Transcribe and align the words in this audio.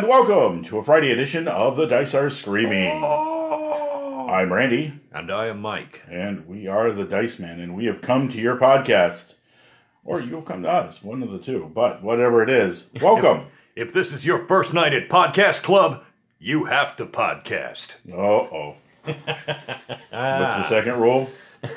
And 0.00 0.08
welcome 0.08 0.64
to 0.64 0.78
a 0.78 0.82
Friday 0.82 1.12
edition 1.12 1.46
of 1.46 1.76
The 1.76 1.84
Dice 1.84 2.14
Are 2.14 2.30
Screaming. 2.30 3.04
I'm 3.04 4.50
Randy, 4.50 4.94
And 5.12 5.30
I 5.30 5.48
am 5.48 5.60
Mike. 5.60 6.00
and 6.10 6.48
we 6.48 6.66
are 6.66 6.90
the 6.90 7.04
Dice 7.04 7.38
Men, 7.38 7.60
and 7.60 7.76
we 7.76 7.84
have 7.84 8.00
come 8.00 8.26
to 8.30 8.40
your 8.40 8.56
podcast. 8.56 9.34
Or 10.02 10.22
you'll 10.22 10.40
come 10.40 10.62
to 10.62 10.70
us, 10.70 11.02
one 11.02 11.22
of 11.22 11.30
the 11.30 11.38
two. 11.38 11.70
But 11.74 12.02
whatever 12.02 12.42
it 12.42 12.48
is, 12.48 12.88
welcome. 13.02 13.48
If 13.76 13.92
this 13.92 14.10
is 14.10 14.24
your 14.24 14.46
first 14.46 14.72
night 14.72 14.94
at 14.94 15.10
Podcast 15.10 15.62
Club, 15.62 16.02
you 16.38 16.64
have 16.64 16.96
to 16.96 17.04
podcast. 17.04 17.96
Uh 18.10 18.16
oh. 18.16 18.76
What's 19.04 19.26
the 20.08 20.66
second 20.68 20.98
rule? 20.98 21.28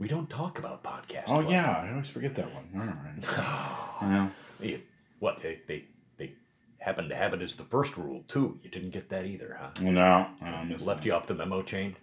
We 0.00 0.08
don't 0.08 0.28
talk 0.28 0.58
about 0.58 0.82
podcast. 0.82 1.22
Oh, 1.28 1.38
Club. 1.38 1.50
yeah, 1.52 1.70
I 1.70 1.90
always 1.92 2.08
forget 2.08 2.34
that 2.34 2.48
one. 2.52 2.64
All 2.74 3.32
right. 4.02 4.30
Yeah. 4.60 4.76
What? 5.20 5.40
They, 5.40 5.60
they, 5.68 5.84
they 6.84 6.90
happen 6.90 7.08
to 7.08 7.16
have 7.16 7.34
it 7.34 7.42
as 7.42 7.56
the 7.56 7.64
first 7.64 7.96
rule, 7.96 8.24
too. 8.28 8.58
You 8.62 8.70
didn't 8.70 8.90
get 8.90 9.08
that 9.10 9.24
either, 9.26 9.58
huh? 9.60 9.70
No, 9.80 10.26
I 10.42 10.64
missed, 10.64 10.86
Left 10.86 11.04
you 11.04 11.12
off 11.12 11.26
the 11.26 11.34
memo 11.34 11.62
chain. 11.62 11.96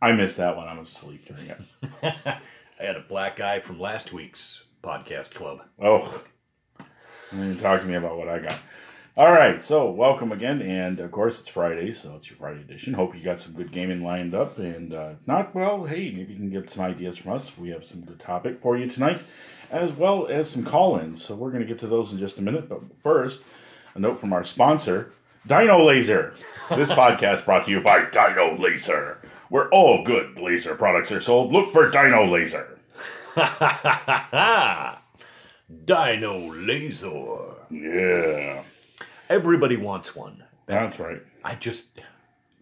I 0.00 0.12
missed 0.12 0.36
that 0.36 0.56
one. 0.56 0.68
I 0.68 0.78
was 0.78 0.90
asleep 0.90 1.26
during 1.26 1.48
it. 1.48 1.60
I 2.02 2.84
had 2.84 2.96
a 2.96 3.04
black 3.08 3.40
eye 3.40 3.60
from 3.60 3.80
last 3.80 4.12
week's 4.12 4.64
Podcast 4.82 5.32
Club. 5.32 5.60
Oh, 5.80 6.22
don't 7.30 7.50
even 7.50 7.58
talk 7.60 7.80
to 7.80 7.86
me 7.86 7.94
about 7.94 8.18
what 8.18 8.28
I 8.28 8.40
got. 8.40 8.58
All 9.16 9.32
right, 9.32 9.62
so 9.62 9.90
welcome 9.90 10.32
again, 10.32 10.60
and 10.60 10.98
of 10.98 11.12
course 11.12 11.38
it's 11.38 11.48
Friday, 11.48 11.92
so 11.92 12.16
it's 12.16 12.28
your 12.28 12.36
Friday 12.36 12.60
edition. 12.60 12.94
Hope 12.94 13.14
you 13.14 13.22
got 13.22 13.40
some 13.40 13.52
good 13.52 13.70
gaming 13.70 14.02
lined 14.02 14.34
up, 14.34 14.58
and 14.58 14.92
uh, 14.92 15.12
not, 15.24 15.54
well, 15.54 15.84
hey, 15.84 16.10
maybe 16.10 16.32
you 16.32 16.38
can 16.38 16.50
get 16.50 16.68
some 16.68 16.84
ideas 16.84 17.18
from 17.18 17.32
us. 17.32 17.56
We 17.56 17.68
have 17.70 17.84
some 17.84 18.00
good 18.00 18.18
topic 18.18 18.60
for 18.60 18.76
you 18.76 18.90
tonight, 18.90 19.22
as 19.70 19.92
well 19.92 20.26
as 20.26 20.50
some 20.50 20.64
call-ins. 20.64 21.24
So 21.24 21.36
we're 21.36 21.50
going 21.52 21.62
to 21.62 21.68
get 21.68 21.78
to 21.80 21.86
those 21.86 22.12
in 22.12 22.18
just 22.18 22.38
a 22.38 22.42
minute, 22.42 22.68
but 22.68 22.80
first, 23.04 23.42
a 23.94 23.98
note 24.00 24.20
from 24.20 24.32
our 24.32 24.44
sponsor, 24.44 25.12
Dino 25.46 25.82
Laser. 25.84 26.34
This 26.70 26.90
podcast 26.90 27.44
brought 27.44 27.66
to 27.66 27.70
you 27.70 27.80
by 27.80 28.04
Dino 28.10 28.56
Laser, 28.58 29.20
where 29.50 29.68
all 29.70 30.02
good 30.04 30.38
laser 30.38 30.74
products 30.74 31.12
are 31.12 31.20
sold. 31.20 31.52
Look 31.52 31.72
for 31.72 31.90
Dino 31.90 32.24
Laser. 32.26 32.78
Dino 35.84 36.38
Laser. 36.38 37.54
Yeah, 37.70 38.62
Everybody 39.28 39.76
wants 39.76 40.14
one. 40.14 40.44
that's 40.66 40.98
right. 40.98 41.20
I 41.42 41.54
just, 41.56 41.88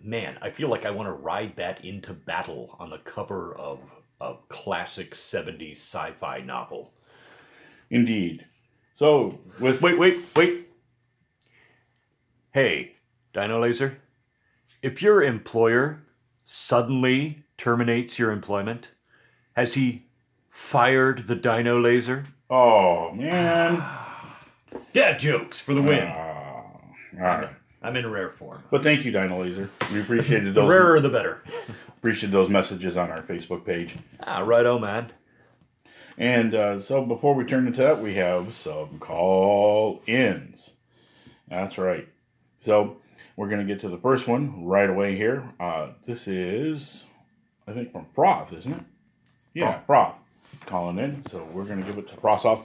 man, 0.03 0.39
I 0.41 0.51
feel 0.51 0.69
like 0.69 0.85
I 0.87 0.91
want 0.91 1.09
to 1.09 1.13
ride 1.13 1.55
that 1.57 1.85
into 1.85 2.13
battle 2.13 2.77
on 2.79 2.91
the 2.91 2.99
cover 2.99 3.55
of 3.55 3.81
a 4.21 4.35
classic 4.49 5.13
70s 5.15 5.73
sci 5.77 6.13
fi 6.21 6.41
novel. 6.41 6.93
Indeed. 7.91 8.47
So 8.97 9.39
with 9.61 9.83
Wait, 9.83 9.99
wait, 9.99 10.21
wait. 10.35 10.69
Hey, 12.53 12.97
Dino 13.33 13.61
Laser, 13.63 13.99
if 14.83 15.01
your 15.01 15.23
employer 15.23 16.03
suddenly 16.45 17.45
terminates 17.57 18.19
your 18.19 18.31
employment, 18.31 18.89
has 19.57 19.75
he 19.75 20.07
fired 20.51 21.29
the 21.29 21.35
Dino 21.35 21.81
Laser? 21.81 22.25
oh 22.51 23.11
man, 23.13 23.83
Dad 24.93 25.19
jokes 25.19 25.59
for 25.59 25.73
the 25.73 25.81
win. 25.83 26.07
all 26.09 26.83
right. 27.19 27.49
I'm 27.85 27.97
in 27.97 28.09
rare 28.11 28.31
form. 28.31 28.63
But 28.71 28.83
thank 28.83 29.05
you, 29.05 29.11
Dino 29.11 29.41
Laser. 29.43 29.71
We 29.93 30.01
appreciated 30.03 30.45
The 30.55 30.61
those 30.61 30.69
rarer 30.71 31.01
the 31.01 31.09
better. 31.09 31.43
appreciated 31.89 32.33
those 32.33 32.49
messages 32.51 32.97
on 32.97 33.11
our 33.11 33.23
Facebook 33.23 33.65
page. 33.65 33.97
Ah, 34.23 34.41
right, 34.41 34.67
oh 34.67 34.79
man. 34.79 35.11
And 36.19 36.55
uh, 36.55 36.79
so 36.79 37.05
before 37.05 37.35
we 37.35 37.45
turn 37.45 37.67
into 37.67 37.81
that, 37.81 38.01
we 38.03 38.15
have 38.15 38.55
some 38.55 38.99
call 38.99 40.03
ins. 40.07 40.71
That's 41.49 41.79
right. 41.79 42.07
So 42.65 42.99
we're 43.37 43.49
gonna 43.49 43.65
get 43.65 43.81
to 43.81 43.89
the 43.89 43.99
first 43.99 44.29
one 44.29 44.65
right 44.65 44.89
away 44.89 45.17
here. 45.17 45.53
Uh, 45.59 45.89
this 46.07 46.29
is, 46.29 47.05
I 47.67 47.73
think, 47.73 47.91
from 47.91 48.07
Froth, 48.17 48.57
isn't 48.57 48.73
it? 48.73 48.83
Yeah, 49.53 49.81
Froth 49.89 50.15
calling 50.65 50.99
in. 50.99 51.27
So 51.27 51.45
we're 51.53 51.65
gonna 51.65 51.83
give 51.83 51.99
it 51.99 52.07
to 52.09 52.17
Froth. 52.17 52.65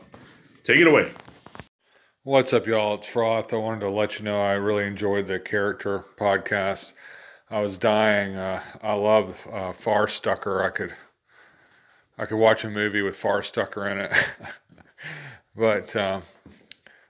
Take 0.63 0.77
it 0.77 0.87
away. 0.87 1.11
What's 2.21 2.53
up, 2.53 2.67
y'all? 2.67 2.93
It's 2.95 3.07
Froth. 3.07 3.51
I 3.53 3.57
wanted 3.57 3.79
to 3.79 3.89
let 3.89 4.19
you 4.19 4.25
know 4.25 4.39
I 4.39 4.53
really 4.53 4.85
enjoyed 4.85 5.25
the 5.25 5.39
character 5.39 6.05
podcast. 6.19 6.93
I 7.49 7.61
was 7.61 7.79
dying. 7.79 8.35
Uh, 8.35 8.61
I 8.83 8.93
love 8.93 9.47
uh, 9.51 9.71
Farstucker. 9.71 10.63
I 10.63 10.69
could, 10.69 10.93
I 12.19 12.25
could 12.25 12.37
watch 12.37 12.63
a 12.63 12.69
movie 12.69 13.01
with 13.01 13.15
Farstucker 13.15 13.91
in 13.91 13.97
it, 13.97 14.11
but 15.55 15.95
um, 15.95 16.21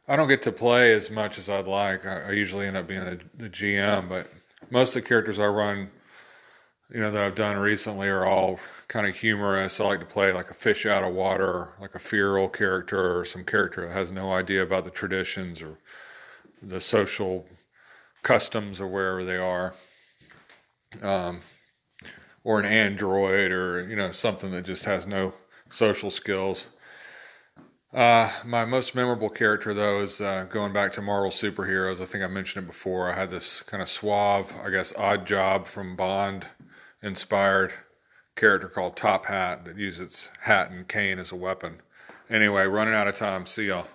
I 0.08 0.16
don't 0.16 0.30
get 0.30 0.42
to 0.44 0.52
play 0.52 0.94
as 0.94 1.12
much 1.12 1.38
as 1.38 1.50
I'd 1.50 1.68
like. 1.68 2.06
I, 2.06 2.32
usually 2.32 2.66
end 2.66 2.78
up 2.78 2.88
being 2.88 3.04
the, 3.04 3.20
the 3.36 3.50
GM, 3.50 4.08
but 4.08 4.32
most 4.70 4.96
of 4.96 5.04
the 5.04 5.08
characters 5.08 5.38
I 5.38 5.48
run, 5.48 5.90
you 6.90 7.02
know, 7.02 7.12
that 7.12 7.22
I've 7.22 7.36
done 7.36 7.58
recently 7.58 8.08
are 8.08 8.26
all 8.26 8.58
kind 8.88 9.06
of 9.06 9.18
humorous. 9.18 9.82
I 9.82 9.86
like 9.86 10.00
to 10.00 10.06
play 10.06 10.32
like 10.32 10.50
a 10.50 10.54
fish 10.54 10.86
out 10.86 11.04
of 11.04 11.14
water, 11.14 11.74
like 11.82 11.94
a 11.94 12.00
feral 12.00 12.48
character, 12.48 13.20
or 13.20 13.26
some 13.26 13.44
character 13.44 13.86
that 13.86 13.94
has 13.94 14.12
no 14.12 14.32
idea 14.32 14.64
about 14.64 14.86
the 14.86 14.92
traditions 14.92 15.62
or 15.62 15.78
the 16.62 16.80
social 16.80 17.46
customs 18.24 18.80
or 18.80 18.88
wherever 18.88 19.26
they 19.26 19.38
are. 19.38 19.76
Um, 21.02 21.42
or 22.46 22.62
an 22.62 22.66
android, 22.66 23.52
or 23.52 23.86
you 23.86 23.96
know, 23.98 24.12
something 24.12 24.52
that 24.52 24.64
just 24.64 24.86
has 24.86 25.06
no 25.06 25.34
social 25.70 26.10
skills. 26.10 26.68
Uh, 27.98 28.32
my 28.46 28.64
most 28.64 28.94
memorable 28.94 29.28
character, 29.28 29.74
though, 29.74 30.04
is 30.04 30.22
uh, 30.22 30.46
going 30.52 30.72
back 30.72 30.92
to 30.92 31.02
Marvel 31.02 31.32
superheroes. 31.32 32.00
I 32.00 32.06
think 32.06 32.24
I 32.24 32.28
mentioned 32.28 32.66
it 32.66 32.68
before. 32.68 33.12
I 33.12 33.16
had 33.16 33.32
this 33.32 33.64
kind 33.64 33.82
of 33.82 33.90
suave, 33.90 34.56
I 34.64 34.70
guess, 34.70 34.94
Oddjob 34.94 35.66
from 35.66 35.96
Bond 35.96 36.46
inspired 37.02 37.74
character 38.36 38.68
called 38.68 38.96
Top 38.96 39.26
Hat 39.26 39.66
that 39.66 39.80
uses 39.80 40.30
hat 40.42 40.70
and 40.70 40.88
cane 40.88 41.18
as 41.18 41.32
a 41.32 41.36
weapon. 41.36 41.82
Anyway, 42.30 42.66
running 42.66 42.94
out 42.94 43.08
of 43.08 43.16
time. 43.16 43.48
See 43.48 43.70
y'all. 43.70 43.88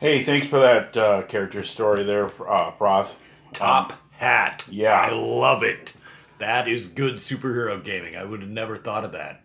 Hey, 0.00 0.22
thanks 0.22 0.46
for 0.46 0.58
that 0.58 0.96
uh, 0.96 1.24
character 1.24 1.62
story 1.62 2.02
there, 2.02 2.28
uh, 2.48 2.72
Froth. 2.78 3.10
Top 3.52 3.92
hat. 4.12 4.64
yeah. 4.70 4.94
I 4.94 5.10
love 5.10 5.62
it. 5.62 5.92
That 6.38 6.66
is 6.66 6.86
good 6.86 7.16
superhero 7.16 7.84
gaming. 7.84 8.16
I 8.16 8.24
would 8.24 8.40
have 8.40 8.48
never 8.48 8.78
thought 8.78 9.04
of 9.04 9.12
that. 9.12 9.44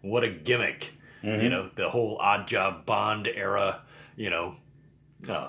What 0.00 0.24
a 0.24 0.30
gimmick. 0.30 0.94
You 1.22 1.48
know, 1.50 1.68
the 1.76 1.90
whole 1.90 2.18
Oddjob 2.18 2.86
Bond 2.86 3.26
era, 3.28 3.82
you 4.16 4.30
know, 4.30 4.54
uh, 5.28 5.48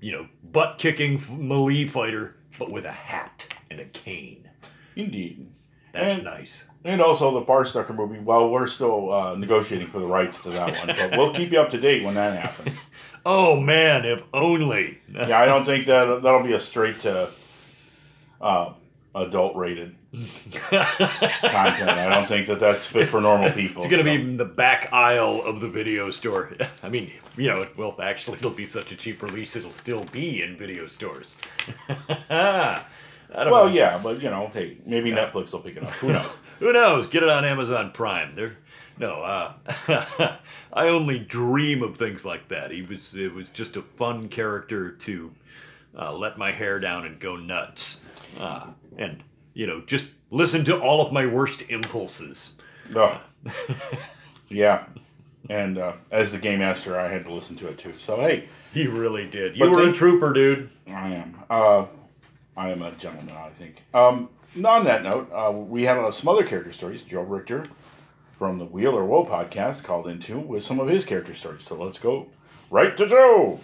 you 0.00 0.12
know, 0.12 0.26
butt 0.44 0.76
kicking 0.78 1.22
melee 1.48 1.88
fighter, 1.88 2.36
but 2.58 2.70
with 2.70 2.84
a 2.84 2.92
hat 2.92 3.44
and 3.70 3.80
a 3.80 3.84
cane. 3.86 4.48
Indeed. 4.94 5.50
That's 5.92 6.16
And- 6.16 6.24
nice. 6.24 6.62
And 6.86 7.00
also 7.00 7.32
the 7.40 7.46
Barstucker 7.46 7.94
movie. 7.96 8.18
Well, 8.18 8.50
we're 8.50 8.66
still 8.66 9.10
uh, 9.10 9.34
negotiating 9.36 9.86
for 9.88 10.00
the 10.00 10.06
rights 10.06 10.42
to 10.42 10.50
that 10.50 10.86
one, 10.86 10.94
but 10.94 11.16
we'll 11.18 11.32
keep 11.32 11.50
you 11.50 11.58
up 11.58 11.70
to 11.70 11.80
date 11.80 12.04
when 12.04 12.14
that 12.14 12.38
happens. 12.40 12.76
Oh 13.26 13.58
man, 13.58 14.04
if 14.04 14.20
only. 14.34 14.98
Yeah, 15.10 15.40
I 15.40 15.46
don't 15.46 15.64
think 15.64 15.86
that 15.86 16.20
that'll 16.22 16.42
be 16.42 16.52
a 16.52 16.60
straight 16.60 17.00
to 17.00 17.30
uh, 18.38 18.74
adult 19.14 19.56
rated 19.56 19.94
content. 20.52 21.90
I 21.90 22.08
don't 22.08 22.26
think 22.26 22.48
that 22.48 22.58
that's 22.58 22.86
fit 22.86 23.08
for 23.08 23.20
normal 23.20 23.50
people. 23.52 23.82
It's 23.82 23.90
gonna 23.90 24.02
so. 24.02 24.04
be 24.04 24.14
in 24.14 24.36
the 24.36 24.44
back 24.44 24.92
aisle 24.92 25.42
of 25.42 25.60
the 25.60 25.68
video 25.68 26.10
store. 26.10 26.52
I 26.82 26.88
mean, 26.88 27.10
you 27.36 27.48
know, 27.48 27.66
well, 27.76 27.94
actually, 28.02 28.38
it'll 28.38 28.50
be 28.50 28.66
such 28.66 28.92
a 28.92 28.96
cheap 28.96 29.22
release, 29.22 29.56
it'll 29.56 29.72
still 29.72 30.04
be 30.04 30.42
in 30.42 30.56
video 30.56 30.86
stores. 30.86 31.34
Well, 33.36 33.66
know. 33.66 33.74
yeah, 33.74 33.98
but 34.00 34.22
you 34.22 34.30
know, 34.30 34.52
hey, 34.54 34.78
maybe 34.86 35.10
Netflix 35.10 35.50
will 35.50 35.58
pick 35.58 35.76
it 35.76 35.82
up. 35.82 35.90
Who 35.94 36.12
knows? 36.12 36.30
Who 36.60 36.72
knows? 36.72 37.08
Get 37.08 37.24
it 37.24 37.28
on 37.28 37.44
Amazon 37.44 37.90
Prime. 37.92 38.36
There, 38.36 38.58
no, 38.98 39.22
uh, 39.22 39.54
I 40.72 40.88
only 40.88 41.18
dream 41.18 41.82
of 41.82 41.96
things 41.96 42.24
like 42.24 42.48
that. 42.48 42.70
He 42.70 42.82
was, 42.82 43.12
it 43.14 43.34
was 43.34 43.50
just 43.50 43.76
a 43.76 43.82
fun 43.82 44.28
character 44.28 44.92
to 44.92 45.32
uh, 45.98 46.12
let 46.12 46.38
my 46.38 46.52
hair 46.52 46.78
down 46.80 47.04
and 47.06 47.20
go 47.20 47.36
nuts, 47.36 48.00
uh, 48.38 48.66
and 48.96 49.22
you 49.52 49.66
know, 49.66 49.82
just 49.86 50.06
listen 50.30 50.64
to 50.64 50.80
all 50.80 51.00
of 51.00 51.12
my 51.12 51.26
worst 51.26 51.62
impulses. 51.68 52.52
Oh. 52.94 53.20
yeah, 54.48 54.86
and 55.48 55.78
uh, 55.78 55.94
as 56.10 56.32
the 56.32 56.38
game 56.38 56.60
master, 56.60 56.98
I 56.98 57.08
had 57.08 57.24
to 57.24 57.32
listen 57.32 57.56
to 57.56 57.68
it 57.68 57.78
too. 57.78 57.94
So 57.94 58.16
hey, 58.16 58.48
He 58.72 58.86
really 58.86 59.26
did. 59.28 59.56
You 59.56 59.70
were 59.70 59.88
a 59.88 59.92
trooper, 59.92 60.32
dude. 60.32 60.70
I 60.86 61.14
am. 61.14 61.36
Uh, 61.48 61.86
I 62.56 62.70
am 62.70 62.82
a 62.82 62.92
gentleman, 62.92 63.34
I 63.34 63.50
think. 63.50 63.82
Um, 63.92 64.28
on 64.64 64.84
that 64.84 65.02
note, 65.02 65.30
uh, 65.32 65.50
we 65.50 65.84
have 65.84 65.98
uh, 65.98 66.10
some 66.12 66.28
other 66.28 66.44
character 66.44 66.72
stories. 66.72 67.02
Joe 67.02 67.22
Richter 67.22 67.66
from 68.38 68.58
the 68.58 68.64
Wheel 68.64 68.96
or 68.96 69.04
Woe 69.04 69.24
podcast 69.24 69.82
called 69.82 70.06
into 70.06 70.38
with 70.38 70.64
some 70.64 70.78
of 70.78 70.88
his 70.88 71.04
character 71.04 71.34
stories. 71.34 71.64
So 71.64 71.74
let's 71.76 71.98
go 71.98 72.28
right 72.70 72.96
to 72.96 73.06
Joe. 73.06 73.60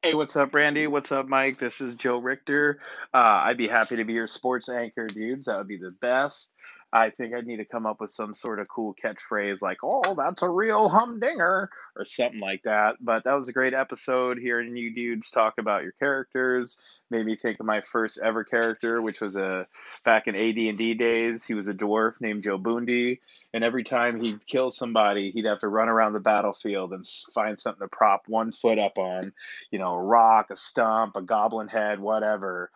Hey, 0.00 0.14
what's 0.14 0.36
up, 0.36 0.54
Randy? 0.54 0.86
What's 0.86 1.10
up, 1.10 1.26
Mike? 1.26 1.58
This 1.58 1.80
is 1.80 1.96
Joe 1.96 2.18
Richter. 2.18 2.78
Uh, 3.12 3.42
I'd 3.42 3.56
be 3.56 3.66
happy 3.66 3.96
to 3.96 4.04
be 4.04 4.12
your 4.12 4.28
sports 4.28 4.68
anchor, 4.68 5.08
dudes. 5.08 5.46
That 5.46 5.58
would 5.58 5.66
be 5.66 5.76
the 5.76 5.90
best. 5.90 6.54
I 6.90 7.10
think 7.10 7.34
I 7.34 7.42
need 7.42 7.58
to 7.58 7.66
come 7.66 7.84
up 7.84 8.00
with 8.00 8.10
some 8.10 8.32
sort 8.32 8.60
of 8.60 8.68
cool 8.68 8.94
catchphrase 8.94 9.60
like, 9.60 9.78
oh, 9.84 10.14
that's 10.14 10.42
a 10.42 10.48
real 10.48 10.88
humdinger, 10.88 11.68
or 11.94 12.04
something 12.04 12.40
like 12.40 12.62
that. 12.62 12.96
But 13.00 13.24
that 13.24 13.34
was 13.34 13.48
a 13.48 13.52
great 13.52 13.74
episode 13.74 14.38
hearing 14.38 14.74
you 14.74 14.94
dudes 14.94 15.30
talk 15.30 15.58
about 15.58 15.82
your 15.82 15.92
characters. 15.92 16.82
Made 17.10 17.26
me 17.26 17.36
think 17.36 17.60
of 17.60 17.66
my 17.66 17.82
first 17.82 18.18
ever 18.22 18.42
character, 18.42 19.02
which 19.02 19.20
was 19.20 19.36
a 19.36 19.66
back 20.04 20.28
in 20.28 20.34
AD&D 20.34 20.94
days. 20.94 21.44
He 21.44 21.52
was 21.52 21.68
a 21.68 21.74
dwarf 21.74 22.20
named 22.20 22.42
Joe 22.42 22.58
Boondy, 22.58 23.18
and 23.52 23.62
every 23.62 23.84
time 23.84 24.18
he'd 24.20 24.46
kill 24.46 24.70
somebody, 24.70 25.30
he'd 25.30 25.44
have 25.44 25.60
to 25.60 25.68
run 25.68 25.90
around 25.90 26.14
the 26.14 26.20
battlefield 26.20 26.94
and 26.94 27.06
find 27.34 27.60
something 27.60 27.86
to 27.86 27.88
prop 27.94 28.22
one 28.28 28.52
foot 28.52 28.78
up 28.78 28.96
on, 28.96 29.34
you 29.70 29.78
know, 29.78 29.92
a 29.92 30.02
rock, 30.02 30.50
a 30.50 30.56
stump, 30.56 31.16
a 31.16 31.22
goblin 31.22 31.68
head, 31.68 32.00
whatever. 32.00 32.70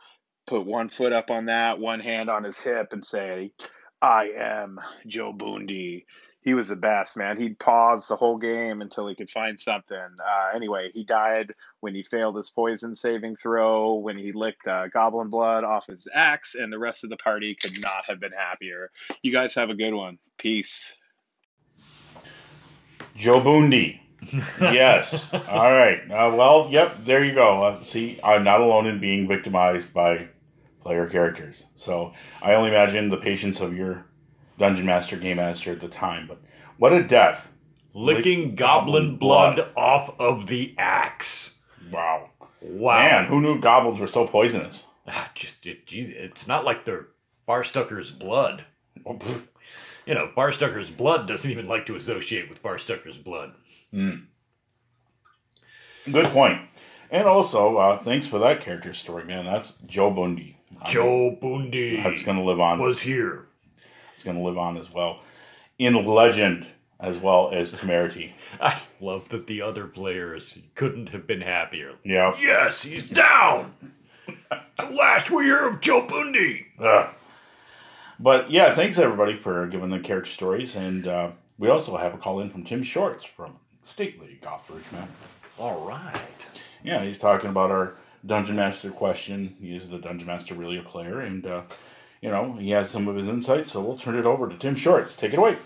Put 0.46 0.66
one 0.66 0.90
foot 0.90 1.12
up 1.12 1.30
on 1.30 1.46
that, 1.46 1.78
one 1.78 2.00
hand 2.00 2.28
on 2.28 2.44
his 2.44 2.58
hip, 2.58 2.92
and 2.92 3.04
say, 3.04 3.52
I 4.02 4.32
am 4.36 4.80
Joe 5.06 5.32
Boondy. 5.32 6.06
He 6.40 6.54
was 6.54 6.70
the 6.70 6.76
best, 6.76 7.16
man. 7.16 7.40
He'd 7.40 7.60
pause 7.60 8.08
the 8.08 8.16
whole 8.16 8.36
game 8.36 8.82
until 8.82 9.06
he 9.06 9.14
could 9.14 9.30
find 9.30 9.60
something. 9.60 9.96
Uh, 9.96 10.56
anyway, 10.56 10.90
he 10.92 11.04
died 11.04 11.54
when 11.78 11.94
he 11.94 12.02
failed 12.02 12.36
his 12.36 12.50
poison 12.50 12.96
saving 12.96 13.36
throw, 13.36 13.94
when 13.94 14.18
he 14.18 14.32
licked 14.32 14.66
uh, 14.66 14.88
goblin 14.88 15.30
blood 15.30 15.62
off 15.62 15.86
his 15.86 16.08
axe, 16.12 16.56
and 16.56 16.72
the 16.72 16.80
rest 16.80 17.04
of 17.04 17.10
the 17.10 17.16
party 17.16 17.54
could 17.54 17.80
not 17.80 18.06
have 18.08 18.18
been 18.18 18.32
happier. 18.32 18.90
You 19.22 19.32
guys 19.32 19.54
have 19.54 19.70
a 19.70 19.74
good 19.74 19.94
one. 19.94 20.18
Peace. 20.36 20.92
Joe 23.14 23.40
Boondy. 23.40 24.00
yes. 24.60 25.32
All 25.48 25.72
right. 25.72 26.00
Uh, 26.10 26.34
well, 26.34 26.66
yep. 26.72 27.04
There 27.04 27.22
you 27.24 27.36
go. 27.36 27.62
Uh, 27.62 27.84
see, 27.84 28.18
I'm 28.24 28.42
not 28.42 28.60
alone 28.60 28.86
in 28.86 28.98
being 28.98 29.28
victimized 29.28 29.94
by 29.94 30.28
player 30.82 31.06
characters. 31.08 31.64
So 31.76 32.12
I 32.42 32.54
only 32.54 32.70
imagine 32.70 33.08
the 33.08 33.16
patience 33.16 33.60
of 33.60 33.76
your 33.76 34.06
dungeon 34.58 34.86
master, 34.86 35.16
game 35.16 35.36
master 35.38 35.72
at 35.72 35.80
the 35.80 35.88
time. 35.88 36.26
But 36.26 36.40
what 36.78 36.92
a 36.92 37.02
death! 37.02 37.52
Licking 37.94 38.48
Lick 38.50 38.56
goblin 38.56 39.16
blood, 39.16 39.70
off 39.76 40.14
of 40.18 40.46
the 40.46 40.74
axe. 40.78 41.52
Wow. 41.90 42.30
Wow. 42.60 42.98
Man, 42.98 43.24
who 43.26 43.40
knew 43.40 43.60
goblins 43.60 44.00
were 44.00 44.06
so 44.06 44.26
poisonous? 44.26 44.84
Ah, 45.06 45.30
Just, 45.34 45.66
it, 45.66 45.86
geez, 45.86 46.10
it's 46.14 46.46
not 46.46 46.64
like 46.64 46.84
they're 46.84 47.08
Barstucker's 47.48 48.10
blood. 48.10 48.64
You 50.06 50.14
know, 50.14 50.30
Barstucker's 50.36 50.90
blood 50.90 51.26
doesn't 51.28 51.50
even 51.50 51.66
like 51.66 51.86
to 51.86 51.96
associate 51.96 52.48
with 52.48 52.62
Barstucker's 52.62 53.18
blood. 53.18 53.54
Good 53.92 54.26
point. 56.32 56.60
And 57.10 57.26
also, 57.26 57.76
uh, 57.76 58.02
thanks 58.02 58.26
for 58.26 58.38
that 58.38 58.62
character 58.62 58.94
story, 58.94 59.24
man. 59.24 59.44
That's 59.44 59.74
Joe 59.86 60.10
Bundy. 60.10 60.56
Joe 60.88 61.36
Bundy 61.40 62.02
That's 62.02 62.22
going 62.22 62.38
to 62.38 62.44
live 62.44 62.60
on. 62.60 62.80
was 62.80 63.00
here. 63.00 63.46
It's 64.14 64.24
going 64.24 64.36
to 64.36 64.42
live 64.42 64.58
on 64.58 64.76
as 64.76 64.90
well 64.90 65.20
in 65.78 66.06
legend 66.06 66.66
as 67.00 67.18
well 67.18 67.50
as 67.52 67.72
temerity. 67.72 68.34
I 68.60 68.80
love 69.00 69.28
that 69.30 69.46
the 69.46 69.60
other 69.60 69.86
players 69.86 70.58
couldn't 70.74 71.08
have 71.08 71.26
been 71.26 71.40
happier. 71.40 71.94
Yeah. 72.04 72.34
Yes, 72.40 72.82
he's 72.82 73.08
down. 73.08 73.74
the 74.26 74.86
last 74.90 75.30
we 75.30 75.44
hear 75.44 75.66
of 75.66 75.80
Joe 75.80 76.06
Bundy. 76.06 76.66
Ugh. 76.78 77.08
But 78.20 78.50
yeah, 78.52 78.72
thanks 78.72 78.98
everybody 78.98 79.36
for 79.36 79.66
giving 79.66 79.90
the 79.90 79.98
character 79.98 80.30
stories, 80.30 80.76
and 80.76 81.08
uh, 81.08 81.30
we 81.58 81.68
also 81.68 81.96
have 81.96 82.14
a 82.14 82.18
call 82.18 82.40
in 82.40 82.50
from 82.50 82.62
Tim 82.62 82.84
Shorts 82.84 83.24
from 83.24 83.56
Stately 83.84 84.38
Gothridge, 84.40 84.90
man. 84.92 85.08
All 85.58 85.84
right. 85.84 86.20
Yeah, 86.84 87.02
he's 87.04 87.18
talking 87.18 87.50
about 87.50 87.72
our 87.72 87.94
Dungeon 88.24 88.56
Master 88.56 88.90
question. 88.90 89.56
Is 89.62 89.88
the 89.88 89.98
Dungeon 89.98 90.26
Master 90.26 90.54
really 90.54 90.78
a 90.78 90.82
player, 90.82 91.20
and 91.20 91.44
uh, 91.44 91.62
you 92.20 92.30
know 92.30 92.54
he 92.54 92.70
has 92.70 92.90
some 92.90 93.08
of 93.08 93.16
his 93.16 93.26
insights. 93.26 93.72
So 93.72 93.80
we'll 93.80 93.98
turn 93.98 94.16
it 94.16 94.24
over 94.24 94.48
to 94.48 94.56
Tim 94.56 94.76
Shorts. 94.76 95.14
Take 95.14 95.32
it 95.32 95.38
away. 95.38 95.56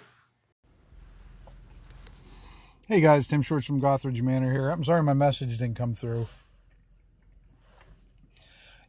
Hey 2.88 3.00
guys, 3.00 3.26
Tim 3.26 3.42
Shorts 3.42 3.66
from 3.66 3.80
Gothridge 3.80 4.22
Manor 4.22 4.52
here. 4.52 4.70
I'm 4.70 4.84
sorry 4.84 5.02
my 5.02 5.12
message 5.12 5.58
didn't 5.58 5.74
come 5.76 5.92
through. 5.92 6.28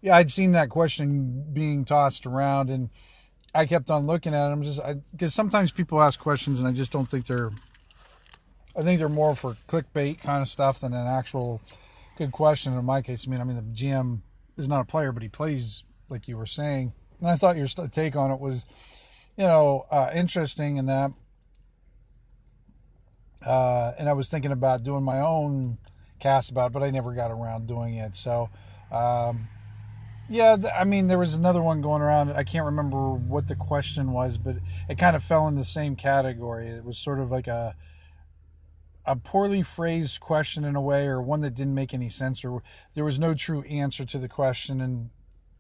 Yeah, 0.02 0.16
I'd 0.16 0.32
seen 0.32 0.52
that 0.52 0.70
question 0.70 1.46
being 1.52 1.84
tossed 1.84 2.26
around, 2.26 2.70
and 2.70 2.90
I 3.56 3.66
kept 3.66 3.90
on 3.90 4.06
looking 4.06 4.36
at 4.36 4.50
them. 4.50 4.64
Just 4.64 4.80
because 5.12 5.34
sometimes 5.34 5.72
people 5.72 6.02
ask 6.02 6.20
questions, 6.20 6.60
and 6.60 6.68
I 6.68 6.72
just 6.72 6.92
don't 6.92 7.10
think 7.10 7.26
they're. 7.26 7.50
I 8.78 8.84
think 8.84 9.00
they're 9.00 9.10
more 9.10 9.36
for 9.36 9.58
clickbait 9.68 10.22
kind 10.22 10.44
of 10.44 10.48
stuff 10.48 10.82
than 10.82 10.94
an 10.94 11.08
actual 11.08 11.60
good 12.18 12.32
question. 12.32 12.78
In 12.78 12.86
my 12.86 13.02
case, 13.02 13.28
I 13.28 13.32
mean, 13.32 13.42
I 13.42 13.44
mean 13.44 13.56
the 13.56 13.62
GM 13.62 14.22
is 14.58 14.68
not 14.68 14.82
a 14.82 14.86
player, 14.86 15.12
but 15.12 15.24
he 15.24 15.30
plays 15.30 15.84
like 16.10 16.28
you 16.28 16.38
were 16.38 16.46
saying, 16.46 16.94
and 17.20 17.28
I 17.28 17.36
thought 17.36 17.58
your 17.58 17.68
take 17.68 18.16
on 18.16 18.32
it 18.32 18.40
was, 18.40 18.66
you 19.38 19.44
know, 19.44 19.86
uh, 19.92 20.12
interesting 20.14 20.78
in 20.78 20.86
that 20.88 21.12
uh, 23.46 23.94
and 23.98 24.10
I 24.10 24.14
was 24.14 24.28
thinking 24.28 24.52
about 24.52 24.84
doing 24.84 25.04
my 25.04 25.20
own 25.20 25.78
cast 26.20 26.52
about 26.52 26.68
it, 26.68 26.74
but 26.74 26.84
I 26.84 26.90
never 26.90 27.14
got 27.14 27.32
around 27.32 27.68
doing 27.68 27.96
it. 27.96 28.16
So, 28.16 28.50
um, 28.92 29.48
yeah, 30.30 30.58
I 30.78 30.84
mean, 30.84 31.08
there 31.08 31.18
was 31.18 31.36
another 31.36 31.62
one 31.62 31.82
going 31.82 32.02
around. 32.02 32.32
I 32.32 32.44
can't 32.44 32.66
remember 32.66 33.14
what 33.14 33.48
the 33.48 33.56
question 33.56 34.12
was, 34.12 34.38
but 34.38 34.58
it 34.90 34.98
kind 34.98 35.16
of 35.16 35.24
fell 35.24 35.48
in 35.48 35.56
the 35.56 35.64
same 35.64 35.96
category. 35.96 36.68
It 36.68 36.84
was 36.84 36.98
sort 36.98 37.20
of 37.20 37.32
like 37.32 37.48
a 37.48 37.76
a 39.08 39.16
poorly 39.16 39.64
phrased 39.64 40.20
question 40.20 40.66
in 40.66 40.76
a 40.76 40.82
way, 40.82 41.08
or 41.08 41.22
one 41.22 41.42
that 41.42 41.56
didn't 41.56 41.74
make 41.74 41.94
any 41.94 42.10
sense, 42.10 42.46
or 42.46 42.62
there 42.94 43.06
was 43.06 43.18
no 43.18 43.34
true 43.34 43.62
answer 43.64 44.06
to 44.06 44.18
the 44.18 44.28
question, 44.28 44.82
and 44.82 45.10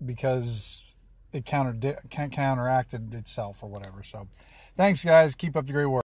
because 0.06 0.94
it 1.32 1.46
counter 1.46 1.98
counteracted 2.10 3.14
itself 3.14 3.64
or 3.64 3.70
whatever. 3.70 4.04
So, 4.04 4.28
thanks, 4.76 5.04
guys. 5.04 5.36
Keep 5.36 5.56
up 5.56 5.66
the 5.66 5.74
great 5.74 5.86
work. 5.88 6.04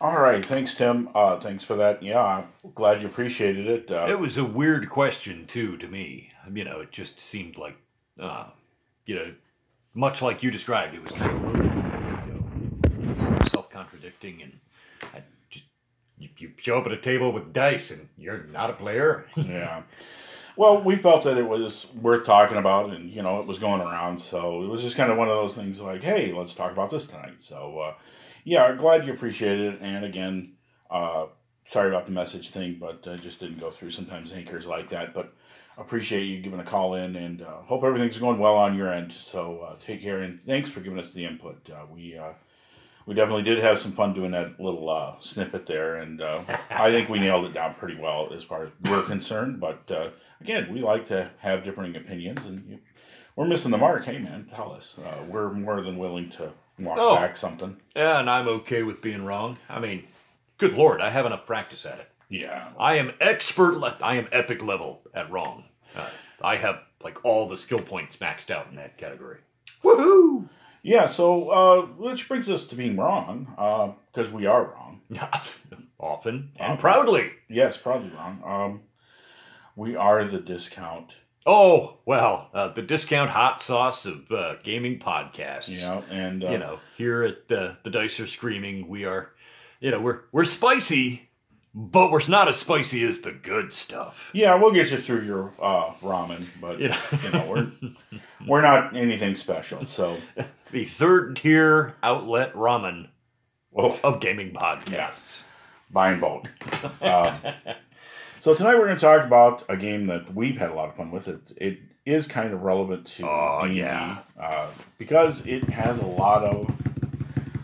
All 0.00 0.18
right, 0.18 0.44
thanks, 0.44 0.74
Tim. 0.74 1.08
Uh, 1.14 1.38
thanks 1.38 1.62
for 1.62 1.76
that. 1.76 2.02
Yeah, 2.02 2.20
I'm 2.20 2.72
glad 2.74 3.02
you 3.02 3.08
appreciated 3.08 3.68
it. 3.68 3.90
Uh, 3.90 4.06
It 4.08 4.18
was 4.18 4.36
a 4.36 4.44
weird 4.44 4.90
question 4.90 5.46
too 5.46 5.76
to 5.76 5.86
me. 5.86 6.32
You 6.52 6.64
know, 6.64 6.80
it 6.80 6.90
just 6.90 7.20
seemed 7.20 7.56
like, 7.56 7.76
uh, 8.20 8.46
you 9.06 9.14
know, 9.14 9.34
much 9.94 10.20
like 10.20 10.42
you 10.42 10.50
described, 10.50 10.94
it 10.94 11.02
was 11.02 11.12
kind 11.12 11.30
of 11.30 11.54
you 12.26 13.14
know, 13.14 13.38
self-contradicting, 13.52 14.42
and 14.42 14.52
I 14.52 14.56
just 14.56 14.61
you, 16.42 16.52
show 16.58 16.78
up 16.78 16.86
at 16.86 16.92
a 16.92 17.00
table 17.00 17.32
with 17.32 17.52
dice, 17.52 17.90
and 17.90 18.08
you're 18.18 18.44
not 18.44 18.70
a 18.70 18.74
player. 18.74 19.26
yeah. 19.36 19.82
Well, 20.56 20.82
we 20.82 20.96
felt 20.96 21.24
that 21.24 21.38
it 21.38 21.48
was 21.48 21.86
worth 21.94 22.26
talking 22.26 22.58
about, 22.58 22.90
and 22.90 23.10
you 23.10 23.22
know, 23.22 23.40
it 23.40 23.46
was 23.46 23.58
going 23.58 23.80
around, 23.80 24.20
so 24.20 24.62
it 24.62 24.68
was 24.68 24.82
just 24.82 24.96
kind 24.96 25.10
of 25.10 25.16
one 25.16 25.28
of 25.28 25.36
those 25.36 25.54
things 25.54 25.80
like, 25.80 26.02
hey, 26.02 26.32
let's 26.32 26.54
talk 26.54 26.72
about 26.72 26.90
this 26.90 27.06
tonight. 27.06 27.36
So, 27.40 27.78
uh, 27.78 27.94
yeah, 28.44 28.74
glad 28.74 29.06
you 29.06 29.12
appreciated 29.12 29.74
it. 29.74 29.80
And 29.80 30.04
again, 30.04 30.52
uh, 30.90 31.26
sorry 31.70 31.88
about 31.88 32.04
the 32.04 32.12
message 32.12 32.50
thing, 32.50 32.76
but 32.78 33.06
uh, 33.06 33.16
just 33.16 33.40
didn't 33.40 33.60
go 33.60 33.70
through. 33.70 33.92
Sometimes 33.92 34.32
anchors 34.32 34.66
like 34.66 34.90
that, 34.90 35.14
but 35.14 35.32
appreciate 35.78 36.24
you 36.24 36.40
giving 36.42 36.60
a 36.60 36.64
call 36.64 36.94
in, 36.94 37.16
and 37.16 37.40
uh, 37.40 37.62
hope 37.62 37.82
everything's 37.82 38.18
going 38.18 38.38
well 38.38 38.56
on 38.56 38.76
your 38.76 38.92
end. 38.92 39.12
So 39.12 39.60
uh, 39.60 39.76
take 39.84 40.02
care, 40.02 40.20
and 40.20 40.42
thanks 40.42 40.68
for 40.68 40.80
giving 40.80 40.98
us 40.98 41.12
the 41.12 41.24
input. 41.24 41.70
Uh, 41.70 41.86
we 41.90 42.18
we 43.06 43.14
definitely 43.14 43.42
did 43.42 43.58
have 43.58 43.80
some 43.80 43.92
fun 43.92 44.14
doing 44.14 44.30
that 44.32 44.58
little 44.60 44.88
uh, 44.90 45.14
snippet 45.20 45.66
there, 45.66 45.96
and 45.96 46.20
uh, 46.20 46.42
I 46.70 46.90
think 46.90 47.08
we 47.08 47.18
nailed 47.18 47.44
it 47.46 47.54
down 47.54 47.74
pretty 47.74 47.98
well 48.00 48.32
as 48.36 48.44
far 48.44 48.64
as 48.64 48.70
we're 48.84 49.02
concerned. 49.02 49.60
But 49.60 49.90
uh, 49.90 50.10
again, 50.40 50.72
we 50.72 50.80
like 50.82 51.08
to 51.08 51.30
have 51.40 51.64
differing 51.64 51.96
opinions, 51.96 52.40
and 52.46 52.64
you, 52.68 52.78
we're 53.36 53.46
missing 53.46 53.70
the 53.70 53.78
mark. 53.78 54.04
Hey, 54.04 54.18
man, 54.18 54.48
tell 54.54 54.72
us. 54.72 54.98
Uh, 55.04 55.24
we're 55.28 55.52
more 55.52 55.80
than 55.82 55.98
willing 55.98 56.30
to 56.30 56.52
walk 56.78 56.98
Oh. 56.98 57.16
back 57.16 57.36
something. 57.36 57.76
yeah, 57.96 58.20
and 58.20 58.28
I'm 58.30 58.48
okay 58.48 58.82
with 58.82 59.00
being 59.02 59.24
wrong. 59.24 59.58
I 59.68 59.80
mean, 59.80 60.04
good 60.58 60.74
lord, 60.74 61.00
I 61.00 61.10
have 61.10 61.26
enough 61.26 61.46
practice 61.46 61.84
at 61.86 61.98
it. 61.98 62.08
Yeah, 62.28 62.68
I 62.78 62.94
am 62.94 63.12
expert. 63.20 63.76
Le- 63.76 63.98
I 64.00 64.14
am 64.14 64.26
epic 64.32 64.62
level 64.62 65.02
at 65.12 65.30
wrong. 65.30 65.64
Uh, 65.94 66.06
I 66.40 66.56
have 66.56 66.76
like 67.04 67.22
all 67.24 67.46
the 67.48 67.58
skill 67.58 67.80
points 67.80 68.16
maxed 68.16 68.50
out 68.50 68.68
in 68.70 68.76
that 68.76 68.96
category. 68.96 69.38
Woohoo! 69.84 70.48
Yeah. 70.82 71.06
So, 71.06 71.48
uh, 71.50 71.82
which 71.86 72.28
brings 72.28 72.48
us 72.48 72.66
to 72.66 72.74
being 72.74 72.96
wrong, 72.96 73.96
because 74.12 74.32
we 74.32 74.46
are 74.46 74.64
wrong. 74.64 75.00
Often 76.00 76.50
and 76.56 76.78
proudly. 76.78 77.30
Yes, 77.48 77.76
proudly 77.76 78.10
wrong. 78.10 78.42
Um, 78.44 78.80
we 79.76 79.94
are 79.94 80.24
the 80.24 80.38
discount. 80.38 81.12
Oh 81.44 81.98
well, 82.06 82.48
uh, 82.54 82.68
the 82.68 82.82
discount 82.82 83.30
hot 83.30 83.62
sauce 83.62 84.04
of 84.06 84.30
uh, 84.30 84.54
gaming 84.62 84.98
podcasts. 85.00 85.68
You 85.68 85.80
know, 85.80 86.04
and 86.10 86.44
uh, 86.44 86.50
you 86.50 86.58
know, 86.58 86.78
here 86.96 87.22
at 87.24 87.48
the 87.48 87.76
the 87.84 87.90
Dice 87.90 88.18
are 88.20 88.26
screaming, 88.26 88.88
we 88.88 89.04
are, 89.04 89.30
you 89.80 89.90
know, 89.90 90.00
we're 90.00 90.20
we're 90.32 90.44
spicy, 90.44 91.30
but 91.74 92.10
we're 92.10 92.26
not 92.28 92.48
as 92.48 92.56
spicy 92.56 93.02
as 93.04 93.20
the 93.20 93.32
good 93.32 93.74
stuff. 93.74 94.30
Yeah, 94.32 94.54
we'll 94.54 94.72
get 94.72 94.90
you 94.90 94.98
through 94.98 95.22
your 95.22 95.52
uh, 95.60 95.92
ramen, 96.00 96.46
but 96.60 96.78
You 96.78 96.88
know. 96.88 96.98
you 97.24 97.30
know 97.30 97.46
we're 97.48 97.90
we're 98.46 98.62
not 98.62 98.96
anything 98.96 99.34
special. 99.36 99.84
So, 99.84 100.18
The 100.72 100.84
third 100.86 101.36
tier 101.36 101.94
outlet 102.02 102.54
ramen 102.54 103.08
well, 103.70 103.98
of 104.02 104.20
gaming 104.20 104.52
podcasts. 104.52 105.42
buy 105.90 106.12
in 106.12 106.20
bulk. 106.20 106.48
Um, 107.02 107.36
So 108.40 108.54
tonight 108.56 108.74
we're 108.74 108.86
going 108.86 108.96
to 108.96 109.00
talk 109.00 109.24
about 109.24 109.64
a 109.68 109.76
game 109.76 110.06
that 110.08 110.34
we've 110.34 110.56
had 110.56 110.70
a 110.70 110.74
lot 110.74 110.88
of 110.88 110.96
fun 110.96 111.12
with. 111.12 111.28
It, 111.28 111.52
it 111.58 111.78
is 112.04 112.26
kind 112.26 112.52
of 112.52 112.62
relevant 112.62 113.06
to 113.18 113.28
Oh, 113.28 113.60
D&D, 113.62 113.78
yeah. 113.78 114.18
uh, 114.40 114.66
because 114.98 115.46
it 115.46 115.62
has 115.68 116.00
a 116.00 116.06
lot 116.06 116.42
of 116.42 116.68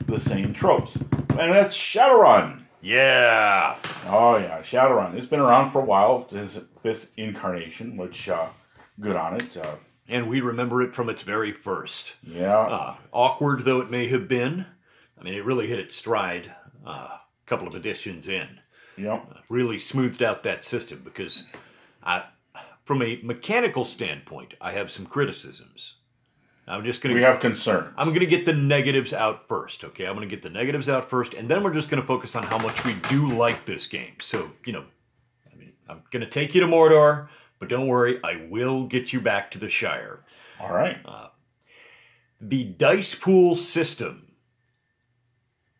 the 0.06 0.20
same 0.20 0.52
tropes, 0.52 0.94
and 0.94 1.52
that's 1.52 1.74
Shadowrun. 1.76 2.62
Yeah. 2.80 3.74
Oh 4.06 4.36
yeah, 4.36 4.62
Shadowrun. 4.62 5.14
It's 5.14 5.26
been 5.26 5.40
around 5.40 5.72
for 5.72 5.80
a 5.80 5.84
while. 5.84 6.28
It's 6.30 6.56
fifth 6.80 7.12
incarnation, 7.18 7.96
which 7.96 8.28
uh, 8.28 8.46
good 9.00 9.16
on 9.16 9.34
it. 9.34 9.56
Uh, 9.56 9.74
And 10.08 10.28
we 10.28 10.40
remember 10.40 10.80
it 10.82 10.94
from 10.94 11.08
its 11.10 11.22
very 11.22 11.52
first. 11.52 12.12
yeah, 12.22 12.56
Uh, 12.58 12.94
awkward 13.12 13.64
though 13.64 13.80
it 13.80 13.90
may 13.90 14.08
have 14.08 14.26
been, 14.26 14.66
I 15.20 15.22
mean, 15.22 15.34
it 15.34 15.44
really 15.44 15.66
hit 15.66 15.78
its 15.78 15.96
stride 15.96 16.52
uh, 16.86 16.90
a 16.90 17.20
couple 17.46 17.68
of 17.68 17.74
editions 17.74 18.26
in. 18.26 18.60
yeah, 18.96 19.20
Really 19.50 19.78
smoothed 19.78 20.22
out 20.22 20.42
that 20.44 20.64
system 20.64 21.02
because, 21.04 21.44
I, 22.02 22.24
from 22.86 23.02
a 23.02 23.20
mechanical 23.22 23.84
standpoint, 23.84 24.54
I 24.60 24.72
have 24.72 24.90
some 24.90 25.04
criticisms. 25.06 25.94
I'm 26.66 26.84
just 26.84 27.00
going 27.00 27.14
to. 27.14 27.20
we 27.20 27.24
have 27.24 27.40
concerns. 27.40 27.94
I'm 27.96 28.08
going 28.08 28.20
to 28.20 28.26
get 28.26 28.44
the 28.44 28.52
negatives 28.52 29.12
out 29.14 29.48
first, 29.48 29.84
okay? 29.84 30.06
I'm 30.06 30.14
going 30.16 30.28
to 30.28 30.34
get 30.34 30.42
the 30.42 30.50
negatives 30.50 30.88
out 30.88 31.08
first, 31.08 31.32
and 31.34 31.48
then 31.50 31.62
we're 31.62 31.72
just 31.72 31.88
going 31.90 32.00
to 32.00 32.06
focus 32.06 32.34
on 32.36 32.42
how 32.44 32.58
much 32.58 32.84
we 32.84 32.94
do 33.08 33.26
like 33.26 33.64
this 33.64 33.86
game. 33.86 34.14
So, 34.20 34.50
you 34.66 34.72
know, 34.74 34.84
I 35.50 35.56
mean, 35.56 35.72
I'm 35.88 36.02
going 36.10 36.22
to 36.24 36.30
take 36.30 36.54
you 36.54 36.60
to 36.60 36.66
Mordor, 36.66 37.28
but 37.58 37.68
don't 37.68 37.86
worry, 37.88 38.20
I 38.22 38.46
will 38.48 38.86
get 38.86 39.12
you 39.12 39.20
back 39.20 39.50
to 39.52 39.58
the 39.58 39.68
Shire. 39.68 40.20
All 40.60 40.72
right. 40.72 40.98
the 42.40 42.64
dice 42.64 43.14
pool 43.14 43.54
system, 43.56 44.32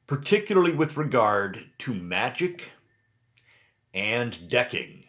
particularly 0.06 0.72
with 0.72 0.96
regard 0.96 1.66
to 1.78 1.94
magic 1.94 2.70
and 3.94 4.48
decking, 4.48 5.04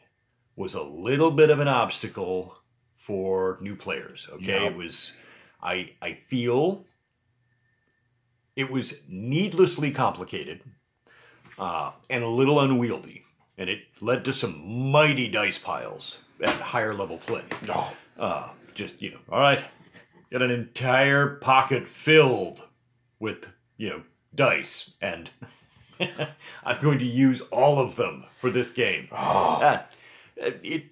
was 0.56 0.74
a 0.74 0.82
little 0.84 1.32
bit 1.32 1.50
of 1.50 1.60
an 1.60 1.68
obstacle 1.68 2.56
for 2.98 3.58
new 3.62 3.76
players. 3.76 4.28
Okay, 4.34 4.46
Yeah. 4.46 4.68
it 4.68 4.76
was. 4.76 5.14
I 5.62 5.94
I 6.02 6.14
feel 6.30 6.86
it 8.56 8.70
was 8.72 8.96
needlessly 9.08 9.92
complicated 9.92 10.62
uh, 11.58 11.92
and 12.10 12.24
a 12.24 12.28
little 12.28 12.60
unwieldy, 12.60 13.24
and 13.58 13.70
it 13.70 13.82
led 14.02 14.24
to 14.26 14.34
some 14.34 14.92
mighty 14.92 15.28
dice 15.28 15.58
piles 15.58 16.20
at 16.44 16.50
higher 16.50 16.94
level 16.94 17.18
play. 17.18 17.44
Oh, 17.70 17.94
Uh, 18.18 18.50
just, 18.76 19.02
you 19.02 19.12
know, 19.12 19.20
all 19.32 19.40
right, 19.40 19.64
got 20.32 20.42
an 20.42 20.52
entire 20.52 21.36
pocket 21.36 21.88
filled 21.88 22.62
with, 23.20 23.46
you 23.78 23.90
know, 23.90 24.04
dice, 24.34 24.92
and 25.02 25.30
I'm 26.00 26.82
going 26.82 27.00
to 27.00 27.06
use 27.06 27.42
all 27.52 27.80
of 27.80 27.96
them 27.96 28.26
for 28.40 28.50
this 28.50 28.72
game. 28.72 29.08
Uh, 29.12 29.80
it, 30.38 30.86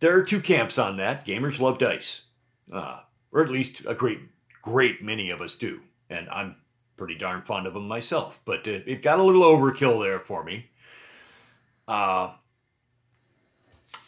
there 0.00 0.16
are 0.16 0.22
two 0.24 0.40
camps 0.40 0.78
on 0.78 0.96
that. 0.96 1.26
Gamers 1.26 1.58
love 1.60 1.78
dice, 1.78 2.22
uh, 2.72 3.00
or 3.32 3.42
at 3.42 3.50
least 3.50 3.82
a 3.86 3.94
great, 3.94 4.20
great 4.62 5.02
many 5.02 5.30
of 5.30 5.40
us 5.42 5.56
do, 5.56 5.80
and 6.08 6.28
I'm 6.30 6.56
pretty 6.96 7.16
darn 7.16 7.42
fond 7.42 7.66
of 7.66 7.74
them 7.74 7.88
myself. 7.88 8.38
But 8.44 8.66
uh, 8.66 8.80
it 8.86 9.02
got 9.02 9.18
a 9.18 9.22
little 9.22 9.42
overkill 9.42 10.02
there 10.02 10.20
for 10.20 10.44
me. 10.44 10.70
Uh, 11.86 12.32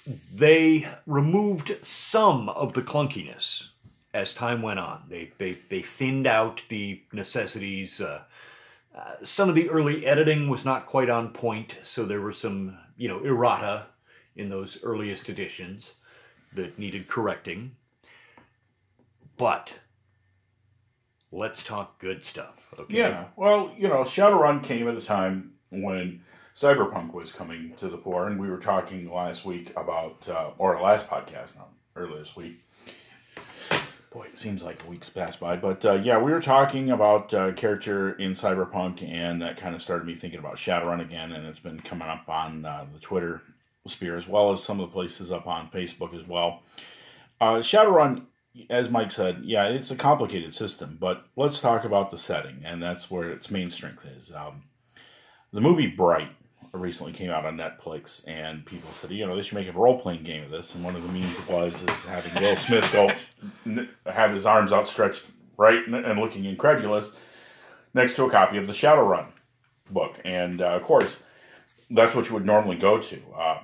they 0.07 0.89
removed 1.07 1.85
some 1.85 2.49
of 2.49 2.75
the 2.75 2.83
clunkiness 2.83 3.69
as 4.15 4.33
time 4.33 4.63
went 4.63 4.79
on. 4.79 5.05
They 5.09 5.33
they, 5.39 5.59
they 5.69 5.83
thinned 5.83 6.27
out 6.27 6.63
the 6.69 7.03
necessities. 7.13 8.01
Uh, 8.01 8.23
uh, 8.97 9.15
some 9.25 9.49
of 9.49 9.55
the 9.55 9.69
early 9.69 10.07
editing 10.07 10.49
was 10.49 10.65
not 10.65 10.87
quite 10.87 11.11
on 11.11 11.31
point, 11.31 11.77
so 11.83 12.05
there 12.05 12.21
were 12.21 12.33
some 12.33 12.79
you 12.97 13.09
know 13.09 13.23
errata 13.25 13.87
in 14.35 14.49
those 14.49 14.79
earliest 14.83 15.29
editions 15.29 15.93
that 16.55 16.79
needed 16.79 17.09
correcting. 17.09 17.77
But 19.37 19.73
let's 21.31 21.63
talk 21.63 22.01
good 22.01 22.25
stuff. 22.25 22.55
Okay. 22.79 22.97
yeah. 22.97 23.27
Well, 23.37 23.73
you 23.77 23.89
know, 23.89 24.03
Shadowrun 24.03 24.63
came 24.63 24.89
at 24.89 24.97
a 24.97 25.03
time 25.03 25.53
when 25.71 26.23
Cyberpunk 26.57 27.13
was 27.13 27.33
coming 27.33 27.75
to 27.79 27.87
the 27.87 27.99
fore, 27.99 28.27
and 28.27 28.41
we 28.41 28.49
were 28.49 28.57
talking 28.57 29.13
last 29.13 29.45
week 29.45 29.71
about, 29.77 30.27
uh, 30.27 30.53
or 30.57 30.81
last 30.81 31.07
podcast, 31.07 31.55
not 31.55 31.69
earlier 31.95 32.19
this 32.19 32.35
week. 32.35 32.63
Boy, 34.11 34.29
it 34.33 34.39
seems 34.39 34.63
like 34.63 34.89
weeks 34.89 35.11
passed 35.11 35.39
by, 35.39 35.57
but 35.57 35.85
uh, 35.85 35.93
yeah, 35.97 36.19
we 36.19 36.33
were 36.33 36.41
talking 36.41 36.91
about 36.91 37.35
uh, 37.35 37.53
character 37.53 38.13
in 38.13 38.33
Cyberpunk, 38.33 39.07
and 39.07 39.43
that 39.43 39.59
kind 39.59 39.75
of 39.75 39.83
started 39.83 40.07
me 40.07 40.15
thinking 40.15 40.39
about 40.39 40.57
Shadowrun 40.57 41.03
again, 41.03 41.31
and 41.33 41.47
it's 41.47 41.59
been 41.59 41.81
coming 41.81 42.09
up 42.09 42.27
on 42.27 42.65
uh, 42.65 42.87
the 42.91 43.01
Twitter 43.01 43.43
sphere 43.87 44.17
as 44.17 44.27
well 44.27 44.51
as 44.51 44.63
some 44.63 44.81
of 44.81 44.89
the 44.89 44.95
places 44.95 45.31
up 45.31 45.47
on 45.47 45.69
Facebook 45.69 46.19
as 46.19 46.27
well. 46.27 46.63
Uh, 47.39 47.57
Shadowrun, 47.57 48.23
as 48.71 48.89
Mike 48.89 49.11
said, 49.11 49.43
yeah, 49.45 49.67
it's 49.67 49.91
a 49.91 49.97
complicated 49.97 50.55
system, 50.55 50.97
but 50.99 51.27
let's 51.37 51.61
talk 51.61 51.85
about 51.85 52.11
the 52.11 52.17
setting, 52.17 52.63
and 52.65 52.83
that's 52.83 53.11
where 53.11 53.31
its 53.31 53.51
main 53.51 53.71
strength 53.71 54.07
is. 54.07 54.33
Um, 54.33 54.63
the 55.53 55.61
movie 55.61 55.89
Bright 55.89 56.31
recently 56.77 57.13
came 57.13 57.31
out 57.31 57.45
on 57.45 57.57
Netflix, 57.57 58.27
and 58.29 58.65
people 58.65 58.91
said, 59.01 59.11
you 59.11 59.27
know, 59.27 59.37
they 59.37 59.43
should 59.43 59.59
make 59.59 59.69
a 59.69 59.73
role 59.73 60.01
playing 60.01 60.23
game 60.25 60.45
of 60.45 60.51
this. 60.51 60.75
And 60.75 60.85
one 60.85 60.97
of 60.97 61.03
the 61.03 61.09
memes 61.09 61.37
was 61.49 61.75
is 61.75 61.91
having 62.05 62.35
Will 62.43 62.57
Smith 62.57 62.91
go 62.93 63.11
have 64.07 64.33
his 64.33 64.47
arms 64.47 64.73
outstretched, 64.73 65.25
right, 65.57 65.87
and, 65.87 66.19
looking 66.21 66.45
incredulous, 66.45 67.11
next 67.95 68.15
to 68.17 68.25
a 68.25 68.31
copy 68.31 68.59
of 68.59 68.67
the 68.67 68.73
Shadowrun 68.73 69.27
book, 69.91 70.17
and 70.25 70.61
uh, 70.61 70.67
of 70.77 70.83
course, 70.83 71.19
that's 71.91 72.15
what 72.15 72.27
you 72.29 72.35
would 72.35 72.47
normally 72.47 72.77
go 72.77 72.99
to. 73.01 73.17
Um, 73.39 73.59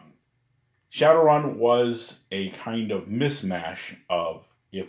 Shadowrun 0.92 1.56
was 1.56 2.20
a 2.30 2.50
kind 2.50 2.92
of 2.92 3.04
mismatch 3.04 3.96
of 4.10 4.44
if 4.70 4.86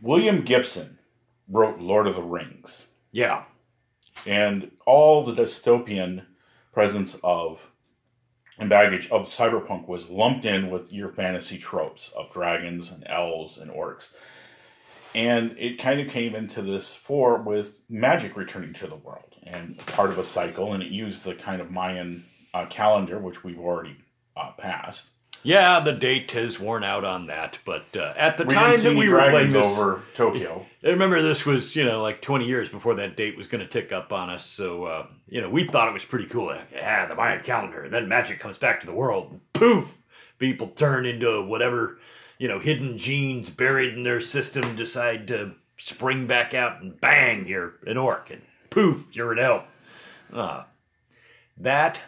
William 0.00 0.42
Gibson 0.42 0.98
wrote 1.48 1.78
Lord 1.78 2.06
of 2.06 2.14
the 2.14 2.22
Rings 2.22 2.86
Yeah. 3.12 3.44
and 4.26 4.70
all 4.86 5.24
the 5.24 5.32
dystopian 5.32 6.24
presence 6.72 7.16
of 7.22 7.60
and 8.58 8.68
baggage 8.68 9.08
of 9.10 9.26
cyberpunk 9.26 9.88
was 9.88 10.10
lumped 10.10 10.44
in 10.44 10.70
with 10.70 10.92
your 10.92 11.08
fantasy 11.08 11.56
tropes 11.56 12.12
of 12.16 12.30
dragons 12.32 12.92
and 12.92 13.06
elves 13.08 13.56
and 13.56 13.70
orcs. 13.70 14.10
And 15.14 15.56
it 15.58 15.78
kind 15.78 15.98
of 15.98 16.08
came 16.08 16.34
into 16.34 16.62
this 16.62 16.94
for 16.94 17.38
with 17.38 17.78
magic 17.88 18.36
returning 18.36 18.74
to 18.74 18.86
the 18.86 18.96
world 18.96 19.34
and 19.42 19.78
part 19.86 20.10
of 20.10 20.18
a 20.18 20.24
cycle, 20.24 20.72
and 20.72 20.82
it 20.82 20.92
used 20.92 21.24
the 21.24 21.34
kind 21.34 21.60
of 21.60 21.70
Mayan 21.70 22.26
uh, 22.52 22.66
calendar, 22.66 23.18
which 23.18 23.42
we've 23.42 23.58
already 23.58 23.96
uh, 24.36 24.52
passed. 24.52 25.08
Yeah, 25.42 25.80
the 25.80 25.92
date 25.92 26.30
has 26.32 26.60
worn 26.60 26.84
out 26.84 27.04
on 27.04 27.26
that, 27.28 27.58
but 27.64 27.86
uh, 27.96 28.12
at 28.16 28.36
the 28.36 28.44
We 28.44 28.54
time 28.54 28.72
didn't 28.72 28.82
see 28.82 28.88
that 28.90 28.96
we 28.96 29.08
were 29.08 29.18
playing 29.18 29.50
dragons 29.50 29.54
this, 29.54 29.66
over 29.66 30.02
Tokyo. 30.14 30.66
I 30.84 30.88
remember 30.88 31.22
this 31.22 31.46
was 31.46 31.74
you 31.74 31.84
know 31.84 32.02
like 32.02 32.20
20 32.20 32.46
years 32.46 32.68
before 32.68 32.94
that 32.96 33.16
date 33.16 33.36
was 33.36 33.48
going 33.48 33.62
to 33.62 33.70
tick 33.70 33.92
up 33.92 34.12
on 34.12 34.28
us. 34.28 34.44
So 34.44 34.84
uh, 34.84 35.06
you 35.28 35.40
know 35.40 35.48
we 35.48 35.66
thought 35.66 35.88
it 35.88 35.94
was 35.94 36.04
pretty 36.04 36.26
cool. 36.26 36.54
Yeah, 36.72 37.06
the 37.06 37.14
Mayan 37.14 37.42
calendar. 37.42 37.84
And 37.84 37.92
then 37.92 38.08
magic 38.08 38.40
comes 38.40 38.58
back 38.58 38.80
to 38.80 38.86
the 38.86 38.92
world. 38.92 39.40
Poof, 39.54 39.88
people 40.38 40.68
turn 40.68 41.06
into 41.06 41.42
whatever 41.42 41.98
you 42.38 42.48
know 42.48 42.58
hidden 42.58 42.98
genes 42.98 43.48
buried 43.50 43.94
in 43.94 44.02
their 44.02 44.20
system 44.20 44.76
decide 44.76 45.26
to 45.28 45.54
spring 45.78 46.26
back 46.26 46.52
out, 46.52 46.82
and 46.82 47.00
bang, 47.00 47.46
you're 47.46 47.74
an 47.86 47.96
orc, 47.96 48.30
and 48.30 48.42
poof, 48.68 49.04
you're 49.12 49.32
an 49.32 49.38
elf. 49.38 49.64
Uh, 50.32 50.64
that 51.56 51.98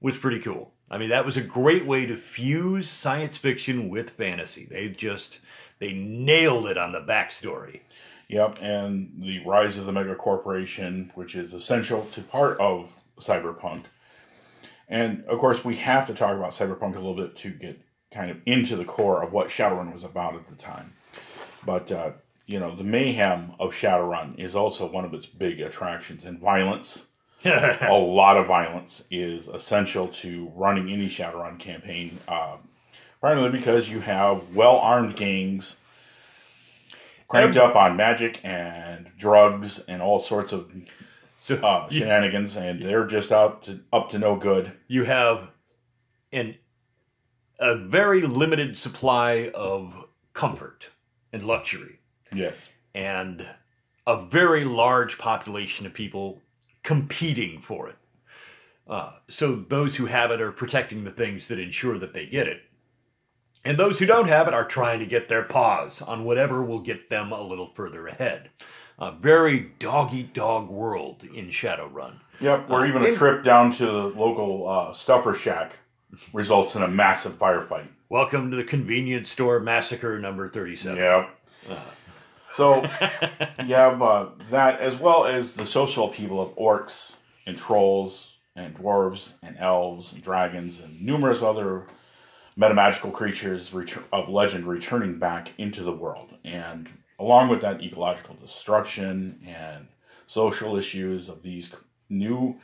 was 0.00 0.16
pretty 0.16 0.40
cool. 0.40 0.71
I 0.92 0.98
mean, 0.98 1.08
that 1.08 1.24
was 1.24 1.38
a 1.38 1.42
great 1.42 1.86
way 1.86 2.04
to 2.04 2.18
fuse 2.18 2.88
science 2.88 3.38
fiction 3.38 3.88
with 3.88 4.10
fantasy. 4.10 4.66
They 4.70 4.88
just 4.88 5.38
they 5.78 5.92
nailed 5.92 6.66
it 6.66 6.76
on 6.76 6.92
the 6.92 7.00
backstory. 7.00 7.80
Yep, 8.28 8.58
and 8.60 9.14
the 9.18 9.42
rise 9.44 9.78
of 9.78 9.86
the 9.86 9.92
mega 9.92 10.14
corporation, 10.14 11.10
which 11.14 11.34
is 11.34 11.54
essential 11.54 12.06
to 12.12 12.20
part 12.20 12.60
of 12.60 12.92
cyberpunk. 13.18 13.84
And 14.86 15.24
of 15.24 15.38
course, 15.38 15.64
we 15.64 15.76
have 15.76 16.06
to 16.08 16.14
talk 16.14 16.36
about 16.36 16.52
cyberpunk 16.52 16.94
a 16.94 16.98
little 16.98 17.16
bit 17.16 17.36
to 17.38 17.50
get 17.50 17.80
kind 18.12 18.30
of 18.30 18.36
into 18.44 18.76
the 18.76 18.84
core 18.84 19.22
of 19.22 19.32
what 19.32 19.48
Shadowrun 19.48 19.94
was 19.94 20.04
about 20.04 20.34
at 20.34 20.46
the 20.46 20.54
time. 20.56 20.92
But 21.64 21.90
uh, 21.90 22.10
you 22.46 22.60
know, 22.60 22.76
the 22.76 22.84
mayhem 22.84 23.52
of 23.58 23.72
Shadowrun 23.72 24.38
is 24.38 24.54
also 24.54 24.86
one 24.86 25.06
of 25.06 25.14
its 25.14 25.26
big 25.26 25.58
attractions, 25.60 26.26
and 26.26 26.38
violence. 26.38 27.06
a 27.44 27.92
lot 27.92 28.36
of 28.36 28.46
violence 28.46 29.04
is 29.10 29.48
essential 29.48 30.08
to 30.08 30.52
running 30.54 30.90
any 30.90 31.08
Shadowrun 31.08 31.58
campaign. 31.58 32.18
Uh, 32.28 32.56
primarily 33.20 33.56
because 33.56 33.88
you 33.88 34.00
have 34.00 34.54
well 34.54 34.76
armed 34.76 35.16
gangs 35.16 35.76
cranked 37.28 37.56
up 37.56 37.74
on 37.74 37.96
magic 37.96 38.38
and 38.44 39.10
drugs 39.16 39.78
and 39.88 40.02
all 40.02 40.20
sorts 40.20 40.52
of 40.52 40.70
uh, 41.50 41.88
shenanigans, 41.90 42.56
and 42.56 42.82
they're 42.82 43.06
just 43.06 43.32
out 43.32 43.64
to 43.64 43.80
up 43.90 44.10
to 44.10 44.18
no 44.18 44.36
good. 44.36 44.72
you 44.86 45.04
have 45.04 45.48
an 46.30 46.56
a 47.58 47.76
very 47.76 48.22
limited 48.22 48.76
supply 48.76 49.50
of 49.54 50.04
comfort 50.34 50.88
and 51.32 51.46
luxury, 51.46 52.00
Yes, 52.34 52.54
and 52.94 53.46
a 54.06 54.26
very 54.26 54.64
large 54.64 55.16
population 55.16 55.86
of 55.86 55.94
people 55.94 56.41
competing 56.82 57.60
for 57.60 57.88
it. 57.88 57.96
Uh, 58.88 59.12
so 59.28 59.64
those 59.68 59.96
who 59.96 60.06
have 60.06 60.30
it 60.30 60.40
are 60.40 60.52
protecting 60.52 61.04
the 61.04 61.10
things 61.10 61.48
that 61.48 61.58
ensure 61.58 61.98
that 61.98 62.12
they 62.12 62.26
get 62.26 62.48
it. 62.48 62.62
And 63.64 63.78
those 63.78 64.00
who 64.00 64.06
don't 64.06 64.28
have 64.28 64.48
it 64.48 64.54
are 64.54 64.64
trying 64.66 64.98
to 64.98 65.06
get 65.06 65.28
their 65.28 65.44
paws 65.44 66.02
on 66.02 66.24
whatever 66.24 66.62
will 66.62 66.80
get 66.80 67.10
them 67.10 67.30
a 67.30 67.40
little 67.42 67.72
further 67.76 68.08
ahead. 68.08 68.50
A 68.98 69.12
very 69.12 69.72
dog 69.78 70.12
eat 70.12 70.34
dog 70.34 70.68
world 70.68 71.22
in 71.22 71.48
Shadowrun. 71.48 72.20
Yep, 72.40 72.68
or 72.68 72.80
Uh, 72.80 72.88
even 72.88 73.04
a 73.04 73.14
trip 73.14 73.44
down 73.44 73.70
to 73.72 73.86
the 73.86 74.06
local 74.08 74.68
uh, 74.68 74.92
stuffer 74.92 75.34
shack 75.34 75.74
results 76.32 76.74
in 76.74 76.82
a 76.82 76.88
massive 76.88 77.38
firefight. 77.38 77.86
Welcome 78.08 78.50
to 78.50 78.56
the 78.56 78.64
convenience 78.64 79.30
store 79.30 79.60
massacre 79.60 80.18
number 80.18 80.48
37. 80.48 80.98
Yep. 80.98 81.30
So 82.54 82.82
you 83.64 83.74
have 83.74 84.02
uh, 84.02 84.26
that 84.50 84.80
as 84.80 84.96
well 84.96 85.24
as 85.24 85.52
the 85.52 85.66
social 85.66 86.08
people 86.08 86.40
of 86.40 86.54
orcs 86.56 87.12
and 87.46 87.56
trolls 87.56 88.34
and 88.54 88.76
dwarves 88.76 89.34
and 89.42 89.56
elves 89.58 90.12
and 90.12 90.22
dragons 90.22 90.78
and 90.80 91.00
numerous 91.00 91.42
other 91.42 91.86
metamagical 92.58 93.12
creatures 93.12 93.72
of 94.12 94.28
legend 94.28 94.66
returning 94.66 95.18
back 95.18 95.52
into 95.56 95.82
the 95.82 95.92
world. 95.92 96.34
And 96.44 96.88
along 97.18 97.48
with 97.48 97.62
that, 97.62 97.82
ecological 97.82 98.34
destruction 98.34 99.40
and 99.46 99.88
social 100.26 100.76
issues 100.76 101.28
of 101.28 101.42
these 101.42 101.72
new 102.10 102.58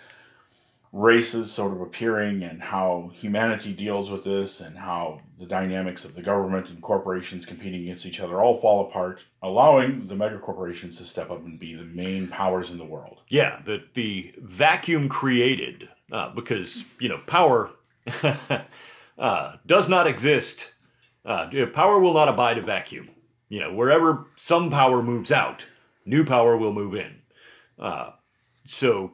races 0.99 1.53
sort 1.53 1.73
of 1.73 1.81
appearing 1.81 2.43
and 2.43 2.61
how 2.61 3.11
humanity 3.15 3.73
deals 3.73 4.11
with 4.11 4.25
this 4.25 4.61
and 4.61 4.77
how 4.77 5.21
the 5.39 5.47
dynamics 5.47 6.05
of 6.05 6.15
the 6.17 6.23
government 6.23 6.69
and 6.69 6.83
corporations 6.83 7.47
competing 7.47 7.83
against 7.83 8.05
each 8.05 8.19
other 8.19 8.41
all 8.41 8.61
fall 8.61 8.89
apart, 8.89 9.21
allowing 9.41 10.09
the 10.09 10.17
mega 10.17 10.39
corporations 10.39 10.99
to 10.99 11.05
step 11.05 11.31
up 11.31 11.45
and 11.45 11.61
be 11.61 11.75
the 11.75 11.85
main 11.85 12.27
powers 12.27 12.73
in 12.73 12.79
the 12.79 12.85
world. 12.85 13.21
Yeah, 13.29 13.61
that 13.67 13.95
the 13.95 14.35
vacuum 14.39 15.09
created 15.09 15.89
uh, 16.11 16.35
because 16.35 16.85
you 16.99 17.09
know 17.09 17.21
power 17.27 17.71
uh, 19.19 19.57
does 19.67 19.89
not 19.89 20.09
exist. 20.09 20.73
Uh, 21.25 21.49
power 21.73 22.01
will 22.01 22.15
not 22.15 22.29
abide 22.29 22.59
a 22.59 22.63
vacuum. 22.63 23.11
You 23.49 23.61
know, 23.61 23.73
wherever 23.73 24.27
some 24.37 24.71
power 24.71 25.03
moves 25.03 25.31
out, 25.31 25.63
new 26.05 26.25
power 26.25 26.57
will 26.57 26.73
move 26.73 26.95
in. 26.95 27.21
Uh, 27.79 28.11
so, 28.67 29.13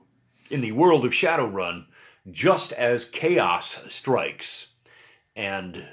in 0.54 0.60
the 0.60 0.70
world 0.70 1.04
of 1.04 1.10
Shadowrun, 1.10 1.86
just 2.30 2.72
as 2.74 3.06
chaos 3.06 3.80
strikes 3.88 4.68
and 5.34 5.88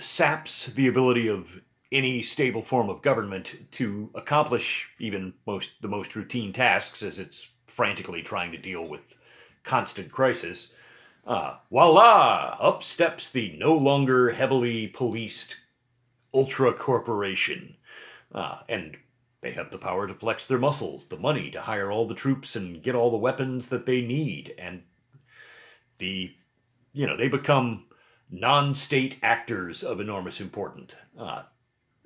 saps 0.00 0.66
the 0.66 0.88
ability 0.88 1.28
of 1.28 1.46
any 1.92 2.24
stable 2.24 2.64
form 2.64 2.90
of 2.90 3.02
government 3.02 3.70
to 3.70 4.10
accomplish 4.16 4.88
even 4.98 5.34
most 5.46 5.70
the 5.80 5.86
most 5.86 6.16
routine 6.16 6.52
tasks 6.52 7.04
as 7.04 7.20
it's 7.20 7.50
frantically 7.68 8.20
trying 8.20 8.50
to 8.50 8.58
deal 8.58 8.84
with 8.84 9.02
constant 9.62 10.10
crisis. 10.10 10.72
Uh, 11.24 11.58
voila! 11.70 12.56
Up 12.60 12.82
steps 12.82 13.30
the 13.30 13.56
no 13.56 13.74
longer 13.76 14.32
heavily 14.32 14.88
policed 14.88 15.54
ultra 16.34 16.72
corporation. 16.72 17.76
Uh, 18.34 18.58
and 18.68 18.96
they 19.42 19.52
have 19.52 19.70
the 19.70 19.78
power 19.78 20.06
to 20.06 20.14
flex 20.14 20.46
their 20.46 20.58
muscles, 20.58 21.06
the 21.06 21.16
money 21.16 21.50
to 21.50 21.62
hire 21.62 21.90
all 21.90 22.06
the 22.06 22.14
troops 22.14 22.56
and 22.56 22.82
get 22.82 22.94
all 22.94 23.10
the 23.10 23.16
weapons 23.16 23.68
that 23.68 23.86
they 23.86 24.02
need. 24.02 24.54
And 24.58 24.82
the, 25.98 26.32
you 26.92 27.06
know, 27.06 27.16
they 27.16 27.28
become 27.28 27.86
non 28.30 28.74
state 28.74 29.16
actors 29.22 29.82
of 29.82 30.00
enormous 30.00 30.40
importance. 30.40 30.92
Uh, 31.18 31.42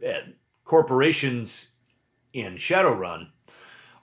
and 0.05 0.35
corporations 0.64 1.69
in 2.33 2.57
Shadowrun 2.57 3.29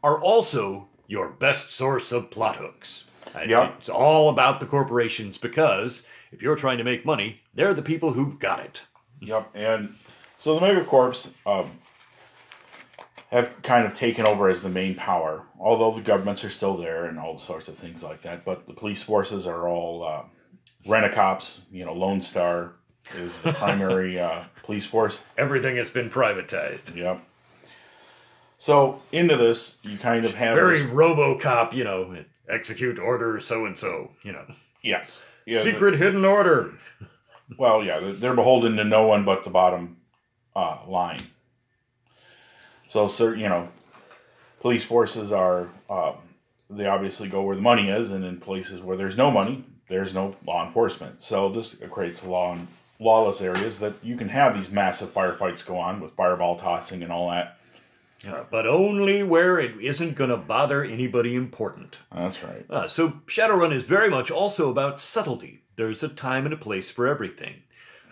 are 0.03 0.19
also 0.19 0.87
your 1.07 1.29
best 1.29 1.71
source 1.71 2.11
of 2.11 2.31
plot 2.31 2.57
hooks. 2.57 3.05
Yep. 3.35 3.75
It's 3.79 3.89
all 3.89 4.29
about 4.29 4.59
the 4.59 4.65
corporations 4.65 5.37
because 5.37 6.05
if 6.31 6.41
you're 6.41 6.55
trying 6.55 6.77
to 6.77 6.83
make 6.83 7.05
money, 7.05 7.41
they're 7.53 7.73
the 7.73 7.81
people 7.81 8.13
who've 8.13 8.39
got 8.39 8.59
it. 8.59 8.81
Yep, 9.21 9.51
and 9.53 9.95
so 10.37 10.57
the 10.57 10.65
megacorps 10.65 11.29
um, 11.45 11.71
have 13.31 13.49
kind 13.63 13.85
of 13.85 13.97
taken 13.97 14.25
over 14.27 14.49
as 14.49 14.61
the 14.61 14.69
main 14.69 14.95
power, 14.95 15.43
although 15.59 15.91
the 15.91 16.01
governments 16.01 16.43
are 16.43 16.49
still 16.49 16.75
there 16.77 17.05
and 17.05 17.17
all 17.17 17.37
sorts 17.37 17.67
of 17.69 17.77
things 17.77 18.03
like 18.03 18.21
that. 18.23 18.43
But 18.43 18.67
the 18.67 18.73
police 18.73 19.01
forces 19.01 19.47
are 19.47 19.67
all 19.67 20.03
uh, 20.03 20.23
rent-a-cops. 20.85 21.61
You 21.71 21.85
know, 21.85 21.93
Lone 21.93 22.21
Star 22.21 22.73
is 23.15 23.31
the 23.43 23.53
primary 23.53 24.19
uh, 24.27 24.43
police 24.63 24.85
force. 24.85 25.19
Everything 25.37 25.77
has 25.77 25.89
been 25.89 26.09
privatized. 26.09 26.93
Yep. 26.95 27.21
So 28.57 29.01
into 29.11 29.37
this, 29.37 29.77
you 29.81 29.97
kind 29.97 30.25
of 30.25 30.35
have 30.35 30.55
Very 30.55 30.81
this- 30.83 30.91
RoboCop, 30.91 31.73
you 31.73 31.83
know, 31.85 32.15
execute 32.49 32.99
order 32.99 33.39
so 33.39 33.65
and 33.65 33.77
so, 33.79 34.11
you 34.23 34.33
know, 34.33 34.45
yes, 34.83 35.21
yeah, 35.45 35.59
the- 35.63 35.71
secret 35.71 35.95
hidden 35.95 36.25
order. 36.25 36.73
Well, 37.57 37.83
yeah, 37.83 37.99
they're- 37.99 38.13
they're 38.13 38.33
beholden 38.35 38.75
to 38.75 38.83
no 38.83 39.07
one 39.07 39.23
but 39.25 39.45
the 39.45 39.49
bottom 39.49 39.97
uh, 40.55 40.79
line. 40.85 41.19
So, 42.91 43.07
sir, 43.07 43.35
you 43.35 43.47
know, 43.47 43.69
police 44.59 44.83
forces 44.83 45.31
are 45.31 45.69
um, 45.89 46.15
they 46.69 46.87
obviously 46.87 47.29
go 47.29 47.41
where 47.41 47.55
the 47.55 47.61
money 47.61 47.89
is, 47.89 48.11
and 48.11 48.25
in 48.25 48.41
places 48.41 48.81
where 48.81 48.97
there's 48.97 49.15
no 49.15 49.31
money, 49.31 49.63
there's 49.87 50.13
no 50.13 50.35
law 50.45 50.67
enforcement. 50.67 51.23
So 51.23 51.47
this 51.47 51.77
creates 51.89 52.21
law 52.21 52.51
and 52.51 52.67
lawless 52.99 53.39
areas 53.39 53.79
that 53.79 53.93
you 54.03 54.17
can 54.17 54.27
have 54.27 54.57
these 54.57 54.69
massive 54.69 55.13
firefights 55.13 55.65
go 55.65 55.77
on 55.77 56.01
with 56.01 56.11
fireball 56.17 56.59
tossing 56.59 57.01
and 57.01 57.13
all 57.13 57.29
that. 57.29 57.57
Uh, 58.27 58.43
but 58.51 58.67
only 58.67 59.23
where 59.23 59.57
it 59.57 59.81
isn't 59.81 60.17
going 60.17 60.29
to 60.29 60.35
bother 60.35 60.83
anybody 60.83 61.33
important. 61.33 61.95
That's 62.13 62.43
right. 62.43 62.65
Uh, 62.69 62.89
so 62.89 63.21
Shadowrun 63.25 63.73
is 63.73 63.83
very 63.83 64.09
much 64.09 64.29
also 64.29 64.69
about 64.69 64.99
subtlety. 64.99 65.61
There's 65.77 66.03
a 66.03 66.09
time 66.09 66.43
and 66.43 66.53
a 66.53 66.57
place 66.57 66.89
for 66.89 67.07
everything. 67.07 67.63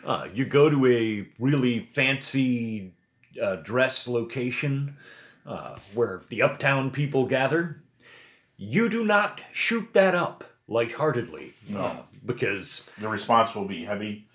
Uh, 0.06 0.30
you 0.34 0.46
go 0.46 0.70
to 0.70 0.88
a 0.88 1.28
really 1.38 1.90
fancy 1.94 2.94
uh, 3.42 3.56
dress 3.58 4.08
location 4.08 4.98
uh, 5.46 5.78
where 5.94 6.22
the 6.30 6.42
uptown 6.42 6.92
people 6.92 7.26
gather. 7.26 7.82
You 8.58 8.90
do 8.90 9.04
not 9.06 9.42
shoot 9.54 9.90
that 9.94 10.14
up 10.16 10.44
lightheartedly. 10.68 11.54
No. 11.68 11.82
uh, 11.82 12.02
because 12.26 12.84
The 13.00 13.08
response 13.08 13.56
will 13.56 13.66
be 13.66 13.86
heavy 13.86 14.28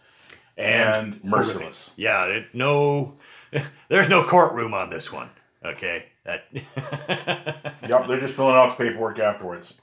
and, 0.57 1.15
and 1.15 1.25
merciless. 1.25 1.93
Yeah, 1.97 2.25
it, 2.27 2.47
no, 2.55 3.15
there's 3.89 4.09
no 4.09 4.25
courtroom 4.25 4.73
on 4.75 4.91
this 4.91 5.13
one. 5.13 5.31
Okay, 5.65 6.07
that. 6.25 6.45
Yep, 7.89 8.09
they're 8.09 8.21
just 8.21 8.35
filling 8.35 8.55
out 8.57 8.77
the 8.79 8.85
paperwork 8.85 9.19
afterwards. 9.19 9.75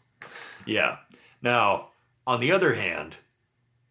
Yeah. 0.66 0.98
Now, 1.42 1.90
on 2.26 2.40
the 2.40 2.52
other 2.52 2.74
hand, 2.74 3.18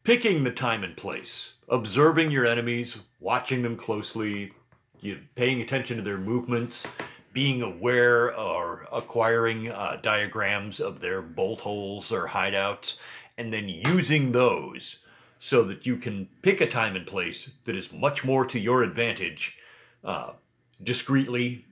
picking 0.03 0.43
the 0.45 0.51
time 0.51 0.83
and 0.83 0.97
place, 0.97 1.55
observing 1.69 2.31
your 2.33 2.45
enemies, 2.47 2.99
watching 3.21 3.62
them 3.62 3.77
closely, 3.77 4.53
you 5.00 5.18
paying 5.34 5.60
attention 5.60 5.96
to 5.96 6.02
their 6.02 6.18
movements, 6.18 6.86
being 7.32 7.62
aware 7.62 8.34
or 8.34 8.86
acquiring 8.92 9.70
uh, 9.70 9.98
diagrams 10.02 10.80
of 10.80 11.00
their 11.00 11.22
bolt 11.22 11.60
holes 11.60 12.10
or 12.10 12.28
hideouts, 12.28 12.96
and 13.38 13.52
then 13.52 13.68
using 13.68 14.32
those 14.32 14.98
so 15.38 15.64
that 15.64 15.86
you 15.86 15.96
can 15.96 16.28
pick 16.42 16.60
a 16.60 16.68
time 16.68 16.96
and 16.96 17.06
place 17.06 17.50
that 17.64 17.74
is 17.74 17.92
much 17.92 18.24
more 18.24 18.44
to 18.44 18.58
your 18.58 18.82
advantage 18.82 19.56
uh, 20.04 20.32
discreetly 20.82 21.64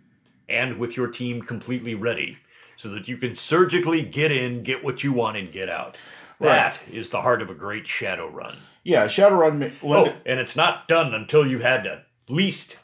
and 0.49 0.79
with 0.79 0.97
your 0.97 1.09
team 1.09 1.43
completely 1.43 1.95
ready 1.95 2.39
so 2.79 2.89
that 2.89 3.09
you 3.09 3.17
can 3.17 3.35
surgically 3.35 4.03
get 4.03 4.31
in, 4.31 4.63
get 4.63 4.83
what 4.83 5.05
you 5.05 5.13
want, 5.13 5.37
and 5.37 5.53
get 5.53 5.69
out. 5.69 5.97
That 6.41 6.79
is 6.91 7.11
the 7.11 7.23
heart 7.23 7.43
of 7.43 7.51
a 7.51 7.55
great 7.55 7.89
shadow 7.89 8.29
run. 8.29 8.59
Yeah, 8.85 9.09
shadow 9.09 9.35
run. 9.35 9.73
Oh, 9.83 10.15
and 10.25 10.39
it's 10.39 10.55
not 10.55 10.87
done 10.87 11.13
until 11.13 11.47
you've 11.47 11.63
had 11.63 11.85
at 11.87 12.07
least 12.29 12.77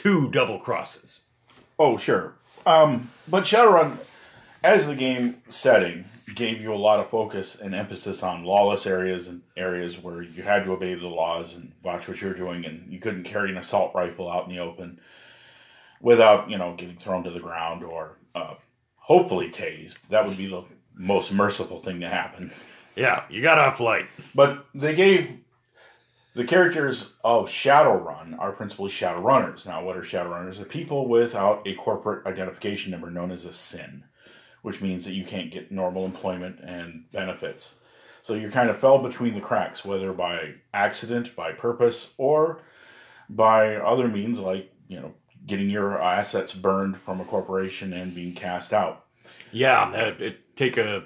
two 0.00 0.30
double 0.30 0.58
crosses. 0.58 1.20
Oh, 1.78 1.98
sure. 1.98 2.34
Um, 2.64 3.10
but 3.28 3.44
Shadowrun, 3.44 3.98
as 4.62 4.86
the 4.86 4.94
game 4.94 5.42
setting, 5.50 6.06
gave 6.34 6.60
you 6.60 6.72
a 6.72 6.76
lot 6.76 7.00
of 7.00 7.10
focus 7.10 7.56
and 7.60 7.74
emphasis 7.74 8.22
on 8.22 8.44
lawless 8.44 8.86
areas 8.86 9.28
and 9.28 9.42
areas 9.56 10.02
where 10.02 10.22
you 10.22 10.42
had 10.42 10.64
to 10.64 10.72
obey 10.72 10.94
the 10.94 11.06
laws 11.06 11.54
and 11.54 11.72
watch 11.82 12.08
what 12.08 12.20
you're 12.20 12.32
doing, 12.32 12.64
and 12.64 12.90
you 12.90 12.98
couldn't 12.98 13.24
carry 13.24 13.50
an 13.50 13.58
assault 13.58 13.94
rifle 13.94 14.30
out 14.30 14.48
in 14.48 14.54
the 14.54 14.60
open 14.60 15.00
without, 16.00 16.48
you 16.48 16.56
know, 16.56 16.74
getting 16.76 16.96
thrown 16.96 17.24
to 17.24 17.30
the 17.30 17.40
ground 17.40 17.84
or 17.84 18.16
uh, 18.34 18.54
hopefully 18.96 19.50
tased. 19.50 19.98
That 20.08 20.26
would 20.26 20.38
be 20.38 20.46
the 20.46 20.64
most 20.94 21.30
merciful 21.30 21.80
thing 21.80 22.00
to 22.00 22.08
happen. 22.08 22.52
Yeah, 22.96 23.24
you 23.28 23.42
got 23.42 23.58
off 23.58 23.80
light. 23.80 24.06
But 24.34 24.66
they 24.74 24.94
gave 24.94 25.30
the 26.40 26.46
characters 26.46 27.12
of 27.22 27.48
Shadowrun 27.48 28.34
are 28.38 28.52
principally 28.52 28.90
Shadowrunners. 28.90 29.66
Now, 29.66 29.84
what 29.84 29.98
are 29.98 30.00
Shadowrunners? 30.00 30.56
They're 30.56 30.64
people 30.64 31.06
without 31.06 31.60
a 31.66 31.74
corporate 31.74 32.26
identification 32.26 32.92
number 32.92 33.10
known 33.10 33.30
as 33.30 33.44
a 33.44 33.52
SIN, 33.52 34.04
which 34.62 34.80
means 34.80 35.04
that 35.04 35.12
you 35.12 35.26
can't 35.26 35.52
get 35.52 35.70
normal 35.70 36.06
employment 36.06 36.58
and 36.60 37.04
benefits. 37.12 37.74
So 38.22 38.32
you're 38.32 38.50
kind 38.50 38.70
of 38.70 38.78
fell 38.78 39.02
between 39.02 39.34
the 39.34 39.42
cracks, 39.42 39.84
whether 39.84 40.14
by 40.14 40.54
accident, 40.72 41.36
by 41.36 41.52
purpose, 41.52 42.14
or 42.16 42.62
by 43.28 43.76
other 43.76 44.08
means 44.08 44.40
like, 44.40 44.72
you 44.88 44.98
know, 44.98 45.12
getting 45.46 45.68
your 45.68 46.00
assets 46.00 46.54
burned 46.54 47.02
from 47.02 47.20
a 47.20 47.26
corporation 47.26 47.92
and 47.92 48.14
being 48.14 48.34
cast 48.34 48.72
out. 48.72 49.04
Yeah, 49.52 49.92
it, 49.94 50.56
take 50.56 50.78
a 50.78 51.04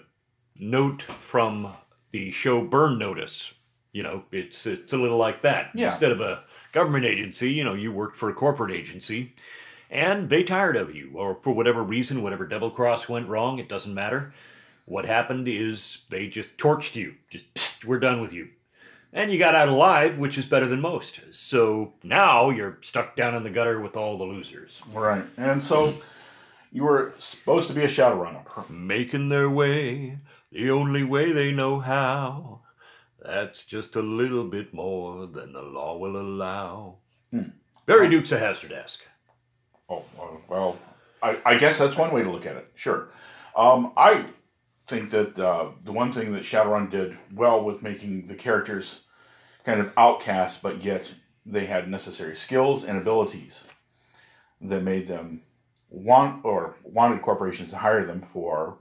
note 0.54 1.02
from 1.02 1.72
the 2.12 2.30
show 2.30 2.60
Burn 2.60 3.00
Notice. 3.00 3.52
You 3.94 4.02
know, 4.02 4.24
it's 4.32 4.66
it's 4.66 4.92
a 4.92 4.98
little 4.98 5.16
like 5.16 5.40
that. 5.42 5.70
Yeah. 5.74 5.90
Instead 5.90 6.12
of 6.12 6.20
a 6.20 6.42
government 6.72 7.06
agency, 7.06 7.52
you 7.52 7.64
know, 7.64 7.74
you 7.74 7.92
worked 7.92 8.18
for 8.18 8.28
a 8.28 8.34
corporate 8.34 8.72
agency, 8.72 9.32
and 9.88 10.28
they 10.28 10.42
tired 10.42 10.76
of 10.76 10.94
you, 10.94 11.12
or 11.14 11.38
for 11.42 11.52
whatever 11.54 11.82
reason, 11.82 12.22
whatever 12.22 12.44
double 12.44 12.70
cross 12.70 13.08
went 13.08 13.28
wrong, 13.28 13.60
it 13.60 13.68
doesn't 13.68 13.94
matter. 13.94 14.34
What 14.84 15.06
happened 15.06 15.48
is 15.48 16.02
they 16.10 16.26
just 16.26 16.58
torched 16.58 16.96
you. 16.96 17.14
Just 17.30 17.54
"Psst, 17.54 17.84
we're 17.84 18.00
done 18.00 18.20
with 18.20 18.32
you. 18.32 18.48
And 19.12 19.30
you 19.30 19.38
got 19.38 19.54
out 19.54 19.68
alive, 19.68 20.18
which 20.18 20.36
is 20.36 20.44
better 20.44 20.66
than 20.66 20.80
most. 20.80 21.20
So 21.30 21.92
now 22.02 22.50
you're 22.50 22.78
stuck 22.82 23.14
down 23.14 23.36
in 23.36 23.44
the 23.44 23.50
gutter 23.50 23.80
with 23.80 23.96
all 23.96 24.18
the 24.18 24.24
losers. 24.24 24.82
Right. 24.92 25.24
And 25.36 25.62
so 25.62 26.02
you 26.72 26.82
were 26.82 27.14
supposed 27.18 27.68
to 27.68 27.74
be 27.74 27.84
a 27.84 27.86
Shadowrunner. 27.86 28.68
Making 28.68 29.28
their 29.28 29.48
way 29.48 30.18
the 30.50 30.68
only 30.68 31.04
way 31.04 31.32
they 31.32 31.52
know 31.52 31.78
how. 31.78 32.63
That's 33.24 33.64
just 33.64 33.96
a 33.96 34.02
little 34.02 34.44
bit 34.44 34.74
more 34.74 35.26
than 35.26 35.54
the 35.54 35.62
law 35.62 35.96
will 35.96 36.20
allow. 36.20 36.96
Barry 37.86 38.10
Dukes 38.10 38.32
a 38.32 38.38
Hazzard 38.38 38.72
esque. 38.72 39.00
Oh, 39.88 40.04
well, 40.16 40.40
well 40.48 40.78
I, 41.22 41.38
I 41.46 41.56
guess 41.56 41.78
that's 41.78 41.96
one 41.96 42.12
way 42.12 42.22
to 42.22 42.30
look 42.30 42.44
at 42.44 42.56
it. 42.56 42.70
Sure. 42.74 43.08
Um, 43.56 43.92
I 43.96 44.26
think 44.86 45.10
that 45.10 45.38
uh, 45.38 45.70
the 45.82 45.92
one 45.92 46.12
thing 46.12 46.32
that 46.32 46.42
Shadowrun 46.42 46.90
did 46.90 47.16
well 47.32 47.64
with 47.64 47.82
making 47.82 48.26
the 48.26 48.34
characters 48.34 49.00
kind 49.64 49.80
of 49.80 49.92
outcasts, 49.96 50.60
but 50.60 50.84
yet 50.84 51.14
they 51.46 51.64
had 51.64 51.90
necessary 51.90 52.36
skills 52.36 52.84
and 52.84 52.98
abilities 52.98 53.64
that 54.60 54.82
made 54.82 55.06
them 55.06 55.42
want 55.88 56.44
or 56.44 56.74
wanted 56.82 57.22
corporations 57.22 57.70
to 57.70 57.78
hire 57.78 58.04
them 58.04 58.26
for 58.32 58.78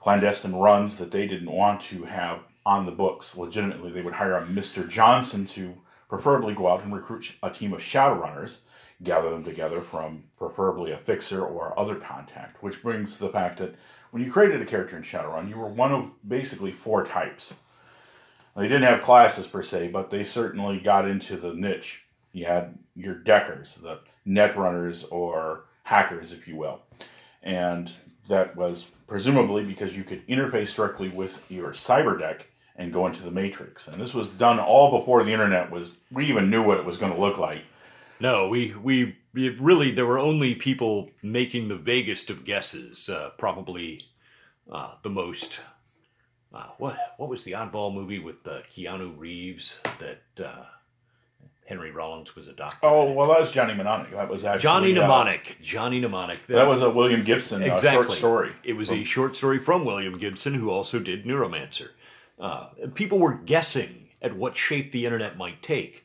clandestine 0.00 0.54
runs 0.54 0.96
that 0.96 1.10
they 1.10 1.26
didn't 1.26 1.50
want 1.50 1.80
to 1.80 2.04
have 2.04 2.40
on 2.68 2.84
the 2.84 2.92
books 2.92 3.34
legitimately. 3.34 3.90
They 3.90 4.02
would 4.02 4.14
hire 4.14 4.36
a 4.36 4.44
Mr. 4.46 4.86
Johnson 4.86 5.46
to 5.46 5.74
preferably 6.06 6.54
go 6.54 6.68
out 6.68 6.84
and 6.84 6.94
recruit 6.94 7.32
a 7.42 7.48
team 7.50 7.72
of 7.72 7.80
Shadowrunners, 7.80 8.58
gather 9.02 9.30
them 9.30 9.42
together 9.42 9.80
from 9.80 10.24
preferably 10.36 10.92
a 10.92 10.98
fixer 10.98 11.42
or 11.42 11.76
other 11.78 11.94
contact, 11.94 12.62
which 12.62 12.82
brings 12.82 13.14
to 13.14 13.20
the 13.20 13.30
fact 13.30 13.58
that 13.58 13.74
when 14.10 14.22
you 14.22 14.30
created 14.30 14.60
a 14.60 14.66
character 14.66 14.98
in 14.98 15.02
Shadowrun, 15.02 15.48
you 15.48 15.56
were 15.56 15.66
one 15.66 15.92
of 15.92 16.10
basically 16.28 16.70
four 16.70 17.06
types. 17.06 17.54
They 18.54 18.68
didn't 18.68 18.82
have 18.82 19.02
classes 19.02 19.46
per 19.46 19.62
se, 19.62 19.88
but 19.88 20.10
they 20.10 20.22
certainly 20.22 20.78
got 20.78 21.08
into 21.08 21.38
the 21.38 21.54
niche. 21.54 22.04
You 22.32 22.44
had 22.44 22.78
your 22.94 23.14
deckers, 23.14 23.76
the 23.76 24.00
net 24.26 24.58
runners 24.58 25.04
or 25.04 25.64
hackers, 25.84 26.32
if 26.32 26.46
you 26.46 26.56
will. 26.56 26.82
And 27.42 27.90
that 28.28 28.56
was 28.56 28.86
presumably 29.06 29.64
because 29.64 29.96
you 29.96 30.04
could 30.04 30.26
interface 30.26 30.74
directly 30.74 31.08
with 31.08 31.50
your 31.50 31.72
cyber 31.72 32.18
deck 32.18 32.44
and 32.78 32.92
go 32.92 33.06
into 33.06 33.22
the 33.22 33.30
matrix. 33.30 33.88
And 33.88 34.00
this 34.00 34.14
was 34.14 34.28
done 34.28 34.58
all 34.60 34.98
before 34.98 35.24
the 35.24 35.32
internet 35.32 35.70
was 35.70 35.90
we 36.10 36.26
even 36.26 36.48
knew 36.48 36.62
what 36.62 36.78
it 36.78 36.84
was 36.86 36.96
going 36.96 37.12
to 37.12 37.20
look 37.20 37.36
like. 37.36 37.64
No, 38.20 38.48
we, 38.48 38.74
we 38.74 39.16
it 39.34 39.60
really, 39.60 39.90
there 39.90 40.06
were 40.06 40.18
only 40.18 40.54
people 40.54 41.10
making 41.22 41.68
the 41.68 41.76
vaguest 41.76 42.30
of 42.30 42.44
guesses. 42.44 43.08
Uh, 43.08 43.30
probably 43.36 44.06
uh, 44.72 44.94
the 45.02 45.10
most. 45.10 45.60
Uh, 46.54 46.66
what 46.78 46.96
what 47.18 47.28
was 47.28 47.44
the 47.44 47.52
oddball 47.52 47.92
movie 47.92 48.18
with 48.18 48.46
uh, 48.46 48.60
Keanu 48.74 49.18
Reeves 49.18 49.76
that 50.00 50.22
uh, 50.42 50.64
Henry 51.66 51.90
Rollins 51.90 52.34
was 52.34 52.48
a 52.48 52.52
doctor? 52.52 52.86
Oh, 52.86 53.12
well, 53.12 53.28
that 53.28 53.40
was 53.40 53.52
Johnny 53.52 53.74
Mnemonic. 53.74 54.12
That 54.12 54.30
was 54.30 54.44
actually 54.44 54.62
Johnny 54.62 54.92
uh, 54.92 55.02
Mnemonic. 55.02 55.56
Johnny 55.62 56.00
Mnemonic. 56.00 56.46
that 56.48 56.66
was 56.66 56.80
a 56.80 56.88
William 56.88 57.22
Gibson 57.22 57.62
uh, 57.62 57.74
exactly. 57.74 58.06
short 58.06 58.12
story. 58.12 58.52
It 58.64 58.72
was 58.72 58.90
a 58.90 59.04
short 59.04 59.36
story 59.36 59.58
from 59.58 59.84
William 59.84 60.16
Gibson, 60.18 60.54
who 60.54 60.70
also 60.70 60.98
did 60.98 61.26
Neuromancer. 61.26 61.90
Uh, 62.40 62.68
people 62.94 63.18
were 63.18 63.34
guessing 63.34 64.08
at 64.22 64.36
what 64.36 64.56
shape 64.56 64.92
the 64.92 65.04
internet 65.04 65.36
might 65.36 65.62
take. 65.62 66.04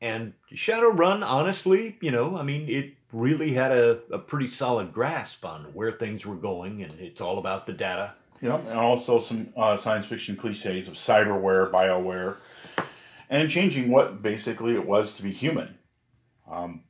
And 0.00 0.34
Shadowrun, 0.52 1.24
honestly, 1.24 1.96
you 2.00 2.10
know, 2.10 2.36
I 2.36 2.42
mean, 2.42 2.68
it 2.68 2.94
really 3.12 3.54
had 3.54 3.72
a, 3.72 4.00
a 4.12 4.18
pretty 4.18 4.48
solid 4.48 4.92
grasp 4.92 5.44
on 5.44 5.64
where 5.72 5.92
things 5.92 6.26
were 6.26 6.36
going, 6.36 6.82
and 6.82 7.00
it's 7.00 7.20
all 7.20 7.38
about 7.38 7.66
the 7.66 7.72
data. 7.72 8.12
Know, 8.42 8.58
and 8.58 8.78
also 8.78 9.20
some 9.20 9.48
uh, 9.56 9.76
science 9.76 10.06
fiction 10.06 10.36
cliches 10.36 10.88
of 10.88 10.94
cyberware, 10.94 11.70
bioware, 11.70 12.36
and 13.30 13.48
changing 13.50 13.90
what 13.90 14.22
basically 14.22 14.74
it 14.74 14.86
was 14.86 15.12
to 15.12 15.22
be 15.22 15.32
human. 15.32 15.78
Um, 16.48 16.82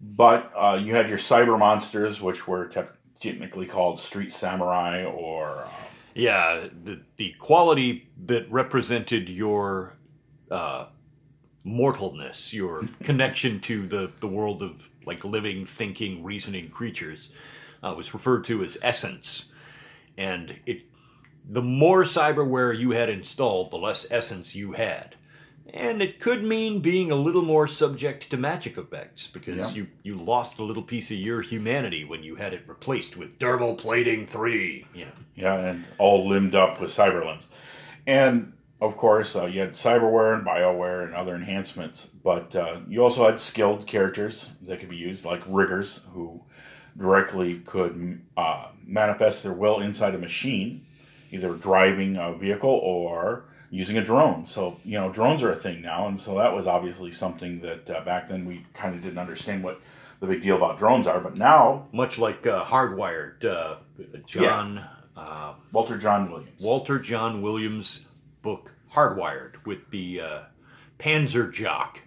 but 0.00 0.52
uh, 0.56 0.78
you 0.80 0.94
had 0.94 1.08
your 1.08 1.18
cyber 1.18 1.58
monsters, 1.58 2.20
which 2.20 2.46
were 2.46 2.66
te- 2.66 2.82
technically 3.18 3.66
called 3.66 3.98
street 3.98 4.32
samurai, 4.32 5.04
or 5.04 5.64
um, 5.64 5.70
Yeah, 6.16 6.68
the 6.82 7.02
the 7.18 7.34
quality 7.38 8.08
that 8.24 8.50
represented 8.50 9.28
your 9.28 9.98
uh, 10.50 10.86
mortalness, 11.64 12.54
your 12.54 12.88
connection 13.02 13.60
to 13.60 13.86
the, 13.86 14.10
the 14.20 14.26
world 14.26 14.62
of 14.62 14.80
like 15.04 15.26
living, 15.26 15.66
thinking, 15.66 16.24
reasoning 16.24 16.70
creatures, 16.70 17.28
uh, 17.82 17.92
was 17.94 18.14
referred 18.14 18.46
to 18.46 18.64
as 18.64 18.78
essence. 18.80 19.44
And 20.16 20.60
it, 20.64 20.84
the 21.46 21.60
more 21.60 22.04
cyberware 22.04 22.76
you 22.76 22.92
had 22.92 23.10
installed, 23.10 23.70
the 23.70 23.76
less 23.76 24.06
essence 24.10 24.54
you 24.54 24.72
had. 24.72 25.15
And 25.74 26.00
it 26.00 26.20
could 26.20 26.44
mean 26.44 26.80
being 26.80 27.10
a 27.10 27.16
little 27.16 27.42
more 27.42 27.66
subject 27.66 28.30
to 28.30 28.36
magic 28.36 28.78
effects 28.78 29.26
because 29.26 29.56
Yeah. 29.56 29.70
you, 29.70 29.86
you 30.02 30.14
lost 30.14 30.58
a 30.58 30.62
little 30.62 30.82
piece 30.82 31.10
of 31.10 31.18
your 31.18 31.42
humanity 31.42 32.04
when 32.04 32.22
you 32.22 32.36
had 32.36 32.54
it 32.54 32.62
replaced 32.66 33.16
with 33.16 33.38
dermal 33.38 33.76
plating 33.76 34.26
three. 34.26 34.86
Know. 34.94 35.06
yeah, 35.34 35.54
and 35.54 35.84
all 35.98 36.28
limbed 36.28 36.54
up 36.54 36.80
with 36.80 36.94
cyber 36.94 37.24
limbs. 37.26 37.48
And 38.06 38.52
of 38.80 38.96
course, 38.96 39.34
uh, 39.34 39.46
you 39.46 39.60
had 39.60 39.72
cyberware 39.72 40.34
and 40.36 40.46
bioware 40.46 41.04
and 41.04 41.14
other 41.14 41.34
enhancements, 41.34 42.06
but 42.22 42.54
uh, 42.54 42.80
you 42.88 43.02
also 43.02 43.24
had 43.26 43.40
skilled 43.40 43.86
characters 43.86 44.50
that 44.62 44.80
could 44.80 44.90
be 44.90 44.96
used, 44.96 45.24
like 45.24 45.42
riggers, 45.46 46.00
who 46.12 46.42
directly 46.96 47.58
could 47.60 48.22
uh, 48.36 48.68
manifest 48.84 49.42
their 49.42 49.52
will 49.52 49.80
inside 49.80 50.14
a 50.14 50.18
machine, 50.18 50.84
either 51.32 51.54
driving 51.54 52.16
a 52.16 52.34
vehicle 52.34 52.70
or 52.70 53.44
using 53.76 53.98
a 53.98 54.04
drone. 54.04 54.46
So, 54.46 54.80
you 54.84 54.98
know, 54.98 55.12
drones 55.12 55.42
are 55.42 55.52
a 55.52 55.56
thing 55.56 55.82
now, 55.82 56.08
and 56.08 56.20
so 56.20 56.38
that 56.38 56.54
was 56.54 56.66
obviously 56.66 57.12
something 57.12 57.60
that 57.60 57.90
uh, 57.90 58.04
back 58.04 58.28
then 58.28 58.46
we 58.46 58.64
kind 58.72 58.94
of 58.94 59.02
didn't 59.02 59.18
understand 59.18 59.62
what 59.62 59.80
the 60.20 60.26
big 60.26 60.42
deal 60.42 60.56
about 60.56 60.78
drones 60.78 61.06
are, 61.06 61.20
but 61.20 61.36
now 61.36 61.86
much 61.92 62.18
like 62.18 62.46
uh, 62.46 62.64
Hardwired, 62.64 63.44
uh, 63.44 63.76
John 64.26 64.82
uh, 65.14 65.54
Walter 65.72 65.98
John 65.98 66.30
Williams. 66.30 66.60
Walter 66.62 66.98
John 66.98 67.42
Williams' 67.42 68.00
book 68.42 68.72
Hardwired 68.94 69.64
with 69.66 69.90
the 69.90 70.20
uh, 70.20 70.40
Panzer 70.98 71.52
Jock, 71.52 72.00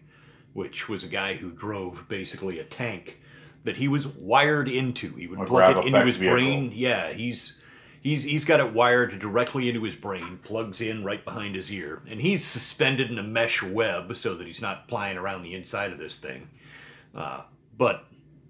which 0.53 0.89
was 0.89 1.03
a 1.03 1.08
guy 1.08 1.36
who 1.36 1.51
drove 1.51 2.05
basically 2.10 2.58
a 2.58 2.63
tank 2.63 3.19
that 3.63 3.77
he 3.77 3.88
was 3.88 4.08
wired 4.08 4.67
into. 4.67 5.13
He 5.15 5.27
would 5.27 5.47
plug 5.47 5.77
it 5.77 5.86
into 5.86 6.05
his 6.05 6.17
vehicle. 6.17 6.36
brain. 6.36 6.71
Yeah, 6.73 7.13
he's 7.13 7.58
he's 8.01 8.23
he's 8.23 8.45
got 8.45 8.59
it 8.59 8.73
wired 8.73 9.19
directly 9.19 9.69
into 9.69 9.83
his 9.83 9.95
brain, 9.95 10.39
plugs 10.41 10.81
in 10.81 11.03
right 11.03 11.23
behind 11.23 11.55
his 11.55 11.71
ear, 11.71 12.01
and 12.09 12.21
he's 12.21 12.45
suspended 12.45 13.09
in 13.09 13.17
a 13.17 13.23
mesh 13.23 13.62
web 13.62 14.15
so 14.15 14.35
that 14.35 14.47
he's 14.47 14.62
not 14.62 14.88
plying 14.88 15.17
around 15.17 15.43
the 15.43 15.53
inside 15.53 15.91
of 15.91 15.97
this 15.97 16.15
thing. 16.15 16.49
Uh, 17.15 17.41
but 17.77 18.05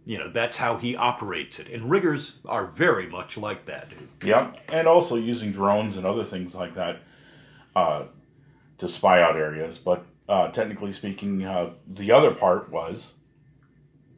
you 0.06 0.18
know 0.18 0.30
that's 0.30 0.58
how 0.58 0.78
he 0.78 0.96
operates 0.96 1.60
it, 1.60 1.68
and 1.68 1.90
riggers 1.90 2.34
are 2.46 2.66
very 2.66 3.08
much 3.08 3.38
like 3.38 3.66
that. 3.66 3.90
Yep, 4.24 4.58
and 4.70 4.88
also 4.88 5.16
using 5.16 5.52
drones 5.52 5.98
and 5.98 6.06
other 6.06 6.24
things 6.24 6.56
like 6.56 6.76
that 6.76 7.02
uh, 7.76 8.04
to 8.78 8.88
spy 8.88 9.22
out 9.22 9.36
areas. 9.36 9.78
But 9.78 10.06
uh, 10.28 10.50
technically 10.50 10.92
speaking, 10.92 11.44
uh, 11.44 11.72
the 11.88 12.12
other 12.12 12.32
part 12.34 12.70
was 12.70 13.14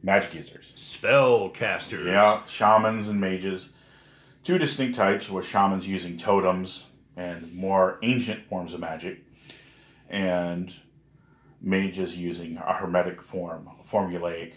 magic 0.02 0.34
users. 0.34 0.72
Spellcasters. 0.76 2.06
Yeah, 2.06 2.44
shamans 2.46 3.08
and 3.08 3.20
mages. 3.20 3.70
Two 4.44 4.58
distinct 4.58 4.96
types 4.96 5.28
with 5.28 5.46
shamans 5.46 5.86
using 5.86 6.18
totems 6.18 6.86
and 7.16 7.54
more 7.54 7.98
ancient 8.02 8.48
forms 8.48 8.74
of 8.74 8.80
magic, 8.80 9.24
and 10.08 10.74
mages 11.60 12.16
using 12.16 12.56
a 12.56 12.72
hermetic 12.74 13.22
form, 13.22 13.68
formulaic. 13.90 14.54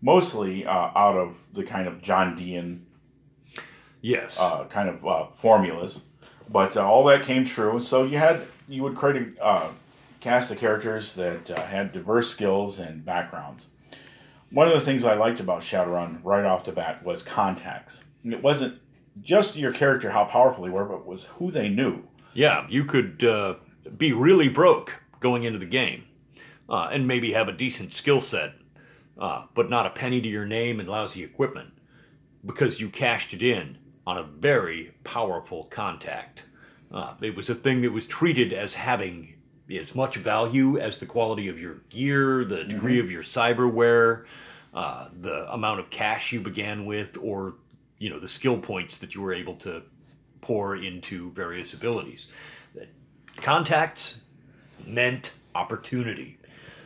Mostly 0.00 0.66
uh, 0.66 0.70
out 0.70 1.16
of 1.16 1.36
the 1.54 1.62
kind 1.62 1.86
of 1.86 2.02
John 2.02 2.36
Dee 2.36 2.80
Yes. 4.02 4.36
uh, 4.38 4.64
kind 4.64 4.88
of 4.88 5.06
uh, 5.06 5.26
formulas, 5.40 6.02
but 6.50 6.76
uh, 6.76 6.86
all 6.86 7.04
that 7.04 7.24
came 7.24 7.44
true. 7.46 7.80
So 7.80 8.04
you 8.04 8.18
had 8.18 8.42
you 8.68 8.82
would 8.82 8.96
create 8.96 9.38
a 9.38 9.44
uh, 9.44 9.68
cast 10.20 10.50
of 10.50 10.58
characters 10.58 11.14
that 11.14 11.50
uh, 11.50 11.66
had 11.66 11.92
diverse 11.92 12.30
skills 12.30 12.78
and 12.78 13.04
backgrounds. 13.04 13.66
One 14.50 14.68
of 14.68 14.74
the 14.74 14.80
things 14.80 15.04
I 15.04 15.14
liked 15.14 15.40
about 15.40 15.62
Shadowrun 15.62 16.20
right 16.22 16.44
off 16.44 16.64
the 16.64 16.72
bat 16.72 17.04
was 17.04 17.22
contacts. 17.22 18.02
It 18.24 18.42
wasn't 18.42 18.80
just 19.20 19.56
your 19.56 19.72
character 19.72 20.10
how 20.10 20.24
powerful 20.24 20.64
they 20.64 20.70
were, 20.70 20.84
but 20.84 21.06
was 21.06 21.24
who 21.38 21.50
they 21.50 21.68
knew. 21.68 22.04
Yeah, 22.32 22.66
you 22.68 22.84
could 22.84 23.24
uh, 23.24 23.54
be 23.96 24.12
really 24.12 24.48
broke 24.48 25.02
going 25.20 25.44
into 25.44 25.58
the 25.58 25.66
game 25.66 26.04
uh, 26.68 26.88
and 26.90 27.06
maybe 27.06 27.32
have 27.32 27.48
a 27.48 27.52
decent 27.52 27.92
skill 27.92 28.20
set, 28.20 28.54
uh, 29.18 29.44
but 29.54 29.70
not 29.70 29.86
a 29.86 29.90
penny 29.90 30.20
to 30.20 30.28
your 30.28 30.46
name 30.46 30.80
and 30.80 30.88
lousy 30.88 31.22
equipment 31.22 31.70
because 32.44 32.80
you 32.80 32.88
cashed 32.88 33.32
it 33.32 33.42
in 33.42 33.78
on 34.06 34.18
a 34.18 34.22
very 34.22 34.94
powerful 35.04 35.64
contact. 35.64 36.42
Uh, 36.92 37.14
it 37.22 37.34
was 37.34 37.48
a 37.48 37.54
thing 37.54 37.82
that 37.82 37.92
was 37.92 38.06
treated 38.06 38.52
as 38.52 38.74
having 38.74 39.34
as 39.70 39.94
much 39.94 40.16
value 40.16 40.78
as 40.78 40.98
the 40.98 41.06
quality 41.06 41.48
of 41.48 41.58
your 41.58 41.76
gear, 41.88 42.44
the 42.44 42.64
degree 42.64 43.00
of 43.00 43.10
your 43.10 43.22
cyberware, 43.22 44.24
uh, 44.74 45.08
the 45.18 45.50
amount 45.52 45.80
of 45.80 45.88
cash 45.90 46.32
you 46.32 46.40
began 46.40 46.84
with, 46.84 47.16
or 47.20 47.54
you 47.98 48.10
know 48.10 48.18
the 48.20 48.28
skill 48.28 48.58
points 48.58 48.98
that 48.98 49.14
you 49.14 49.20
were 49.20 49.32
able 49.34 49.54
to 49.56 49.82
pour 50.40 50.76
into 50.76 51.30
various 51.32 51.72
abilities. 51.72 52.28
That 52.74 52.88
contacts 53.36 54.20
meant 54.86 55.32
opportunity 55.54 56.38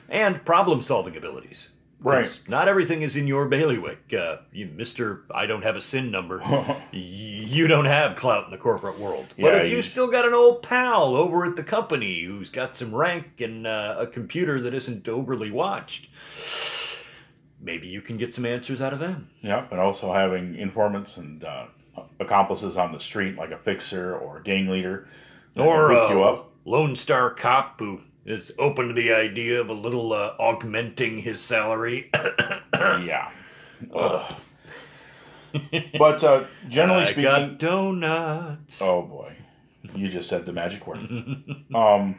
and 0.09 0.45
problem-solving 0.45 1.17
abilities. 1.17 1.69
Right. 2.01 2.31
Not 2.47 2.69
everything 2.69 3.03
is 3.03 3.17
in 3.17 3.27
your 3.27 3.47
bailiwick. 3.49 4.15
Uh, 4.17 4.37
you, 4.53 4.67
Mister, 4.67 5.25
I 5.35 5.47
don't 5.47 5.63
have 5.63 5.75
a 5.75 5.81
sin 5.81 6.13
number. 6.13 6.41
you 6.93 7.67
don't 7.67 7.87
have 7.87 8.15
clout 8.15 8.45
in 8.45 8.53
the 8.53 8.57
corporate 8.57 9.01
world. 9.01 9.27
But 9.37 9.45
Yeah, 9.47 9.57
if 9.63 9.71
you 9.71 9.77
you- 9.77 9.83
still 9.83 10.07
got 10.07 10.25
an 10.25 10.33
old 10.33 10.63
pal 10.63 11.17
over 11.17 11.45
at 11.45 11.57
the 11.57 11.65
company 11.65 12.23
who's 12.23 12.51
got 12.51 12.77
some 12.77 12.95
rank 12.95 13.41
and 13.41 13.67
uh, 13.67 13.97
a 13.99 14.07
computer 14.07 14.61
that 14.61 14.75
isn't 14.75 15.09
overly 15.09 15.51
watched, 15.51 16.07
maybe 17.61 17.87
you 17.87 18.01
can 18.01 18.17
get 18.17 18.35
some 18.35 18.47
answers 18.47 18.81
out 18.81 18.93
of 18.93 19.01
them. 19.01 19.29
Yeah, 19.43 19.67
and 19.71 19.81
also 19.81 20.13
having 20.13 20.57
informants 20.57 21.17
and 21.17 21.43
uh, 21.45 21.67
accomplices 22.21 22.77
on 22.77 22.93
the 22.93 23.01
street, 23.01 23.37
like 23.37 23.51
a 23.51 23.59
fixer 23.59 24.15
or 24.17 24.39
a 24.39 24.43
gang 24.43 24.69
leader, 24.69 25.09
Or 25.57 25.93
a 25.93 26.21
up. 26.23 26.53
Lone 26.65 26.97
Star 26.97 27.31
cop 27.31 27.79
who 27.81 28.01
is 28.27 28.53
open 28.59 28.89
to 28.89 28.95
the 28.95 29.13
idea 29.13 29.61
of 29.61 29.69
a 29.69 29.73
little 29.75 30.13
uh, 30.13 30.35
augmenting 30.39 31.19
his 31.21 31.41
salary. 31.41 32.11
Yeah. 32.75 33.31
Ugh. 33.95 34.35
but 35.99 36.23
uh, 36.23 36.45
generally 36.69 37.03
I 37.03 37.07
speaking, 37.07 37.23
got 37.25 37.59
donuts. 37.59 38.81
oh 38.81 39.03
boy, 39.03 39.35
you 39.95 40.09
just 40.09 40.29
said 40.29 40.47
the 40.47 40.53
magic 40.53 40.87
word. 40.87 40.99
um, 41.75 42.17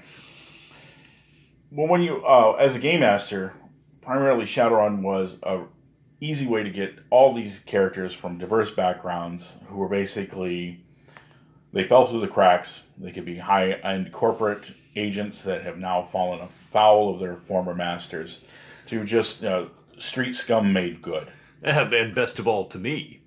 well, 1.72 1.88
when 1.88 2.02
you, 2.02 2.26
uh, 2.26 2.54
as 2.60 2.76
a 2.76 2.80
game 2.80 3.02
master, 3.02 3.54
primarily 4.10 4.46
Shadowrun 4.46 5.04
was 5.04 5.38
a 5.44 5.66
easy 6.20 6.48
way 6.48 6.64
to 6.64 6.72
get 6.72 6.98
all 7.12 7.32
these 7.32 7.60
characters 7.60 8.12
from 8.12 8.40
diverse 8.40 8.72
backgrounds 8.72 9.54
who 9.68 9.76
were 9.78 9.88
basically 9.88 10.84
they 11.72 11.84
fell 11.84 12.08
through 12.08 12.22
the 12.22 12.28
cracks. 12.28 12.82
They 12.98 13.12
could 13.12 13.26
be 13.26 13.38
high 13.38 13.74
end 13.74 14.12
corporate 14.12 14.74
agents 14.96 15.44
that 15.44 15.62
have 15.62 15.78
now 15.78 16.10
fallen 16.12 16.48
foul 16.74 17.14
of 17.14 17.20
their 17.20 17.36
former 17.36 17.76
masters 17.76 18.40
to 18.88 19.06
just 19.06 19.46
uh, 19.46 19.66
street 20.00 20.34
scum 20.34 20.74
made 20.74 21.04
good. 21.04 21.32
and 21.62 22.16
best 22.16 22.40
of 22.40 22.48
all 22.48 22.66
to 22.66 22.80
me, 22.80 23.22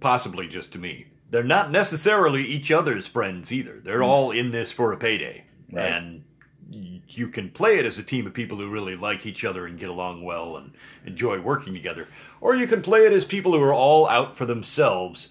possibly 0.00 0.46
just 0.46 0.70
to 0.72 0.78
me, 0.78 1.06
they're 1.30 1.42
not 1.42 1.70
necessarily 1.70 2.44
each 2.44 2.70
other's 2.70 3.06
friends 3.06 3.50
either. 3.50 3.80
They're 3.82 4.02
all 4.02 4.30
in 4.32 4.50
this 4.50 4.70
for 4.70 4.92
a 4.92 4.98
payday. 4.98 5.46
Right. 5.72 5.90
And 5.90 6.24
you 7.16 7.28
can 7.28 7.50
play 7.50 7.78
it 7.78 7.86
as 7.86 7.98
a 7.98 8.02
team 8.02 8.26
of 8.26 8.34
people 8.34 8.58
who 8.58 8.70
really 8.70 8.96
like 8.96 9.26
each 9.26 9.44
other 9.44 9.66
and 9.66 9.78
get 9.78 9.88
along 9.88 10.22
well 10.22 10.56
and 10.56 10.72
enjoy 11.04 11.40
working 11.40 11.72
together. 11.72 12.08
Or 12.40 12.54
you 12.54 12.66
can 12.66 12.82
play 12.82 13.06
it 13.06 13.12
as 13.12 13.24
people 13.24 13.52
who 13.52 13.62
are 13.62 13.74
all 13.74 14.08
out 14.08 14.36
for 14.36 14.46
themselves 14.46 15.28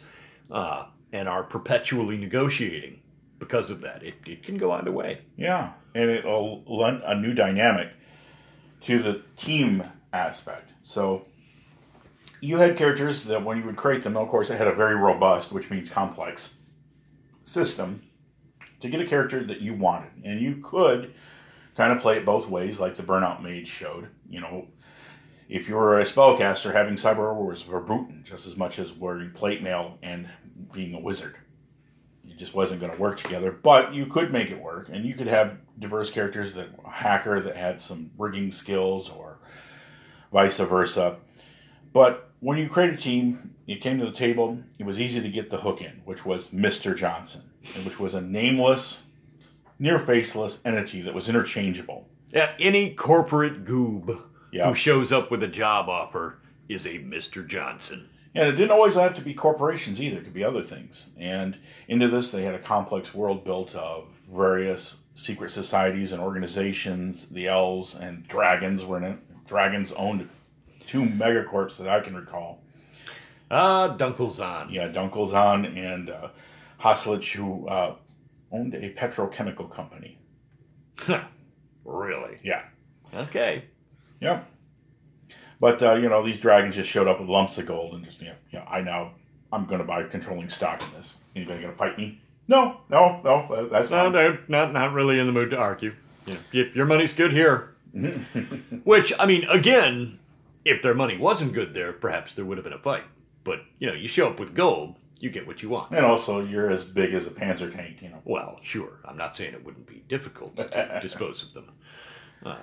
uh, 0.51 0.85
and 1.11 1.27
are 1.27 1.43
perpetually 1.43 2.17
negotiating 2.17 3.01
because 3.37 3.69
of 3.69 3.81
that. 3.81 4.03
It, 4.03 4.15
it 4.25 4.43
can 4.43 4.57
go 4.57 4.71
either 4.71 4.91
way. 4.91 5.21
Yeah, 5.37 5.71
and 5.95 6.09
it'll 6.09 6.63
lend 6.67 7.01
a 7.05 7.15
new 7.15 7.33
dynamic 7.33 7.89
to 8.81 9.01
the 9.01 9.21
team 9.37 9.83
aspect. 10.11 10.71
So 10.83 11.25
you 12.41 12.57
had 12.57 12.77
characters 12.77 13.25
that 13.25 13.43
when 13.43 13.57
you 13.57 13.63
would 13.65 13.75
create 13.75 14.03
them, 14.03 14.17
of 14.17 14.29
course, 14.29 14.49
they 14.49 14.57
had 14.57 14.67
a 14.67 14.75
very 14.75 14.95
robust, 14.95 15.51
which 15.51 15.69
means 15.69 15.89
complex, 15.89 16.49
system 17.43 18.03
to 18.79 18.89
get 18.89 19.01
a 19.01 19.05
character 19.05 19.43
that 19.43 19.61
you 19.61 19.73
wanted, 19.73 20.11
and 20.23 20.39
you 20.41 20.61
could 20.63 21.13
kind 21.75 21.93
of 21.93 21.99
play 21.99 22.17
it 22.17 22.25
both 22.25 22.47
ways, 22.47 22.79
like 22.79 22.95
the 22.95 23.03
Burnout 23.03 23.41
Mage 23.41 23.67
showed. 23.67 24.09
You 24.29 24.41
know, 24.41 24.67
if 25.47 25.67
you 25.67 25.75
were 25.75 25.99
a 25.99 26.05
spellcaster, 26.05 26.73
having 26.73 26.95
cyber 26.95 27.35
was 27.35 27.61
verboten 27.63 28.23
just 28.27 28.47
as 28.47 28.57
much 28.57 28.79
as 28.79 28.93
wearing 28.93 29.31
plate 29.31 29.61
mail 29.61 29.97
and 30.01 30.29
being 30.71 30.93
a 30.93 30.99
wizard 30.99 31.37
it 32.29 32.37
just 32.37 32.53
wasn't 32.53 32.79
going 32.79 32.91
to 32.91 32.97
work 32.97 33.19
together. 33.19 33.51
But 33.51 33.93
you 33.93 34.05
could 34.05 34.31
make 34.31 34.49
it 34.49 34.61
work, 34.61 34.89
and 34.91 35.05
you 35.05 35.13
could 35.13 35.27
have 35.27 35.57
diverse 35.77 36.11
characters 36.11 36.53
that 36.53 36.69
hacker 36.85 37.41
that 37.41 37.55
had 37.55 37.81
some 37.81 38.11
rigging 38.17 38.51
skills, 38.51 39.09
or 39.09 39.39
vice 40.31 40.57
versa. 40.57 41.17
But 41.91 42.29
when 42.39 42.57
you 42.57 42.69
create 42.69 42.93
a 42.93 42.97
team, 42.97 43.55
you 43.65 43.77
came 43.77 43.99
to 43.99 44.05
the 44.05 44.11
table. 44.11 44.59
It 44.77 44.85
was 44.85 44.99
easy 44.99 45.21
to 45.21 45.29
get 45.29 45.49
the 45.49 45.57
hook 45.57 45.81
in, 45.81 46.01
which 46.05 46.25
was 46.25 46.53
Mister 46.53 46.93
Johnson, 46.93 47.49
which 47.83 47.99
was 47.99 48.13
a 48.13 48.21
nameless, 48.21 49.03
near 49.79 49.97
faceless 49.99 50.59
entity 50.65 51.01
that 51.01 51.13
was 51.13 51.29
interchangeable. 51.29 52.07
Yeah, 52.31 52.51
any 52.59 52.93
corporate 52.93 53.65
goob 53.65 54.21
Yeah. 54.51 54.67
who 54.69 54.75
shows 54.75 55.11
up 55.11 55.31
with 55.31 55.41
a 55.41 55.47
job 55.47 55.89
offer 55.89 56.37
is 56.67 56.85
a 56.85 56.99
Mr. 56.99 57.47
Johnson. 57.47 58.09
And 58.35 58.47
it 58.47 58.51
didn't 58.51 58.71
always 58.71 58.93
have 58.93 59.15
to 59.15 59.21
be 59.21 59.33
corporations 59.33 59.99
either; 59.99 60.19
it 60.19 60.25
could 60.25 60.33
be 60.35 60.43
other 60.43 60.61
things. 60.61 61.07
And 61.17 61.57
into 61.87 62.07
this, 62.07 62.29
they 62.29 62.43
had 62.43 62.53
a 62.53 62.59
complex 62.59 63.13
world 63.15 63.43
built 63.43 63.73
of 63.73 64.05
various 64.31 64.99
secret 65.15 65.49
societies 65.49 66.11
and 66.11 66.21
organizations. 66.21 67.27
The 67.29 67.47
elves 67.47 67.95
and 67.95 68.27
dragons 68.27 68.85
were 68.85 68.97
in 68.97 69.03
it. 69.03 69.47
Dragons 69.47 69.91
owned 69.93 70.29
two 70.85 71.01
megacorps 71.01 71.77
that 71.77 71.87
I 71.89 72.01
can 72.01 72.15
recall. 72.15 72.61
Ah, 73.49 73.95
Dunkelzahn. 73.97 74.71
Yeah, 74.71 74.89
Dunkelzahn 74.89 75.75
and 75.75 76.11
uh, 76.11 76.27
Haslich, 76.81 77.31
who 77.33 77.67
uh, 77.67 77.95
owned 78.51 78.73
a 78.73 78.93
petrochemical 78.93 79.73
company. 79.73 80.17
really? 81.85 82.37
Yeah, 82.43 82.63
Okay. 83.13 83.65
yeah. 84.19 84.41
But 85.59 85.81
uh, 85.83 85.95
you 85.95 86.07
know, 86.09 86.23
these 86.25 86.39
dragons 86.39 86.75
just 86.75 86.89
showed 86.89 87.07
up 87.07 87.19
with 87.19 87.29
lumps 87.29 87.57
of 87.57 87.65
gold 87.65 87.93
and 87.93 88.05
just 88.05 88.21
you 88.21 88.27
know, 88.27 88.35
you 88.51 88.59
know 88.59 88.65
I 88.65 88.81
now 88.81 89.11
I'm 89.51 89.65
going 89.65 89.79
to 89.79 89.85
buy 89.85 90.03
controlling 90.03 90.49
stock 90.49 90.81
in 90.83 90.93
this. 90.93 91.15
Anybody 91.35 91.61
going 91.61 91.73
to 91.73 91.77
fight 91.77 91.97
me? 91.97 92.21
No, 92.47 92.77
no, 92.89 93.19
no. 93.23 93.31
uh, 93.53 93.67
That's 93.69 93.89
No, 93.89 94.03
fine. 94.03 94.13
they're 94.13 94.39
not, 94.47 94.73
not 94.73 94.93
really 94.93 95.19
in 95.19 95.27
the 95.27 95.31
mood 95.33 95.51
to 95.51 95.57
argue. 95.57 95.93
Yeah, 96.25 96.63
your 96.73 96.85
money's 96.85 97.13
good 97.13 97.31
here. 97.33 97.75
Which, 98.83 99.11
I 99.19 99.25
mean, 99.25 99.43
again, 99.49 100.19
if 100.65 100.81
their 100.81 100.93
money 100.93 101.17
wasn't 101.17 101.53
good 101.53 101.73
there, 101.73 101.91
perhaps 101.93 102.33
there 102.35 102.45
would 102.45 102.57
have 102.57 102.63
been 102.63 102.73
a 102.73 102.79
fight. 102.79 103.03
But, 103.43 103.59
you 103.79 103.87
know, 103.87 103.93
you 103.93 104.07
show 104.07 104.27
up 104.29 104.39
with 104.39 104.53
gold, 104.55 104.95
you 105.19 105.29
get 105.29 105.45
what 105.47 105.61
you 105.61 105.69
want. 105.69 105.91
And 105.91 106.05
also, 106.05 106.43
you're 106.43 106.69
as 106.71 106.83
big 106.83 107.13
as 107.13 107.27
a 107.27 107.29
Panzer 107.31 107.73
tank, 107.73 108.01
you 108.01 108.09
know. 108.09 108.21
Well, 108.25 108.59
sure. 108.63 108.99
I'm 109.05 109.17
not 109.17 109.35
saying 109.35 109.53
it 109.53 109.63
wouldn't 109.65 109.85
be 109.87 110.03
difficult 110.07 110.55
to 110.57 110.99
dispose 111.01 111.43
of 111.43 111.53
them. 111.53 111.71
Uh, 112.45 112.55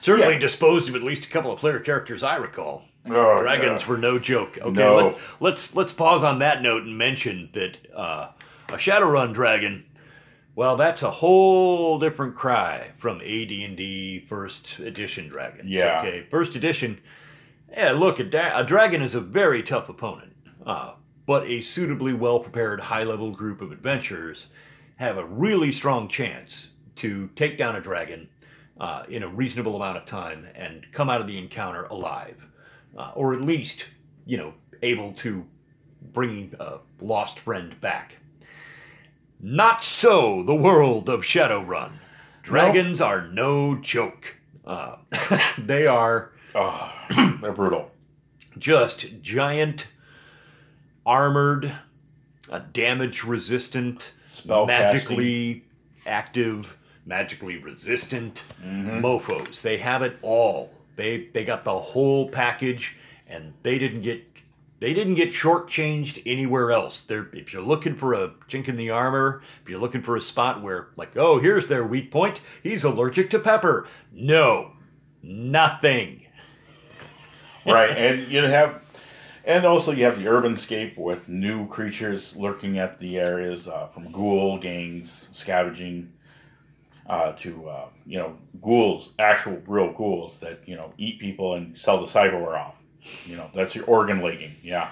certainly 0.00 0.34
Yeah. 0.34 0.40
disposed 0.40 0.88
of 0.88 0.94
at 0.96 1.02
least 1.02 1.24
a 1.24 1.28
couple 1.28 1.52
of 1.52 1.58
player 1.60 1.78
characters 1.80 2.22
I 2.22 2.36
recall. 2.36 2.84
Oh, 3.06 3.40
Dragons 3.42 3.82
yeah. 3.82 3.88
were 3.88 3.98
no 3.98 4.18
joke. 4.18 4.58
Okay, 4.60 4.70
No. 4.70 4.96
let, 4.96 5.16
let's 5.40 5.76
let's 5.76 5.92
pause 5.92 6.24
on 6.24 6.38
that 6.38 6.62
note 6.62 6.84
and 6.84 6.96
mention 6.96 7.50
that 7.52 7.76
uh, 7.94 8.28
a 8.68 8.72
Shadowrun 8.78 9.34
dragon. 9.34 9.84
Well, 10.56 10.76
that's 10.76 11.02
a 11.02 11.10
whole 11.10 11.98
different 11.98 12.34
cry 12.36 12.92
from 12.98 13.16
AD&D 13.20 14.24
First 14.28 14.78
Edition 14.78 15.28
dragons. 15.28 15.68
Yeah. 15.68 15.98
Okay, 16.00 16.26
First 16.30 16.54
Edition. 16.56 17.00
Yeah, 17.70 17.90
look, 17.90 18.18
a, 18.20 18.24
da- 18.24 18.58
a 18.60 18.64
dragon 18.64 19.02
is 19.02 19.14
a 19.16 19.20
very 19.20 19.62
tough 19.64 19.88
opponent, 19.88 20.32
uh, 20.64 20.92
but 21.26 21.44
a 21.46 21.62
suitably 21.62 22.12
well 22.12 22.40
prepared 22.40 22.80
high 22.80 23.04
level 23.04 23.30
group 23.30 23.60
of 23.60 23.72
adventurers 23.72 24.46
have 24.96 25.16
a 25.16 25.24
really 25.24 25.72
strong 25.72 26.08
chance 26.08 26.68
to 26.96 27.28
take 27.34 27.58
down 27.58 27.74
a 27.74 27.80
dragon 27.80 28.28
uh, 28.80 29.02
in 29.08 29.22
a 29.22 29.28
reasonable 29.28 29.76
amount 29.76 29.96
of 29.96 30.06
time 30.06 30.46
and 30.54 30.86
come 30.92 31.08
out 31.10 31.20
of 31.20 31.26
the 31.26 31.38
encounter 31.38 31.84
alive, 31.84 32.36
uh, 32.96 33.12
or 33.14 33.34
at 33.34 33.40
least, 33.40 33.84
you 34.26 34.36
know, 34.36 34.54
able 34.82 35.12
to 35.12 35.44
bring 36.12 36.54
a 36.60 36.78
lost 37.00 37.38
friend 37.38 37.80
back. 37.80 38.16
Not 39.40 39.84
so 39.84 40.42
the 40.42 40.54
world 40.54 41.08
of 41.08 41.20
Shadowrun. 41.22 41.98
Dragons 42.42 43.00
are 43.00 43.26
no 43.26 43.74
joke. 43.76 44.36
Uh, 44.66 44.96
they 45.58 45.86
are 45.86 46.30
Oh, 46.54 46.92
they're 47.40 47.52
brutal. 47.52 47.90
just 48.56 49.06
giant, 49.22 49.88
armored, 51.06 51.74
uh, 52.50 52.60
damage 52.72 53.24
resistant, 53.24 54.12
Spell 54.26 54.66
magically 54.66 55.64
active, 56.06 56.76
magically 57.06 57.56
resistant 57.56 58.42
mofos. 58.62 59.62
They 59.62 59.78
have 59.78 60.02
it 60.02 60.18
all. 60.22 60.72
They 60.96 61.28
they 61.32 61.44
got 61.44 61.64
the 61.64 61.78
whole 61.78 62.28
package, 62.28 62.96
and 63.26 63.54
they 63.62 63.78
didn't 63.78 64.02
get 64.02 64.24
they 64.80 64.92
didn't 64.92 65.14
get 65.14 65.30
shortchanged 65.30 66.22
anywhere 66.26 66.70
else. 66.70 67.00
They're, 67.00 67.28
if 67.32 67.52
you're 67.52 67.62
looking 67.62 67.96
for 67.96 68.12
a 68.12 68.30
chink 68.50 68.68
in 68.68 68.76
the 68.76 68.90
armor, 68.90 69.42
if 69.62 69.68
you're 69.68 69.80
looking 69.80 70.02
for 70.02 70.16
a 70.16 70.20
spot 70.20 70.62
where 70.62 70.88
like 70.96 71.16
oh 71.16 71.38
here's 71.40 71.68
their 71.68 71.84
weak 71.86 72.10
point, 72.10 72.40
he's 72.62 72.84
allergic 72.84 73.30
to 73.30 73.38
pepper. 73.38 73.86
No, 74.12 74.72
nothing. 75.22 76.26
right, 77.66 77.96
and 77.96 78.30
you 78.30 78.42
have 78.42 78.83
And 79.46 79.66
also, 79.66 79.92
you 79.92 80.04
have 80.04 80.18
the 80.18 80.26
urban 80.28 80.56
scape 80.56 80.96
with 80.96 81.28
new 81.28 81.68
creatures 81.68 82.34
lurking 82.34 82.78
at 82.78 82.98
the 82.98 83.18
areas, 83.18 83.68
uh, 83.68 83.88
from 83.92 84.10
ghoul 84.10 84.58
gangs 84.58 85.26
scavenging 85.32 86.12
uh, 87.06 87.32
to 87.32 87.68
uh, 87.68 87.86
you 88.06 88.18
know 88.18 88.36
ghouls, 88.62 89.10
actual 89.18 89.60
real 89.66 89.92
ghouls 89.92 90.38
that 90.40 90.60
you 90.66 90.74
know 90.76 90.92
eat 90.96 91.18
people 91.20 91.54
and 91.54 91.76
sell 91.76 92.00
the 92.00 92.10
cyberware 92.10 92.58
off. 92.58 92.74
You 93.26 93.36
know 93.36 93.50
that's 93.54 93.74
your 93.74 93.84
organ 93.84 94.22
legging. 94.22 94.54
Yeah, 94.62 94.88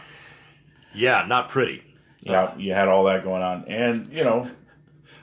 Yeah, 0.95 1.25
not 1.27 1.49
pretty. 1.49 1.83
yeah. 2.21 2.55
You 2.59 2.75
had 2.75 2.89
all 2.89 3.05
that 3.05 3.25
going 3.25 3.43
on, 3.43 3.65
and 3.69 4.13
you 4.13 4.23
know, 4.25 4.51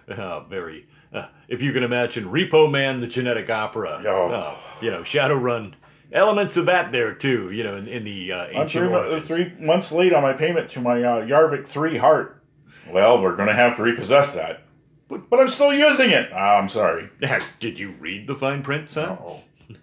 Uh, 0.09 0.39
very. 0.49 0.87
Uh, 1.13 1.27
if 1.47 1.61
you 1.61 1.71
can 1.73 1.83
imagine 1.83 2.25
Repo 2.25 2.69
Man, 2.69 2.99
the 2.99 3.07
genetic 3.07 3.49
opera. 3.49 4.03
Oh. 4.07 4.29
Uh, 4.29 4.55
you 4.81 4.89
know, 4.91 5.01
Shadowrun. 5.01 5.73
Elements 6.11 6.57
of 6.57 6.65
that 6.65 6.91
there 6.91 7.13
too. 7.13 7.51
You 7.51 7.63
know, 7.63 7.75
in, 7.75 7.87
in 7.87 8.03
the 8.03 8.31
uh, 8.31 8.37
I'm 8.45 8.55
ancient 8.63 8.85
three, 8.85 8.93
origins. 8.95 9.27
three 9.27 9.53
months 9.59 9.91
late 9.91 10.13
on 10.13 10.23
my 10.23 10.33
payment 10.33 10.71
to 10.71 10.81
my 10.81 11.03
uh, 11.03 11.25
Jarvik 11.25 11.67
three 11.67 11.97
heart. 11.97 12.41
Well, 12.89 13.21
we're 13.21 13.35
gonna 13.35 13.53
have 13.53 13.77
to 13.77 13.83
repossess 13.83 14.33
that, 14.33 14.63
but, 15.07 15.29
but 15.29 15.39
I'm 15.39 15.49
still 15.49 15.71
using 15.73 16.09
it. 16.09 16.31
Ah, 16.33 16.57
I'm 16.57 16.69
sorry. 16.69 17.09
Did 17.59 17.77
you 17.77 17.91
read 17.99 18.25
the 18.25 18.35
fine 18.35 18.63
print, 18.63 18.89
son? 18.89 19.17
Oh. 19.21 19.41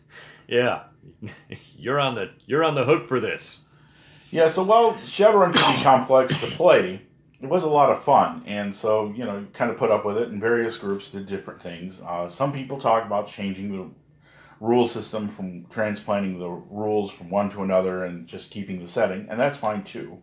Yeah, 0.49 0.85
you're 1.77 1.99
on 1.99 2.15
the 2.15 2.31
you're 2.47 2.63
on 2.63 2.77
the 2.77 2.85
hook 2.85 3.09
for 3.09 3.19
this. 3.19 3.63
Yeah, 4.31 4.47
so 4.49 4.63
while 4.63 4.95
Shadowrun 5.05 5.55
can 5.55 5.77
be 5.77 5.83
complex 5.85 6.39
to 6.41 6.47
play, 6.47 7.03
it 7.41 7.49
was 7.49 7.65
a 7.65 7.69
lot 7.69 7.91
of 7.91 8.05
fun, 8.05 8.43
and 8.47 8.75
so 8.75 9.13
you 9.17 9.25
know, 9.25 9.45
kind 9.53 9.71
of 9.71 9.77
put 9.77 9.91
up 9.91 10.05
with 10.05 10.19
it. 10.19 10.29
And 10.29 10.41
various 10.41 10.77
groups 10.77 11.09
did 11.11 11.27
different 11.27 11.61
things. 11.61 12.01
Uh, 12.01 12.29
some 12.29 12.53
people 12.53 12.79
talk 12.81 13.05
about 13.05 13.29
changing 13.29 13.73
the 13.73 13.91
rule 14.61 14.89
system 14.89 15.29
from 15.29 15.67
transplanting 15.67 16.39
the 16.39 16.49
rules 16.49 17.11
from 17.11 17.31
one 17.31 17.51
to 17.51 17.63
another 17.63 18.05
and 18.05 18.27
just 18.27 18.51
keeping 18.51 18.81
the 18.81 18.89
setting, 18.89 19.27
and 19.29 19.39
that's 19.39 19.57
fine 19.57 19.85
too. 19.85 20.19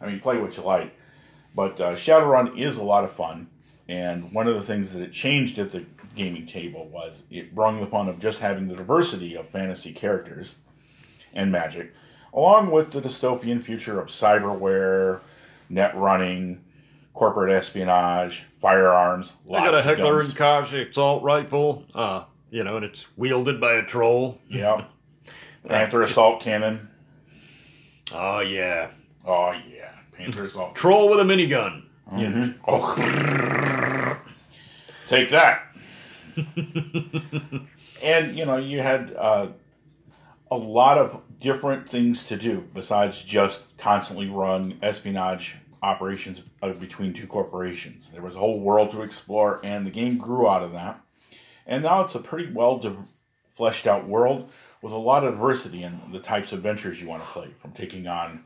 I 0.00 0.06
mean, 0.06 0.20
play 0.20 0.38
what 0.38 0.56
you 0.56 0.62
like. 0.62 0.94
But 1.54 1.80
uh, 1.80 1.92
Shadowrun 1.94 2.58
is 2.58 2.76
a 2.76 2.82
lot 2.82 3.04
of 3.04 3.12
fun, 3.12 3.48
and 3.88 4.32
one 4.32 4.46
of 4.46 4.54
the 4.54 4.62
things 4.62 4.92
that 4.92 5.02
it 5.02 5.12
changed 5.12 5.58
at 5.58 5.72
the 5.72 5.84
gaming 6.14 6.46
table 6.46 6.88
was 6.88 7.22
it 7.30 7.54
brung 7.54 7.80
the 7.80 7.86
fun 7.86 8.08
of 8.08 8.18
just 8.18 8.40
having 8.40 8.68
the 8.68 8.76
diversity 8.76 9.34
of 9.34 9.48
fantasy 9.48 9.92
characters 9.92 10.54
and 11.32 11.50
magic, 11.50 11.92
along 12.32 12.70
with 12.70 12.92
the 12.92 13.00
dystopian 13.00 13.62
future 13.64 14.00
of 14.00 14.08
cyberware, 14.08 15.20
net 15.68 15.96
running, 15.96 16.62
corporate 17.14 17.52
espionage, 17.52 18.46
firearms. 18.60 19.32
I 19.48 19.64
got 19.64 19.74
a 19.74 19.82
Heckler 19.82 20.20
and 20.20 20.34
Koch 20.34 20.72
assault 20.72 21.22
rifle. 21.22 21.84
Uh, 21.94 22.24
you 22.50 22.64
know, 22.64 22.76
and 22.76 22.84
it's 22.84 23.06
wielded 23.16 23.60
by 23.60 23.72
a 23.74 23.82
troll. 23.82 24.38
Yeah. 24.48 24.84
Panther 25.68 26.02
assault 26.02 26.40
cannon. 26.42 26.88
Oh 28.12 28.40
yeah, 28.40 28.90
Oh 29.26 29.52
yeah, 29.52 29.92
Panther 30.16 30.46
assault. 30.46 30.74
troll 30.74 31.10
with 31.10 31.20
a 31.20 31.22
minigun. 31.22 31.84
You 32.16 32.28
know, 32.28 32.54
Oh. 32.66 34.18
Take 35.06 35.30
that. 35.30 35.62
and 38.02 38.36
you 38.36 38.44
know, 38.46 38.56
you 38.56 38.80
had 38.80 39.14
uh, 39.16 39.48
a 40.50 40.56
lot 40.56 40.98
of 40.98 41.20
different 41.40 41.88
things 41.90 42.24
to 42.26 42.36
do 42.36 42.64
besides 42.74 43.22
just 43.22 43.76
constantly 43.78 44.28
run 44.28 44.78
espionage 44.82 45.56
operations 45.82 46.42
uh, 46.62 46.72
between 46.72 47.12
two 47.12 47.26
corporations. 47.26 48.10
There 48.10 48.22
was 48.22 48.34
a 48.34 48.38
whole 48.38 48.60
world 48.60 48.90
to 48.92 49.02
explore, 49.02 49.60
and 49.64 49.86
the 49.86 49.90
game 49.90 50.18
grew 50.18 50.48
out 50.48 50.62
of 50.62 50.72
that. 50.72 51.00
And 51.66 51.82
now 51.82 52.02
it's 52.02 52.14
a 52.14 52.20
pretty 52.20 52.52
well 52.52 53.06
fleshed 53.56 53.86
out 53.86 54.08
world 54.08 54.50
with 54.82 54.92
a 54.92 54.96
lot 54.96 55.24
of 55.24 55.34
diversity 55.34 55.82
in 55.82 56.00
the 56.12 56.18
types 56.18 56.52
of 56.52 56.62
ventures 56.62 57.00
you 57.00 57.08
want 57.08 57.22
to 57.22 57.28
play, 57.30 57.48
from 57.60 57.72
taking 57.72 58.06
on 58.06 58.44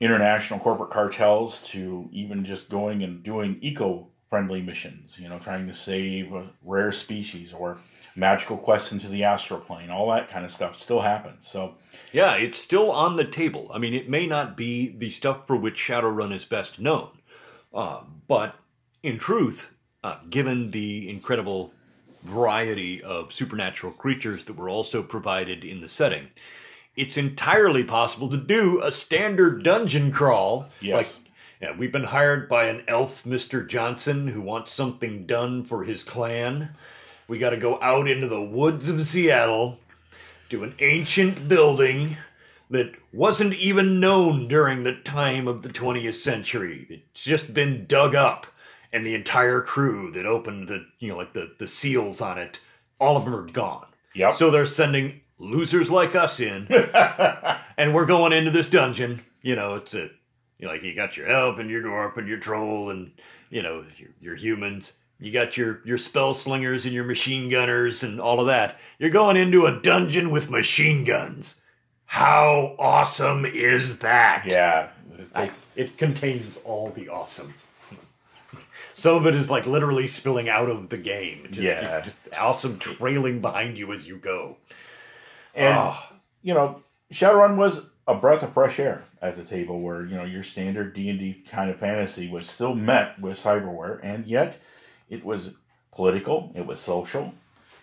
international 0.00 0.58
corporate 0.58 0.90
cartels 0.90 1.62
to 1.62 2.08
even 2.12 2.44
just 2.44 2.68
going 2.68 3.02
and 3.04 3.22
doing 3.22 3.58
eco-friendly 3.60 4.60
missions. 4.60 5.12
You 5.16 5.28
know, 5.28 5.38
trying 5.38 5.66
to 5.68 5.74
save 5.74 6.32
a 6.32 6.50
rare 6.64 6.90
species 6.90 7.52
or 7.52 7.78
magical 8.16 8.56
quests 8.56 8.90
into 8.90 9.06
the 9.06 9.22
astral 9.22 9.60
plane. 9.60 9.90
All 9.90 10.10
that 10.10 10.28
kind 10.28 10.44
of 10.44 10.50
stuff 10.50 10.80
still 10.80 11.02
happens. 11.02 11.46
So 11.46 11.76
yeah, 12.12 12.34
it's 12.34 12.58
still 12.58 12.90
on 12.90 13.14
the 13.14 13.24
table. 13.24 13.70
I 13.72 13.78
mean, 13.78 13.94
it 13.94 14.08
may 14.08 14.26
not 14.26 14.56
be 14.56 14.88
the 14.88 15.10
stuff 15.10 15.46
for 15.46 15.56
which 15.56 15.76
Shadowrun 15.76 16.34
is 16.34 16.44
best 16.44 16.80
known, 16.80 17.10
uh, 17.72 18.00
but 18.26 18.56
in 19.04 19.18
truth, 19.20 19.66
uh, 20.02 20.18
given 20.28 20.72
the 20.72 21.08
incredible 21.08 21.72
variety 22.22 23.02
of 23.02 23.32
supernatural 23.32 23.92
creatures 23.92 24.44
that 24.44 24.56
were 24.56 24.68
also 24.68 25.02
provided 25.02 25.64
in 25.64 25.80
the 25.80 25.88
setting, 25.88 26.28
it's 26.96 27.16
entirely 27.16 27.84
possible 27.84 28.28
to 28.30 28.36
do 28.36 28.82
a 28.82 28.90
standard 28.90 29.62
dungeon 29.62 30.10
crawl. 30.10 30.68
Yes. 30.80 30.96
Like, 30.96 31.08
yeah, 31.60 31.76
we've 31.76 31.92
been 31.92 32.04
hired 32.04 32.48
by 32.48 32.64
an 32.64 32.84
elf, 32.86 33.22
Mr. 33.26 33.66
Johnson, 33.66 34.28
who 34.28 34.40
wants 34.40 34.72
something 34.72 35.26
done 35.26 35.64
for 35.64 35.84
his 35.84 36.02
clan. 36.02 36.70
We 37.26 37.38
got 37.38 37.50
to 37.50 37.56
go 37.56 37.80
out 37.82 38.08
into 38.08 38.28
the 38.28 38.42
woods 38.42 38.88
of 38.88 39.06
Seattle 39.06 39.78
to 40.50 40.64
an 40.64 40.74
ancient 40.80 41.48
building 41.48 42.16
that 42.70 42.92
wasn't 43.12 43.54
even 43.54 44.00
known 44.00 44.48
during 44.48 44.82
the 44.82 44.94
time 44.94 45.48
of 45.48 45.62
the 45.62 45.68
20th 45.68 46.16
century. 46.16 46.86
It's 46.88 47.24
just 47.24 47.54
been 47.54 47.86
dug 47.86 48.14
up, 48.14 48.46
and 48.92 49.04
the 49.06 49.14
entire 49.14 49.60
crew 49.60 50.10
that 50.12 50.26
opened 50.26 50.68
the, 50.68 50.84
you 50.98 51.08
know, 51.08 51.16
like 51.16 51.32
the, 51.32 51.52
the 51.58 51.68
seals 51.68 52.20
on 52.20 52.38
it, 52.38 52.58
all 53.00 53.16
of 53.16 53.24
them 53.24 53.34
are 53.34 53.46
gone. 53.50 53.86
Yep. 54.14 54.36
So 54.36 54.50
they're 54.50 54.66
sending 54.66 55.20
losers 55.38 55.90
like 55.90 56.14
us 56.16 56.40
in, 56.40 56.66
and 57.76 57.94
we're 57.94 58.06
going 58.06 58.32
into 58.32 58.50
this 58.50 58.68
dungeon. 58.68 59.22
You 59.42 59.54
know, 59.56 59.76
it's 59.76 59.94
a, 59.94 60.08
you 60.58 60.66
know, 60.66 60.68
like 60.72 60.82
you 60.82 60.94
got 60.94 61.16
your 61.16 61.28
elf 61.28 61.58
and 61.58 61.70
your 61.70 61.82
dwarf 61.82 62.16
and 62.16 62.26
your 62.26 62.38
troll 62.38 62.90
and 62.90 63.12
you 63.50 63.62
know 63.62 63.84
your, 63.96 64.08
your 64.20 64.36
humans. 64.36 64.94
You 65.20 65.32
got 65.32 65.56
your 65.56 65.80
your 65.84 65.98
spell 65.98 66.34
slingers 66.34 66.84
and 66.84 66.94
your 66.94 67.04
machine 67.04 67.48
gunners 67.50 68.02
and 68.02 68.20
all 68.20 68.40
of 68.40 68.46
that. 68.46 68.76
You're 68.98 69.10
going 69.10 69.36
into 69.36 69.66
a 69.66 69.80
dungeon 69.80 70.30
with 70.30 70.50
machine 70.50 71.04
guns. 71.04 71.54
How 72.06 72.74
awesome 72.78 73.44
is 73.44 73.98
that? 73.98 74.44
yeah, 74.46 74.88
I- 75.34 75.50
it 75.76 75.96
contains 75.98 76.58
all 76.64 76.90
the 76.90 77.08
awesome. 77.08 77.54
Some 78.98 79.14
of 79.14 79.26
it 79.26 79.34
is 79.36 79.48
like 79.48 79.64
literally 79.64 80.08
spilling 80.08 80.48
out 80.48 80.68
of 80.68 80.88
the 80.88 80.96
game. 80.96 81.46
Just, 81.50 81.60
Yeah. 81.60 82.00
just 82.00 82.16
awesome 82.36 82.78
trailing 82.80 83.40
behind 83.40 83.78
you 83.78 83.92
as 83.92 84.08
you 84.08 84.16
go. 84.16 84.56
And 85.54 85.74
Ah. 85.76 86.12
you 86.42 86.52
know, 86.52 86.82
Shadowrun 87.12 87.56
was 87.56 87.82
a 88.08 88.14
breath 88.14 88.42
of 88.42 88.52
fresh 88.54 88.80
air 88.80 89.04
at 89.22 89.36
the 89.36 89.44
table, 89.44 89.80
where 89.80 90.04
you 90.04 90.16
know 90.16 90.24
your 90.24 90.42
standard 90.42 90.94
D 90.94 91.08
and 91.10 91.18
D 91.20 91.44
kind 91.48 91.70
of 91.70 91.78
fantasy 91.78 92.28
was 92.28 92.48
still 92.50 92.74
met 92.74 93.20
with 93.20 93.38
cyberware, 93.38 94.00
and 94.02 94.26
yet 94.26 94.60
it 95.08 95.24
was 95.24 95.50
political, 95.94 96.50
it 96.56 96.66
was 96.66 96.80
social. 96.80 97.34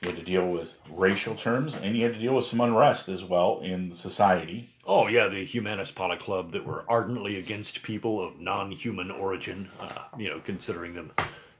You 0.01 0.09
had 0.09 0.17
to 0.17 0.23
deal 0.23 0.47
with 0.47 0.73
racial 0.89 1.35
terms, 1.35 1.77
and 1.77 1.95
you 1.95 2.03
had 2.03 2.13
to 2.15 2.19
deal 2.19 2.35
with 2.35 2.45
some 2.45 2.59
unrest 2.59 3.07
as 3.07 3.23
well 3.23 3.61
in 3.63 3.93
society. 3.93 4.69
Oh 4.85 5.07
yeah, 5.07 5.27
the 5.27 5.47
Humanis 5.47 5.91
Policlub 5.91 6.51
that 6.51 6.65
were 6.65 6.85
ardently 6.87 7.37
against 7.37 7.81
people 7.81 8.23
of 8.23 8.39
non-human 8.39 9.09
origin. 9.09 9.69
Uh, 9.79 10.03
you 10.17 10.29
know, 10.29 10.39
considering 10.39 10.93
them, 10.93 11.11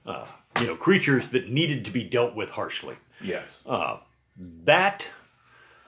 uh, 0.05 0.25
you 0.59 0.67
know, 0.67 0.75
creatures 0.75 1.29
that 1.29 1.49
needed 1.49 1.85
to 1.85 1.91
be 1.91 2.03
dealt 2.03 2.35
with 2.35 2.49
harshly. 2.49 2.97
Yes. 3.21 3.63
Uh, 3.65 3.97
that 4.37 5.07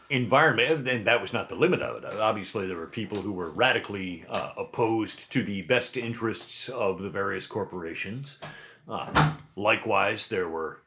environment, 0.10 0.88
and 0.88 1.06
that 1.06 1.21
was 1.21 1.34
not 1.34 1.50
the 1.50 1.56
limit 1.56 1.82
of 1.82 2.04
it. 2.04 2.19
Obviously, 2.19 2.65
there 2.65 2.78
were 2.78 2.88
people 2.88 3.21
who 3.21 3.34
were 3.34 3.50
radically 3.50 4.26
uh, 4.30 4.52
opposed 4.58 5.30
to 5.32 5.43
the 5.43 5.62
best 5.63 5.97
interests 5.97 6.69
of 6.69 7.02
the 7.02 7.10
various 7.10 7.45
corporations. 7.45 8.39
Uh, 8.88 9.34
likewise, 9.56 10.28
there 10.30 10.47
were 10.47 10.82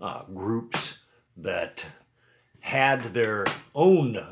uh, 0.00 0.22
groups 0.34 0.98
that 1.36 1.86
had 2.60 3.14
their 3.14 3.46
own, 3.74 4.22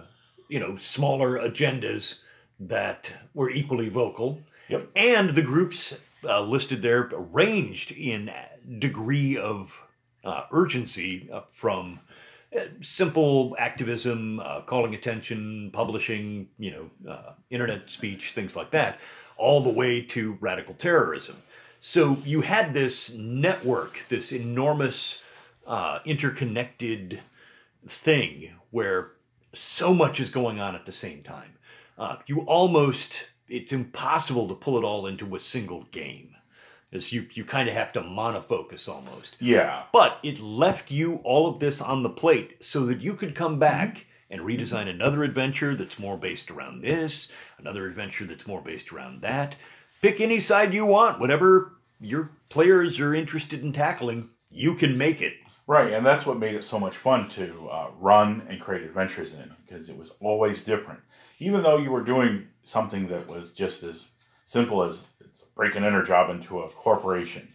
you 0.54 0.60
know, 0.60 0.76
smaller 0.76 1.36
agendas 1.36 2.18
that 2.60 3.10
were 3.34 3.50
equally 3.50 3.88
vocal. 3.88 4.38
Yep. 4.68 4.88
And 4.94 5.34
the 5.34 5.42
groups 5.42 5.94
uh, 6.22 6.42
listed 6.42 6.80
there 6.80 7.10
ranged 7.12 7.90
in 7.90 8.30
degree 8.78 9.36
of 9.36 9.72
uh, 10.22 10.44
urgency 10.52 11.28
uh, 11.32 11.40
from 11.52 11.98
uh, 12.56 12.66
simple 12.80 13.56
activism, 13.58 14.38
uh, 14.38 14.60
calling 14.60 14.94
attention, 14.94 15.70
publishing, 15.72 16.46
you 16.56 16.70
know, 16.70 17.12
uh, 17.12 17.32
internet 17.50 17.90
speech, 17.90 18.30
things 18.32 18.54
like 18.54 18.70
that, 18.70 19.00
all 19.36 19.60
the 19.60 19.70
way 19.70 20.00
to 20.00 20.38
radical 20.40 20.74
terrorism. 20.74 21.38
So 21.80 22.18
you 22.24 22.42
had 22.42 22.74
this 22.74 23.12
network, 23.12 24.02
this 24.08 24.30
enormous, 24.30 25.18
uh, 25.66 25.98
interconnected 26.04 27.22
thing 27.88 28.52
where 28.70 29.14
so 29.54 29.94
much 29.94 30.20
is 30.20 30.30
going 30.30 30.60
on 30.60 30.74
at 30.74 30.86
the 30.86 30.92
same 30.92 31.22
time. 31.22 31.54
Uh, 31.96 32.16
you 32.26 32.40
almost, 32.40 33.24
it's 33.48 33.72
impossible 33.72 34.48
to 34.48 34.54
pull 34.54 34.76
it 34.76 34.84
all 34.84 35.06
into 35.06 35.34
a 35.36 35.40
single 35.40 35.84
game. 35.92 36.34
As 36.92 37.12
you, 37.12 37.26
you 37.34 37.44
kind 37.44 37.68
of 37.68 37.74
have 37.74 37.92
to 37.94 38.00
monofocus 38.00 38.88
almost. 38.88 39.36
Yeah. 39.40 39.84
But 39.92 40.18
it 40.22 40.38
left 40.38 40.92
you 40.92 41.16
all 41.24 41.48
of 41.48 41.58
this 41.58 41.80
on 41.80 42.04
the 42.04 42.08
plate 42.08 42.64
so 42.64 42.86
that 42.86 43.00
you 43.00 43.14
could 43.14 43.34
come 43.34 43.58
back 43.58 44.06
and 44.30 44.42
redesign 44.42 44.88
another 44.88 45.24
adventure 45.24 45.74
that's 45.74 45.98
more 45.98 46.16
based 46.16 46.50
around 46.50 46.82
this, 46.82 47.32
another 47.58 47.86
adventure 47.86 48.26
that's 48.26 48.46
more 48.46 48.60
based 48.60 48.92
around 48.92 49.22
that. 49.22 49.56
Pick 50.02 50.20
any 50.20 50.38
side 50.38 50.72
you 50.72 50.86
want, 50.86 51.18
whatever 51.18 51.72
your 52.00 52.30
players 52.48 53.00
are 53.00 53.14
interested 53.14 53.62
in 53.62 53.72
tackling, 53.72 54.30
you 54.50 54.74
can 54.74 54.96
make 54.96 55.20
it. 55.20 55.34
Right, 55.66 55.92
and 55.94 56.04
that's 56.04 56.26
what 56.26 56.38
made 56.38 56.54
it 56.54 56.62
so 56.62 56.78
much 56.78 56.96
fun 56.96 57.28
to 57.30 57.68
uh, 57.70 57.90
run 57.98 58.46
and 58.50 58.60
create 58.60 58.82
adventures 58.82 59.32
in 59.32 59.54
because 59.66 59.88
it 59.88 59.96
was 59.96 60.10
always 60.20 60.62
different. 60.62 61.00
Even 61.38 61.62
though 61.62 61.78
you 61.78 61.90
were 61.90 62.04
doing 62.04 62.48
something 62.64 63.08
that 63.08 63.26
was 63.26 63.50
just 63.50 63.82
as 63.82 64.06
simple 64.44 64.82
as 64.82 65.00
break 65.54 65.74
an 65.74 65.84
enter 65.84 66.02
job 66.02 66.28
into 66.28 66.60
a 66.60 66.68
corporation, 66.68 67.48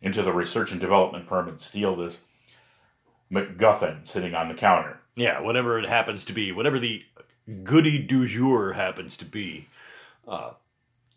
into 0.00 0.22
the 0.22 0.32
research 0.32 0.72
and 0.72 0.80
development 0.80 1.28
firm 1.28 1.48
and 1.48 1.60
steal 1.60 1.94
this 1.96 2.22
MacGuffin 3.30 4.06
sitting 4.08 4.34
on 4.34 4.48
the 4.48 4.54
counter. 4.54 5.00
Yeah, 5.14 5.40
whatever 5.40 5.78
it 5.78 5.86
happens 5.86 6.24
to 6.24 6.32
be, 6.32 6.50
whatever 6.50 6.78
the 6.78 7.02
goody 7.62 7.98
du 7.98 8.26
jour 8.26 8.72
happens 8.72 9.18
to 9.18 9.26
be, 9.26 9.68
uh, 10.26 10.52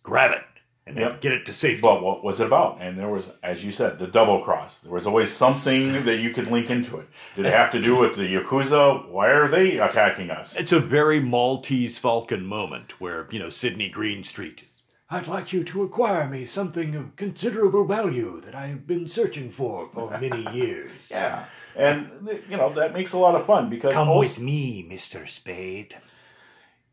grab 0.03 0.31
it 0.31 0.43
and 0.87 0.97
Yep. 0.97 1.21
get 1.21 1.31
it 1.33 1.45
to 1.47 1.53
safety. 1.53 1.81
But 1.81 2.03
what 2.03 2.23
was 2.23 2.39
it 2.39 2.45
about? 2.47 2.77
And 2.79 2.97
there 2.97 3.09
was, 3.09 3.29
as 3.41 3.65
you 3.65 3.71
said, 3.71 3.97
the 3.97 4.07
double 4.07 4.41
cross. 4.43 4.77
There 4.83 4.91
was 4.91 5.07
always 5.07 5.31
something 5.33 6.05
that 6.05 6.17
you 6.17 6.29
could 6.31 6.51
link 6.51 6.69
into 6.69 6.97
it. 6.99 7.07
Did 7.35 7.47
it 7.47 7.53
have 7.53 7.71
to 7.71 7.81
do 7.81 7.95
with 7.95 8.15
the 8.15 8.23
Yakuza? 8.23 9.07
Why 9.09 9.29
are 9.29 9.47
they 9.47 9.77
attacking 9.79 10.29
us? 10.29 10.55
It's 10.55 10.71
a 10.71 10.79
very 10.79 11.19
Maltese 11.19 11.97
Falcon 11.97 12.45
moment 12.45 12.99
where, 13.01 13.27
you 13.31 13.39
know, 13.39 13.49
Sidney 13.49 13.89
Greenstreet 13.89 14.61
is, 14.63 14.69
I'd 15.09 15.27
like 15.27 15.53
you 15.53 15.63
to 15.65 15.83
acquire 15.83 16.27
me 16.27 16.45
something 16.45 16.95
of 16.95 17.15
considerable 17.15 17.85
value 17.85 18.41
that 18.45 18.55
I 18.55 18.67
have 18.67 18.85
been 18.87 19.07
searching 19.07 19.51
for 19.51 19.89
for 19.93 20.09
many 20.19 20.45
years. 20.55 21.09
Yeah. 21.11 21.45
And, 21.75 22.09
you 22.49 22.57
know, 22.57 22.71
that 22.73 22.93
makes 22.93 23.11
a 23.13 23.17
lot 23.17 23.35
of 23.35 23.45
fun 23.45 23.69
because 23.69 23.93
Come 23.93 24.07
also- 24.07 24.19
with 24.19 24.39
me, 24.39 24.87
Mr. 24.89 25.27
Spade. 25.29 25.95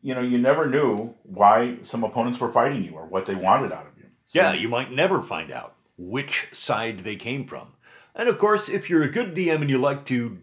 You 0.03 0.15
know, 0.15 0.21
you 0.21 0.39
never 0.39 0.69
knew 0.69 1.15
why 1.23 1.79
some 1.83 2.05
opponents 2.05 2.41
were 2.41 2.53
fighting 2.53 2.85
you 2.85 2.93
or 2.93 3.07
what 3.07 3.27
they 3.27 3.35
wanted 3.35 3.73
out 3.73 3.87
of 3.87 3.97
you. 3.99 4.05
So- 4.27 4.41
Yeah, 4.41 4.53
you 4.53 4.69
might 4.69 4.91
never 4.93 5.23
find 5.23 5.51
out 5.51 5.75
which 5.97 6.49
side 6.53 7.05
they 7.05 7.17
came 7.17 7.47
from. 7.47 7.69
And 8.15 8.29
of 8.29 8.39
course, 8.39 8.69
if 8.69 8.91
you're 8.91 9.03
a 9.05 9.11
good 9.11 9.35
DM 9.35 9.61
and 9.63 9.71
you 9.71 9.79
like 9.79 10.05
to, 10.07 10.39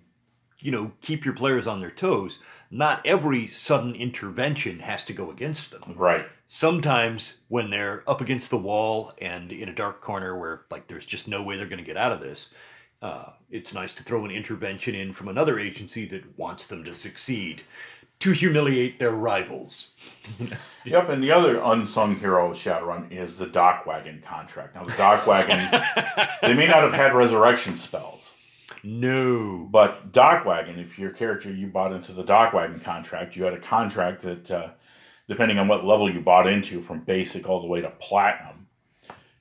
you 0.59 0.71
know, 0.71 0.91
keep 1.01 1.25
your 1.25 1.33
players 1.35 1.67
on 1.67 1.79
their 1.81 1.91
toes, 1.91 2.39
not 2.71 3.01
every 3.05 3.47
sudden 3.47 3.95
intervention 3.95 4.79
has 4.79 5.03
to 5.05 5.13
go 5.13 5.29
against 5.29 5.71
them. 5.71 5.93
Right. 5.95 6.25
Sometimes 6.47 7.35
when 7.47 7.69
they're 7.69 8.03
up 8.09 8.21
against 8.21 8.49
the 8.49 8.57
wall 8.57 9.13
and 9.19 9.51
in 9.51 9.69
a 9.69 9.73
dark 9.75 10.01
corner 10.01 10.37
where 10.37 10.61
like 10.71 10.87
there's 10.87 11.05
just 11.05 11.27
no 11.27 11.41
way 11.43 11.57
they're 11.57 11.67
going 11.67 11.77
to 11.83 11.85
get 11.85 11.97
out 11.97 12.11
of 12.11 12.21
this, 12.21 12.49
uh, 13.01 13.31
it's 13.49 13.73
nice 13.73 13.93
to 13.93 14.03
throw 14.03 14.25
an 14.25 14.31
intervention 14.31 14.93
in 14.93 15.13
from 15.13 15.27
another 15.29 15.57
agency 15.59 16.05
that 16.07 16.37
wants 16.37 16.67
them 16.67 16.83
to 16.83 16.93
succeed 16.93 17.61
to 18.19 18.31
humiliate 18.31 18.99
their 18.99 19.11
rivals. 19.11 19.87
Yep, 20.85 21.09
and 21.09 21.21
the 21.21 21.31
other 21.31 21.59
unsung 21.59 22.15
hero 22.19 22.49
of 22.51 22.57
Shadowrun 22.57 23.11
is 23.11 23.37
the 23.37 23.45
DocWagon 23.45 24.23
contract. 24.23 24.73
Now, 24.73 24.85
the 24.85 24.93
DocWagon, 24.93 26.39
they 26.41 26.53
may 26.53 26.67
not 26.67 26.81
have 26.83 26.93
had 26.93 27.13
resurrection 27.13 27.77
spells, 27.77 28.33
No. 28.81 29.67
but 29.69 30.11
DocWagon, 30.13 30.77
if 30.79 30.97
your 30.97 31.11
character 31.11 31.51
you 31.51 31.67
bought 31.67 31.91
into 31.91 32.13
the 32.13 32.23
DocWagon 32.23 32.81
contract, 32.83 33.35
you 33.35 33.43
had 33.43 33.53
a 33.53 33.59
contract 33.59 34.21
that, 34.23 34.49
uh, 34.49 34.69
depending 35.27 35.59
on 35.59 35.67
what 35.67 35.85
level 35.85 36.11
you 36.11 36.21
bought 36.21 36.47
into, 36.47 36.81
from 36.81 37.01
basic 37.01 37.47
all 37.47 37.61
the 37.61 37.67
way 37.67 37.81
to 37.81 37.89
platinum, 37.99 38.67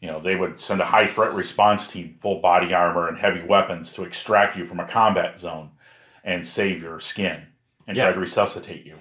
you 0.00 0.08
know, 0.08 0.20
they 0.20 0.34
would 0.34 0.60
send 0.60 0.80
a 0.82 0.86
high 0.86 1.06
threat 1.06 1.32
response 1.32 1.86
team, 1.88 2.18
full 2.20 2.40
body 2.42 2.74
armor 2.74 3.08
and 3.08 3.16
heavy 3.16 3.42
weapons, 3.42 3.92
to 3.92 4.02
extract 4.02 4.56
you 4.58 4.66
from 4.66 4.80
a 4.80 4.88
combat 4.88 5.38
zone 5.40 5.70
and 6.24 6.46
save 6.46 6.82
your 6.82 7.00
skin 7.00 7.46
and 7.88 7.96
Yeah. 7.96 8.04
try 8.04 8.12
to 8.12 8.20
resuscitate 8.20 8.86
you. 8.86 8.98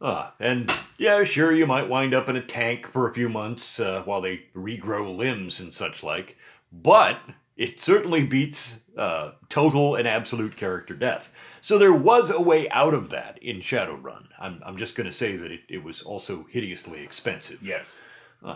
Ah, 0.00 0.34
and 0.38 0.72
yeah, 0.96 1.24
sure, 1.24 1.52
you 1.52 1.66
might 1.66 1.88
wind 1.88 2.14
up 2.14 2.28
in 2.28 2.36
a 2.36 2.42
tank 2.42 2.86
for 2.86 3.08
a 3.08 3.12
few 3.14 3.28
months 3.28 3.80
uh, 3.80 4.02
while 4.04 4.20
they 4.20 4.42
regrow 4.54 5.16
limbs 5.16 5.58
and 5.58 5.72
such 5.72 6.04
like, 6.04 6.36
but 6.70 7.18
it 7.56 7.82
certainly 7.82 8.22
beats 8.22 8.80
uh, 8.96 9.32
total 9.48 9.96
and 9.96 10.06
absolute 10.06 10.56
character 10.56 10.94
death. 10.94 11.30
So 11.60 11.78
there 11.78 11.92
was 11.92 12.30
a 12.30 12.40
way 12.40 12.68
out 12.70 12.94
of 12.94 13.10
that 13.10 13.42
in 13.42 13.60
Shadowrun. 13.60 14.28
I'm, 14.38 14.62
I'm 14.64 14.76
just 14.76 14.94
going 14.94 15.08
to 15.08 15.12
say 15.12 15.36
that 15.36 15.50
it, 15.50 15.62
it 15.68 15.82
was 15.82 16.00
also 16.02 16.46
hideously 16.48 17.00
expensive. 17.02 17.60
Yes. 17.62 17.98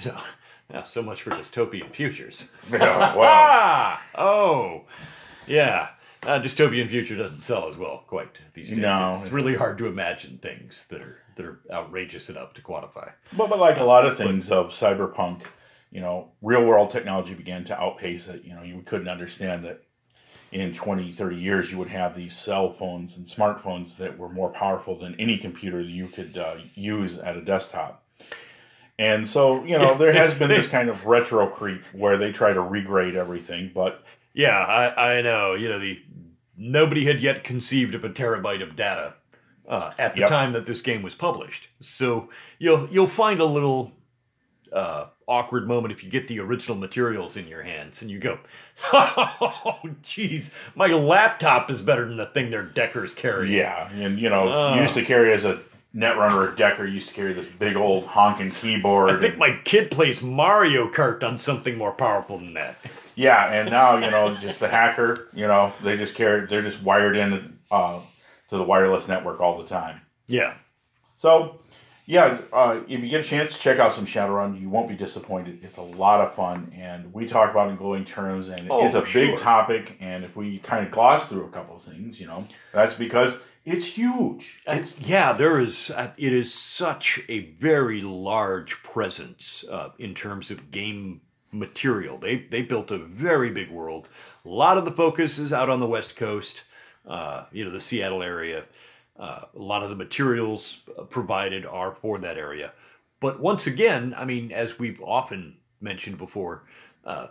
So, 0.00 0.16
yeah, 0.70 0.84
so 0.84 1.02
much 1.02 1.22
for 1.22 1.30
dystopian 1.30 1.92
futures. 1.92 2.48
Yeah, 2.70 3.16
wow. 3.16 3.22
Ah! 3.24 4.02
Oh, 4.14 4.84
yeah. 5.46 5.88
Uh, 6.28 6.42
dystopian 6.42 6.90
future 6.90 7.16
doesn't 7.16 7.40
sell 7.40 7.68
as 7.70 7.76
well 7.78 8.04
quite 8.06 8.28
these 8.52 8.68
days. 8.68 8.78
No. 8.78 9.18
it's 9.22 9.32
really 9.32 9.54
hard 9.54 9.78
to 9.78 9.86
imagine 9.86 10.38
things 10.42 10.84
that 10.90 11.00
are 11.00 11.22
that 11.36 11.46
are 11.46 11.60
outrageous 11.72 12.28
enough 12.28 12.52
to 12.54 12.60
quantify. 12.60 13.12
But, 13.34 13.48
but 13.48 13.58
like 13.58 13.78
a 13.78 13.84
lot 13.84 14.04
of 14.04 14.18
things 14.18 14.50
of 14.50 14.70
cyberpunk, 14.70 15.42
you 15.90 16.00
know, 16.00 16.32
real 16.42 16.64
world 16.64 16.90
technology 16.90 17.32
began 17.32 17.64
to 17.66 17.80
outpace 17.80 18.28
it. 18.28 18.44
You 18.44 18.54
know, 18.54 18.62
you 18.62 18.82
couldn't 18.84 19.08
understand 19.08 19.64
that 19.64 19.84
in 20.52 20.74
20, 20.74 21.12
30 21.12 21.36
years 21.36 21.70
you 21.70 21.78
would 21.78 21.88
have 21.88 22.14
these 22.14 22.36
cell 22.36 22.72
phones 22.72 23.16
and 23.16 23.26
smartphones 23.26 23.96
that 23.96 24.18
were 24.18 24.28
more 24.28 24.50
powerful 24.50 24.98
than 24.98 25.14
any 25.18 25.38
computer 25.38 25.82
that 25.82 25.90
you 25.90 26.08
could 26.08 26.36
uh, 26.36 26.56
use 26.74 27.18
at 27.18 27.36
a 27.36 27.40
desktop. 27.40 28.04
And 28.98 29.28
so, 29.28 29.64
you 29.64 29.78
know, 29.78 29.96
there 29.96 30.12
has 30.12 30.34
been 30.34 30.48
this 30.48 30.68
kind 30.68 30.88
of 30.88 31.06
retro 31.06 31.46
creep 31.46 31.82
where 31.92 32.18
they 32.18 32.32
try 32.32 32.52
to 32.52 32.60
regrade 32.60 33.14
everything, 33.14 33.70
but 33.72 34.04
Yeah, 34.34 34.56
I, 34.56 35.18
I 35.18 35.22
know. 35.22 35.54
You 35.54 35.68
know, 35.68 35.78
the 35.78 36.00
nobody 36.58 37.06
had 37.06 37.20
yet 37.20 37.44
conceived 37.44 37.94
of 37.94 38.04
a 38.04 38.08
terabyte 38.10 38.62
of 38.62 38.74
data 38.76 39.14
uh, 39.68 39.92
at 39.98 40.14
the 40.14 40.20
Yep. 40.20 40.28
time 40.28 40.52
that 40.54 40.66
this 40.66 40.80
game 40.80 41.02
was 41.02 41.14
published. 41.14 41.68
So 41.80 42.28
you'll 42.58 42.88
you'll 42.90 43.06
find 43.08 43.40
a 43.40 43.44
little 43.44 43.92
uh, 44.72 45.06
awkward 45.26 45.66
moment 45.66 45.92
if 45.92 46.02
you 46.04 46.10
get 46.10 46.28
the 46.28 46.40
original 46.40 46.76
materials 46.76 47.36
in 47.36 47.46
your 47.48 47.62
hands 47.62 48.02
and 48.02 48.10
you 48.10 48.18
go, 48.18 48.38
"Oh, 48.92 49.78
jeez, 50.04 50.50
my 50.74 50.88
laptop 50.88 51.70
is 51.70 51.80
better 51.80 52.06
than 52.06 52.16
the 52.16 52.26
thing 52.26 52.50
their 52.50 52.64
deckers 52.64 53.14
carry." 53.14 53.56
yeah, 53.56 53.88
and 53.90 54.18
you 54.18 54.28
know, 54.28 54.74
you 54.74 54.82
used 54.82 54.94
to 54.94 55.04
carry 55.04 55.32
as 55.32 55.44
a 55.44 55.60
netrunner 55.96 56.48
or 56.48 56.54
decker, 56.54 56.86
used 56.86 57.08
to 57.08 57.14
carry 57.14 57.32
this 57.32 57.46
big 57.58 57.74
old 57.76 58.04
honking 58.08 58.50
keyboard. 58.50 59.10
I 59.10 59.20
think 59.20 59.38
my 59.38 59.58
kid 59.64 59.90
plays 59.90 60.22
Mario 60.22 60.90
Kart 60.90 61.22
on 61.22 61.38
something 61.38 61.78
more 61.78 61.92
powerful 61.92 62.38
than 62.38 62.54
that. 62.54 62.76
Yeah, 63.18 63.52
and 63.52 63.68
now 63.68 63.96
you 63.96 64.10
know, 64.12 64.36
just 64.36 64.60
the 64.60 64.68
hacker. 64.68 65.28
You 65.34 65.48
know, 65.48 65.72
they 65.82 65.96
just 65.96 66.14
carry. 66.14 66.46
They're 66.46 66.62
just 66.62 66.80
wired 66.80 67.16
in 67.16 67.58
uh, 67.68 67.98
to 68.50 68.56
the 68.56 68.62
wireless 68.62 69.08
network 69.08 69.40
all 69.40 69.60
the 69.60 69.68
time. 69.68 70.02
Yeah. 70.28 70.54
So, 71.16 71.58
yeah, 72.06 72.38
uh, 72.52 72.80
if 72.86 73.00
you 73.00 73.08
get 73.08 73.22
a 73.22 73.24
chance, 73.24 73.58
check 73.58 73.80
out 73.80 73.92
some 73.92 74.06
Shadowrun. 74.06 74.60
You 74.60 74.70
won't 74.70 74.88
be 74.88 74.94
disappointed. 74.94 75.64
It's 75.64 75.78
a 75.78 75.82
lot 75.82 76.20
of 76.20 76.32
fun, 76.34 76.72
and 76.76 77.12
we 77.12 77.26
talk 77.26 77.50
about 77.50 77.66
it 77.66 77.70
in 77.72 77.76
glowing 77.76 78.04
terms, 78.04 78.46
and 78.48 78.70
Oh, 78.70 78.86
it's 78.86 78.94
a 78.94 79.04
sure. 79.04 79.32
big 79.32 79.38
topic. 79.40 79.96
And 79.98 80.24
if 80.24 80.36
we 80.36 80.58
kind 80.58 80.86
of 80.86 80.92
gloss 80.92 81.26
through 81.26 81.44
a 81.44 81.48
couple 81.50 81.74
of 81.74 81.82
things, 81.82 82.20
you 82.20 82.28
know, 82.28 82.46
that's 82.72 82.94
because 82.94 83.36
it's 83.64 83.86
huge. 83.86 84.60
It's, 84.68 84.96
yeah, 85.00 85.32
there 85.32 85.58
is. 85.58 85.90
Uh, 85.90 86.12
it 86.16 86.32
is 86.32 86.54
such 86.54 87.20
a 87.28 87.40
very 87.58 88.00
large 88.00 88.80
presence 88.84 89.64
uh, 89.68 89.88
in 89.98 90.14
terms 90.14 90.52
of 90.52 90.70
game 90.70 91.22
material. 91.52 92.18
They 92.18 92.36
they 92.50 92.62
built 92.62 92.90
a 92.90 92.98
very 92.98 93.50
big 93.50 93.70
world. 93.70 94.08
A 94.44 94.48
lot 94.48 94.78
of 94.78 94.84
the 94.84 94.92
focus 94.92 95.38
is 95.38 95.52
out 95.52 95.70
on 95.70 95.80
the 95.80 95.86
west 95.86 96.16
coast. 96.16 96.62
Uh, 97.06 97.44
you 97.52 97.64
know, 97.64 97.70
the 97.70 97.80
Seattle 97.80 98.22
area. 98.22 98.64
Uh, 99.18 99.44
a 99.54 99.58
lot 99.58 99.82
of 99.82 99.88
the 99.88 99.96
materials 99.96 100.78
uh, 100.96 101.02
provided 101.02 101.66
are 101.66 101.96
for 102.00 102.18
that 102.18 102.36
area. 102.36 102.72
But 103.20 103.40
once 103.40 103.66
again, 103.66 104.14
I 104.16 104.24
mean, 104.24 104.52
as 104.52 104.78
we've 104.78 105.00
often 105.00 105.56
mentioned 105.80 106.18
before, 106.18 106.64
uh, 107.04 107.28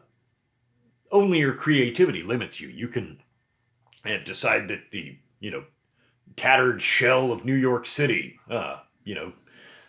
only 1.12 1.40
your 1.40 1.54
creativity 1.54 2.24
limits 2.24 2.60
you. 2.60 2.68
You 2.68 2.88
can 2.88 3.22
uh, 4.04 4.18
decide 4.26 4.68
that 4.68 4.92
the 4.92 5.18
you 5.40 5.52
know 5.52 5.64
tattered 6.36 6.82
shell 6.82 7.32
of 7.32 7.46
New 7.46 7.56
York 7.56 7.86
City. 7.88 8.40
Uh, 8.50 8.78
you 9.04 9.16
know. 9.16 9.34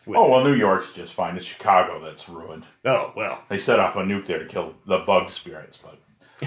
With- 0.08 0.18
Oh 0.18 0.28
well, 0.28 0.42
New 0.44 0.54
York's 0.54 0.92
just 0.92 1.14
fine. 1.14 1.36
It's 1.36 1.46
Chicago 1.46 2.02
that's 2.04 2.28
ruined. 2.28 2.64
Oh 2.84 3.12
well. 3.16 3.42
They 3.48 3.58
set 3.58 3.78
off 3.78 3.94
a 3.96 4.00
nuke 4.00 4.26
there 4.26 4.38
to 4.40 4.46
kill 4.46 4.74
the 4.86 4.98
bug 4.98 5.30
spirits, 5.30 5.76
but 5.78 5.98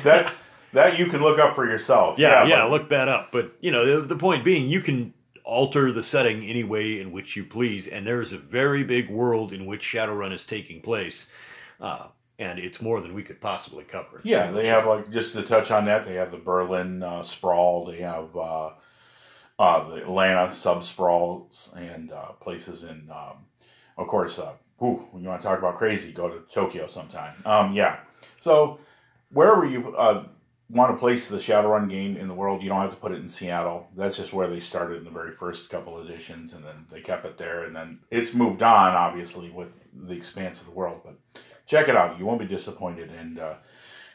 that 0.04 0.34
that 0.74 0.98
you 1.00 1.08
can 1.08 1.22
look 1.22 1.40
up 1.40 1.56
for 1.56 1.66
yourself. 1.70 2.18
Yeah, 2.20 2.46
yeah. 2.46 2.62
but- 2.64 2.72
look 2.72 2.90
that 2.90 3.08
up. 3.08 3.32
But 3.32 3.54
you 3.62 3.72
know, 3.72 4.02
the, 4.02 4.08
the 4.08 4.16
point 4.18 4.44
being, 4.44 4.70
you 4.70 4.82
can 4.82 5.14
alter 5.44 5.92
the 5.92 6.04
setting 6.04 6.44
any 6.46 6.64
way 6.64 7.00
in 7.00 7.12
which 7.12 7.36
you 7.36 7.44
please, 7.44 7.88
and 7.88 8.06
there 8.08 8.22
is 8.22 8.32
a 8.34 8.38
very 8.38 8.84
big 8.84 9.10
world 9.10 9.52
in 9.52 9.66
which 9.66 9.82
Shadowrun 9.84 10.34
is 10.34 10.46
taking 10.46 10.82
place, 10.82 11.28
uh, 11.82 12.08
and 12.40 12.58
it's 12.60 12.80
more 12.82 13.02
than 13.02 13.14
we 13.14 13.24
could 13.24 13.42
possibly 13.42 13.84
cover. 13.84 14.22
Yeah, 14.24 14.52
they 14.52 14.68
have 14.68 14.86
like 14.86 15.12
just 15.12 15.34
to 15.34 15.44
touch 15.44 15.70
on 15.72 15.86
that. 15.86 16.06
They 16.06 16.14
have 16.16 16.32
the 16.32 16.38
Berlin 16.38 17.04
uh, 17.04 17.24
sprawl. 17.24 17.86
They 17.86 17.98
have 18.02 18.36
uh, 18.36 18.70
uh, 19.60 19.90
the 19.90 19.96
Atlanta 20.04 20.52
sub 20.54 20.84
sprawls 20.84 21.70
and 21.76 22.12
uh, 22.12 22.32
places 22.42 22.84
in, 22.84 23.10
um, 23.12 23.46
of 24.02 24.08
course. 24.08 24.40
Uh, 24.40 24.54
ooh, 24.84 25.08
when 25.12 25.24
you 25.24 25.30
want 25.30 25.42
to 25.42 25.48
talk 25.48 25.60
about 25.60 25.78
crazy, 25.78 26.12
go 26.12 26.28
to 26.28 26.42
Tokyo 26.54 26.88
sometime. 26.88 27.42
Um, 27.46 27.74
yeah. 27.74 28.00
So 28.40 28.80
wherever 29.32 29.66
you, 29.66 29.96
uh, 29.96 30.26
want 30.72 30.92
to 30.94 30.98
place 30.98 31.28
the 31.28 31.38
Shadowrun 31.38 31.90
game 31.90 32.16
in 32.18 32.28
the 32.28 32.34
world, 32.34 32.64
you 32.64 32.70
don't 32.70 32.82
have 32.82 32.92
to 32.92 32.96
put 32.96 33.12
it 33.12 33.20
in 33.20 33.28
Seattle. 33.28 33.88
That's 33.96 34.16
just 34.18 34.34
where 34.34 34.50
they 34.50 34.60
started 34.60 35.00
in 35.00 35.04
the 35.04 35.12
very 35.12 35.36
first 35.36 35.70
couple 35.70 36.02
editions, 36.02 36.54
and 36.54 36.64
then 36.64 36.86
they 36.92 37.02
kept 37.02 37.26
it 37.26 37.38
there, 37.38 37.66
and 37.66 37.76
then 37.76 38.00
it's 38.10 38.34
moved 38.34 38.62
on, 38.62 38.96
obviously, 38.96 39.50
with 39.50 39.70
the 39.94 40.14
expanse 40.14 40.62
of 40.62 40.68
the 40.68 40.72
world. 40.72 41.02
But 41.04 41.18
check 41.66 41.90
it 41.90 41.96
out; 41.96 42.18
you 42.18 42.26
won't 42.26 42.40
be 42.40 42.48
disappointed. 42.48 43.12
And 43.12 43.40
uh, 43.40 43.56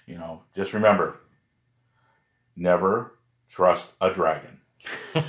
you 0.07 0.17
know, 0.17 0.43
just 0.55 0.73
remember, 0.73 1.21
never 2.57 3.19
trust 3.49 3.93
a 4.01 4.11
dragon. 4.11 4.61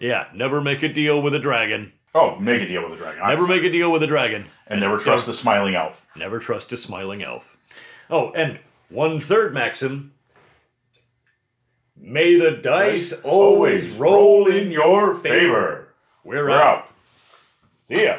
yeah, 0.00 0.26
never 0.34 0.60
make 0.60 0.82
a 0.82 0.92
deal 0.92 1.20
with 1.20 1.34
a 1.34 1.40
dragon. 1.40 1.92
Oh, 2.14 2.36
make 2.40 2.60
a 2.60 2.66
deal 2.66 2.82
with 2.82 2.94
a 2.94 2.96
dragon. 3.02 3.22
Never 3.26 3.46
make 3.46 3.62
a 3.62 3.70
deal 3.70 3.92
with 3.92 4.02
a 4.02 4.06
dragon. 4.06 4.46
and 4.66 4.80
never 4.80 4.98
trust 4.98 5.26
the 5.26 5.34
smiling 5.34 5.74
elf. 5.74 6.06
Never 6.16 6.38
trust 6.40 6.72
a 6.72 6.76
smiling 6.76 7.22
elf. 7.22 7.44
Oh, 8.08 8.32
and 8.32 8.58
one 8.88 9.20
third 9.20 9.54
maxim. 9.54 10.12
May 11.96 12.36
the 12.38 12.50
dice 12.52 13.12
always 13.12 13.88
roll 13.90 14.48
in 14.50 14.70
your 14.72 15.14
favor. 15.16 15.88
We're 16.24 16.46
We're 16.46 16.50
out. 16.50 16.78
out. 16.78 16.84
See 17.86 18.04
ya. 18.04 18.18